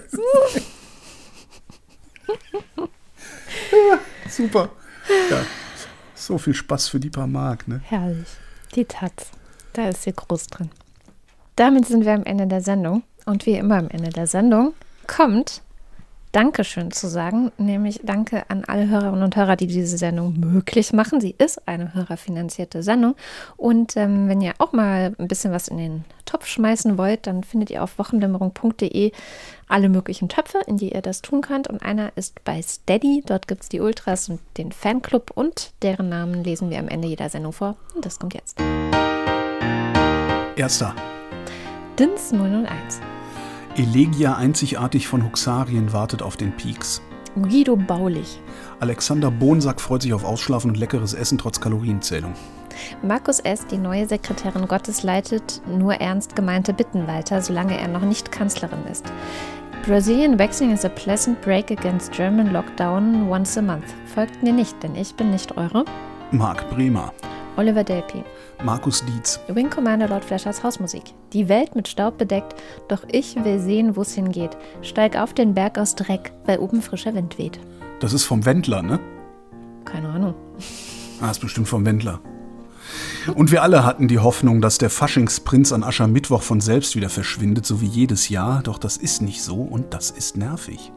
[4.30, 4.70] Super.
[5.30, 5.42] Ja.
[6.26, 7.82] So viel Spaß für die paar Mark, ne?
[7.84, 8.28] Herrlich.
[8.74, 9.30] Die Taz.
[9.74, 10.72] Da ist sie groß drin.
[11.56, 13.04] Damit sind wir am Ende der Sendung.
[13.28, 14.74] Und wie immer am Ende der Sendung
[15.06, 15.62] kommt
[16.36, 21.22] Dankeschön zu sagen, nämlich Danke an alle Hörerinnen und Hörer, die diese Sendung möglich machen.
[21.22, 23.16] Sie ist eine hörerfinanzierte Sendung.
[23.56, 27.46] Und ähm, wenn ihr auch mal ein bisschen was in den Topf schmeißen wollt, dann
[27.46, 29.14] findet ihr auf wochendämmerung.de
[29.70, 31.70] alle möglichen Töpfe, in die ihr das tun könnt.
[31.70, 33.24] Und einer ist bei Steady.
[33.26, 37.08] Dort gibt es die Ultras und den Fanclub und deren Namen lesen wir am Ende
[37.08, 37.78] jeder Sendung vor.
[37.96, 38.60] Und das kommt jetzt.
[40.58, 40.94] Erster.
[41.98, 43.15] DINS 001.
[43.78, 47.02] Elegia einzigartig von Huxarien wartet auf den Peaks.
[47.36, 48.40] Guido Baulich.
[48.80, 52.34] Alexander Bonsack freut sich auf Ausschlafen und leckeres Essen trotz Kalorienzählung.
[53.04, 58.04] Markus S., die neue Sekretärin Gottes, leitet nur ernst gemeinte Bitten weiter, solange er noch
[58.04, 59.12] nicht Kanzlerin ist.
[59.86, 63.94] Brazilian Waxing is a pleasant break against German Lockdown once a month.
[64.06, 65.84] Folgt mir nicht, denn ich bin nicht eure.
[66.32, 67.12] Marc Bremer.
[67.58, 68.24] Oliver Delpy.
[68.64, 69.40] Markus Dietz.
[69.48, 71.04] Wing Commander Lord Flashers Hausmusik.
[71.34, 72.56] Die Welt mit Staub bedeckt,
[72.88, 74.58] doch ich will sehen, wo es hingeht.
[74.82, 77.60] Steig auf den Berg aus Dreck, weil oben frischer Wind weht.
[78.00, 79.00] Das ist vom Wendler, ne?
[79.86, 80.34] Keine Ahnung.
[81.22, 82.20] Ah, ist bestimmt vom Wendler.
[83.36, 87.66] Und wir alle hatten die Hoffnung, dass der Faschingsprinz an Aschermittwoch von selbst wieder verschwindet,
[87.66, 88.62] so wie jedes Jahr.
[88.64, 90.92] Doch das ist nicht so und das ist nervig.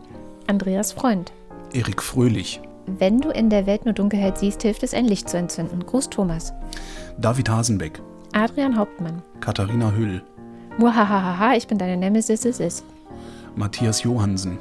[0.47, 1.33] Andreas Freund.
[1.73, 2.61] Erik Fröhlich.
[2.99, 5.85] Wenn du in der Welt nur Dunkelheit siehst, hilft es, ein Licht zu entzünden.
[5.85, 6.53] Gruß Thomas.
[7.19, 8.01] David Hasenbeck.
[8.33, 9.23] Adrian Hauptmann.
[9.41, 10.23] Katharina Hüll.
[10.79, 12.85] Muhahaha, ich bin deine Nemesis, es ist.
[13.57, 14.59] Matthias Johansen.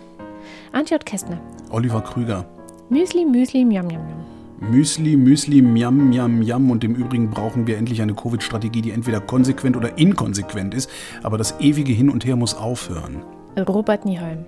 [0.71, 1.39] Antjot Kästner.
[1.69, 2.45] Oliver Krüger.
[2.89, 4.71] Müsli, Müsli, Miam, Miam, Miam.
[4.71, 6.71] Müsli, Müsli, Miam, Miam, Miam.
[6.71, 10.89] Und im Übrigen brauchen wir endlich eine Covid-Strategie, die entweder konsequent oder inkonsequent ist.
[11.23, 13.21] Aber das ewige Hin und Her muss aufhören.
[13.67, 14.45] Robert Nieholm.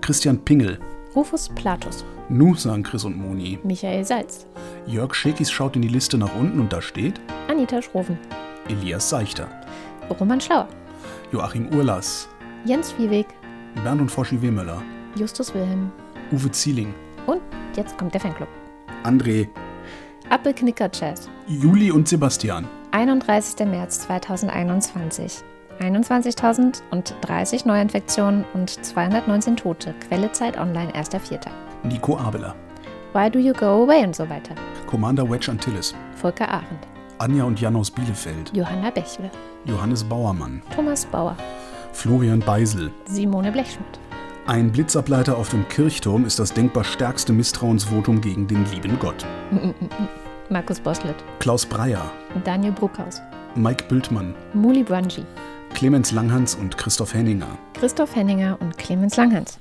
[0.00, 0.78] Christian Pingel.
[1.14, 2.04] Rufus Platus.
[2.28, 3.58] Nu, sagen Chris und Moni.
[3.64, 4.46] Michael Salz.
[4.86, 8.16] Jörg Schekis schaut in die Liste nach unten und da steht Anita Schroven.
[8.68, 9.48] Elias Seichter.
[10.20, 10.68] Roman Schlauer.
[11.32, 12.28] Joachim Urlas.
[12.64, 13.26] Jens Viehweg.
[13.82, 14.82] Bernd und Foschi Wehmöller.
[15.16, 15.90] Justus Wilhelm.
[16.30, 16.94] Uwe Zieling.
[17.26, 17.40] Und
[17.76, 18.48] jetzt kommt der Fanclub.
[19.02, 19.48] André.
[20.28, 21.28] Appelknicker Jazz.
[21.48, 22.68] Juli und Sebastian.
[22.92, 23.66] 31.
[23.66, 25.42] März 2021.
[25.80, 29.94] 21.030 Neuinfektionen und 219 Tote.
[30.06, 31.40] Quelle Zeit Online, 1.4.
[31.84, 32.54] Nico Abeler.
[33.14, 34.54] Why do you go away und so weiter.
[34.86, 35.94] Commander Wedge Antilles.
[36.16, 36.86] Volker Arendt.
[37.18, 38.54] Anja und Jan aus Bielefeld.
[38.54, 39.30] Johanna Bechle.
[39.64, 40.62] Johannes Bauermann.
[40.74, 41.36] Thomas Bauer.
[41.92, 42.90] Florian Beisel.
[43.06, 43.98] Simone Blechschmidt.
[44.46, 49.24] Ein Blitzableiter auf dem Kirchturm ist das denkbar stärkste Misstrauensvotum gegen den lieben Gott.
[50.50, 51.16] Markus Boslett.
[51.38, 52.10] Klaus Breyer.
[52.44, 53.22] Daniel Bruckhaus.
[53.54, 54.34] Mike Bültmann.
[54.52, 55.24] Muli Brangi.
[55.74, 57.46] Clemens Langhans und Christoph Henninger.
[57.74, 59.58] Christoph Henninger und Clemens Langhans.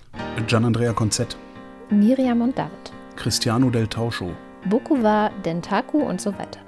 [0.47, 1.37] Gian Andrea Konzett.
[1.89, 2.71] Miriam und David.
[3.15, 4.31] Cristiano del Tauscho.
[4.65, 6.59] Bokuwa, Dentaku und so weiter.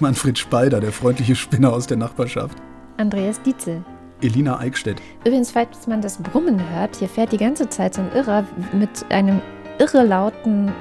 [0.00, 2.58] Manfred Speider, der freundliche Spinner aus der Nachbarschaft.
[2.96, 3.84] Andreas Dietzel.
[4.22, 5.00] Elina Eickstedt.
[5.24, 9.04] Übrigens, falls man das Brummen hört, hier fährt die ganze Zeit so ein Irrer mit
[9.10, 9.40] einem
[9.78, 10.72] irre lauten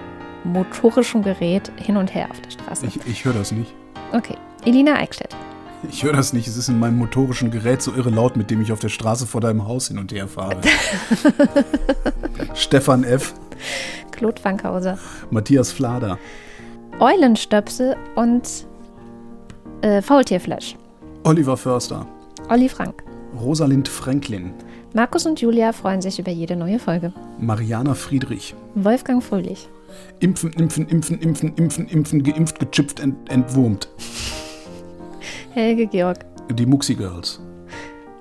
[0.46, 2.86] motorischen Gerät hin und her auf der Straße.
[2.86, 3.74] Ich, ich höre das nicht.
[4.14, 4.38] Okay.
[4.66, 5.36] Elina Eickstedt.
[5.90, 8.62] Ich höre das nicht, es ist in meinem motorischen Gerät so irre laut, mit dem
[8.62, 10.58] ich auf der Straße vor deinem Haus hin und her fahre.
[12.54, 13.34] Stefan F.,
[14.12, 14.98] Claude Fankhauser.
[15.30, 16.18] Matthias Flader,
[17.00, 18.66] Eulenstöpsel und
[19.82, 20.76] äh, Faultierflash.
[21.24, 22.08] Oliver Förster,
[22.50, 23.04] Olli Frank.
[23.40, 24.54] Rosalind Franklin,
[24.96, 27.12] Markus und Julia freuen sich über jede neue Folge.
[27.38, 28.56] Mariana Friedrich.
[28.76, 29.68] Wolfgang Fröhlich.
[30.20, 33.90] Impfen, impfen, impfen, impfen, impfen, impfen, geimpft, gechippt, ent, entwurmt.
[35.56, 36.26] Helge Georg.
[36.52, 37.40] Die Muxi Girls.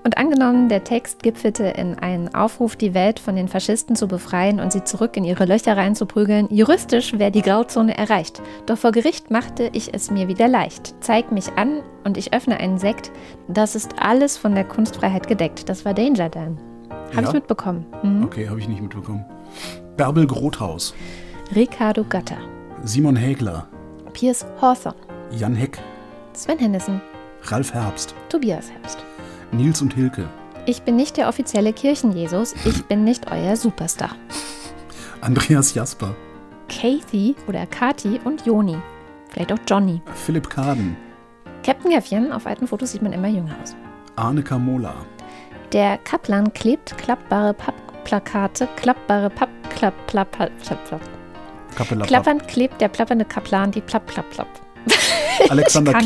[0.05, 4.61] Und angenommen, der Text gipfelte in einen Aufruf, die Welt von den Faschisten zu befreien
[4.61, 8.41] und sie zurück in ihre Löcher reinzuprügeln, juristisch wäre die Grauzone erreicht.
[8.67, 10.95] Doch vor Gericht machte ich es mir wieder leicht.
[11.01, 13.11] Zeig mich an und ich öffne einen Sekt.
[13.49, 15.69] Das ist alles von der Kunstfreiheit gedeckt.
[15.69, 16.57] Das war Danger Dan.
[17.11, 17.29] Habe Ja?
[17.29, 17.85] ich mitbekommen.
[18.05, 18.23] Mhm.
[18.25, 19.25] Okay, habe ich nicht mitbekommen.
[19.97, 20.95] Bärbel Grothaus,
[21.57, 22.39] Ricardo Gatter.
[22.85, 23.67] Simon Hägler,
[24.13, 24.99] Piers Hawthorne.
[25.37, 25.79] Jan Heck,
[26.35, 27.01] Sven Hennissen.
[27.47, 28.99] Ralf Herbst, Tobias Herbst.
[29.53, 30.29] Nils und Hilke,
[30.67, 32.55] Ich bin nicht der offizielle Kirchenjesus.
[32.65, 34.11] Ich bin nicht euer Superstar.
[35.21, 36.15] Andreas Jasper,
[36.69, 38.77] Kathy oder Kati und Joni.
[39.31, 40.01] Vielleicht auch Johnny.
[40.15, 40.97] Philipp Kaden,
[41.65, 43.75] Captain Gaffchen, auf alten Fotos sieht man immer jünger aus.
[44.17, 44.95] Arne Kamola,
[45.73, 49.95] Der Kaplan klebt klappbare Pappplakate, klappbare Pappklapp,
[52.07, 54.47] Klappernd klebt der plappernde Kaplan die plapp, plapp, plapp.
[55.51, 55.95] Alexander.
[55.97, 56.05] Ag-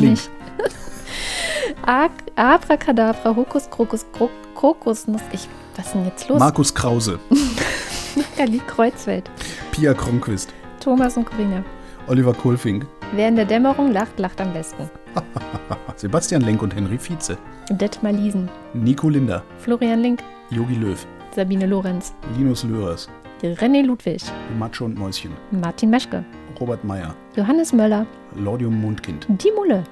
[2.37, 5.21] Abracadabra, Hokus, Krokus, Kro- Kokosnuss.
[5.33, 6.39] Ich, was ist denn jetzt los?
[6.39, 7.19] Markus Krause,
[8.17, 9.31] Nathalie Kreuzfeld,
[9.73, 11.65] Pia Kronquist, Thomas und Corinna.
[12.09, 14.91] Oliver Kohlfink, Wer in der Dämmerung lacht, lacht am besten.
[15.97, 17.37] Sebastian Lenk und Henry Vize,
[17.71, 20.21] Detmar Liesen, Nico Linder, Florian Link,
[20.51, 23.09] Jogi Löw, Sabine Lorenz, Linus Löhres,
[23.43, 24.23] René Ludwig,
[24.59, 26.25] Matsche und Mäuschen, Martin Meschke,
[26.61, 29.85] Robert Meyer, Johannes Möller, Laudium Mundkind, Die Mulle,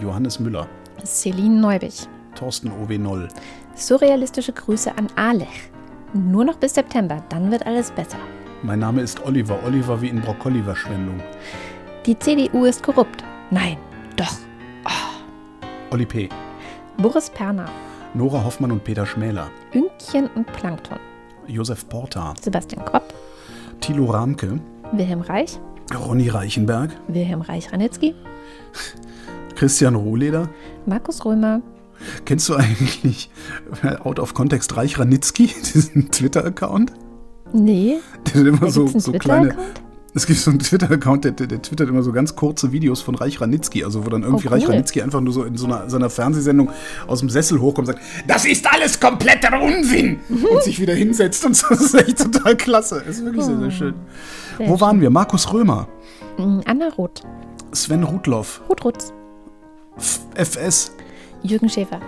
[0.00, 0.66] Johannes Müller,
[1.04, 2.06] Celine Neubich.
[2.34, 3.28] Thorsten OW Noll,
[3.74, 5.70] Surrealistische Grüße an Alech.
[6.12, 8.18] Nur noch bis September, dann wird alles besser.
[8.62, 11.20] Mein Name ist Oliver, Oliver wie in Brokkoli-Verschwendung.
[12.06, 13.24] Die CDU ist korrupt.
[13.50, 13.76] Nein,
[14.16, 14.36] doch.
[15.90, 16.28] Olli P.,
[16.98, 17.68] Boris Perner,
[18.14, 20.98] Nora Hoffmann und Peter Schmäler, Ünkchen und Plankton,
[21.48, 23.12] Josef Porta, Sebastian Kropp,
[23.80, 24.60] Thilo Ramke,
[24.92, 25.58] Wilhelm Reich,
[25.92, 28.14] Ronny Reichenberg, Wilhelm Reich-Ranitzky,
[29.60, 30.48] Christian Rohleder.
[30.86, 31.60] Markus Römer,
[32.24, 33.28] Kennst du eigentlich
[34.04, 36.92] Out of Context Reich Ranitzky, diesen Twitter-Account?
[37.52, 37.98] nee,
[38.32, 39.54] Der hat immer da so, so kleine.
[40.14, 43.14] Es gibt so einen Twitter-Account, der, der, der twittert immer so ganz kurze Videos von
[43.16, 44.56] Reich Ranitzky, also wo dann irgendwie Oh, cool.
[44.60, 46.70] Reich Ranitzky einfach nur so in so einer, seiner Fernsehsendung
[47.06, 50.20] aus dem Sessel hochkommt und sagt, das ist alles kompletter Unsinn!
[50.30, 51.66] und sich wieder hinsetzt und so.
[51.68, 53.02] Das ist echt total klasse.
[53.06, 53.94] Das ist wirklich sehr, sehr schön.
[54.56, 55.10] Sehr Wo waren wir?
[55.10, 55.86] Markus Römer,
[56.38, 57.20] Mm, Anna Roth,
[57.72, 59.12] Sven Rudloff, Ruth Rutz, F
[60.34, 60.92] FS,
[61.42, 62.00] Jürgen Schäfer,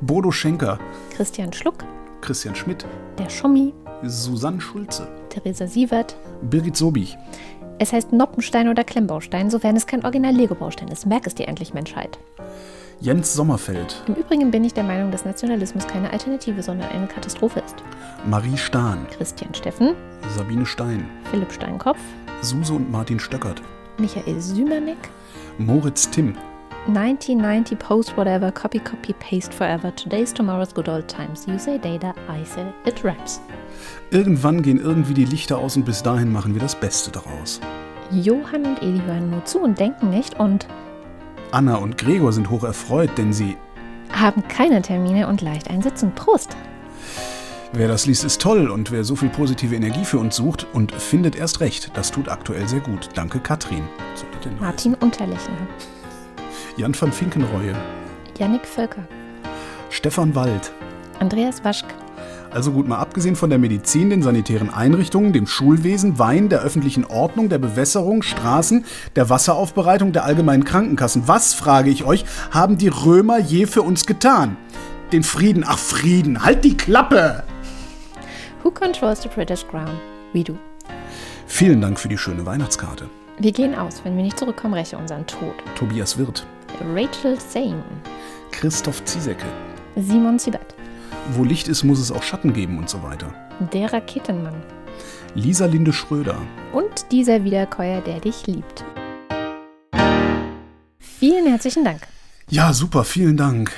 [0.00, 0.78] Bodo Schenker,
[1.10, 1.84] Christian Schluck,
[2.20, 2.86] Christian Schmidt,
[3.18, 3.72] der Schommi,
[4.04, 6.16] Susanne Schulze, Theresa Sievert.
[6.42, 7.16] Birgit Sobich,
[7.78, 11.06] Es heißt Noppenstein oder Klemmbaustein, sofern es kein Original-Lego-Baustein ist.
[11.06, 12.18] Merk es dir endlich, Menschheit.
[13.00, 17.60] Jens Sommerfeld, Im Übrigen bin ich der Meinung, dass Nationalismus keine Alternative, sondern eine Katastrophe
[17.66, 17.74] ist.
[18.24, 19.94] Marie Stahn, Christian Steffen,
[20.36, 21.98] Sabine Stein, Philipp Steinkopf,
[22.42, 23.60] Suse und Martin Stöckert,
[23.98, 25.10] Michael Sümernick,
[25.58, 26.36] Moritz Timm,
[26.88, 32.12] 1990 Post Whatever, Copy Copy Paste Forever, Today's Tomorrow's Good Old Times, You Say Data,
[32.28, 33.40] I Say It Raps.
[34.10, 37.60] Irgendwann gehen irgendwie die Lichter aus und bis dahin machen wir das Beste daraus.
[38.10, 40.66] Johann und Eli hören nur zu und denken nicht und
[41.52, 43.56] Anna und Gregor sind hoch erfreut, denn sie,
[44.10, 46.12] haben keine Termine und leicht einsitzen.
[46.14, 46.56] Prost!
[47.72, 50.92] wer das liest, ist toll und wer so viel positive Energie für uns sucht und
[50.92, 53.08] findet erst recht, das tut aktuell sehr gut.
[53.14, 53.84] Danke, Katrin.
[54.14, 54.26] So,
[54.60, 55.56] Martin Unterlechner,
[56.76, 57.74] Jan van Finkenreue,
[58.38, 59.06] Yannick Völker,
[59.90, 60.72] Stefan Wald.
[61.20, 61.86] Andreas Waschk,
[62.50, 67.04] Also gut, mal abgesehen von der Medizin, den sanitären Einrichtungen, dem Schulwesen, Wein, der öffentlichen
[67.04, 68.84] Ordnung, der Bewässerung, Straßen,
[69.16, 71.28] der Wasseraufbereitung, der allgemeinen Krankenkassen.
[71.28, 74.56] Was, frage ich euch, haben die Römer je für uns getan?
[75.12, 77.44] Den Frieden, ach Frieden, halt die Klappe!
[78.62, 79.98] Who controls the British Crown?
[80.32, 80.56] We do.
[81.46, 83.08] Vielen Dank für die schöne Weihnachtskarte.
[83.38, 85.54] Wir gehen aus, wenn wir nicht zurückkommen, räche unseren Tod.
[85.76, 86.46] Tobias Wirth,
[86.94, 87.82] Rachel Zane,
[88.50, 89.46] Christoph Ziesecke.
[89.96, 90.74] Simon Siebert,
[91.32, 93.32] Wo Licht ist, muss es auch Schatten geben und so weiter.
[93.72, 94.62] der Raketenmann
[95.34, 96.36] Lisa Linde Schröder.
[96.72, 98.84] und dieser Wiederkäuer, der dich liebt.
[100.98, 102.06] Vielen herzlichen Dank.
[102.48, 103.72] Ja, super, vielen Dank.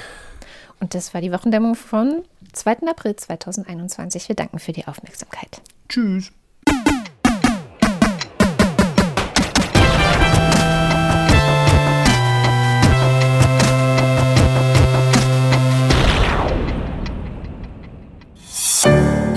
[0.81, 2.22] Und das war die Wochendämmung von
[2.52, 2.89] 2.
[2.89, 4.28] April 2021.
[4.28, 5.60] Wir danken für die Aufmerksamkeit.
[5.89, 6.32] Tschüss.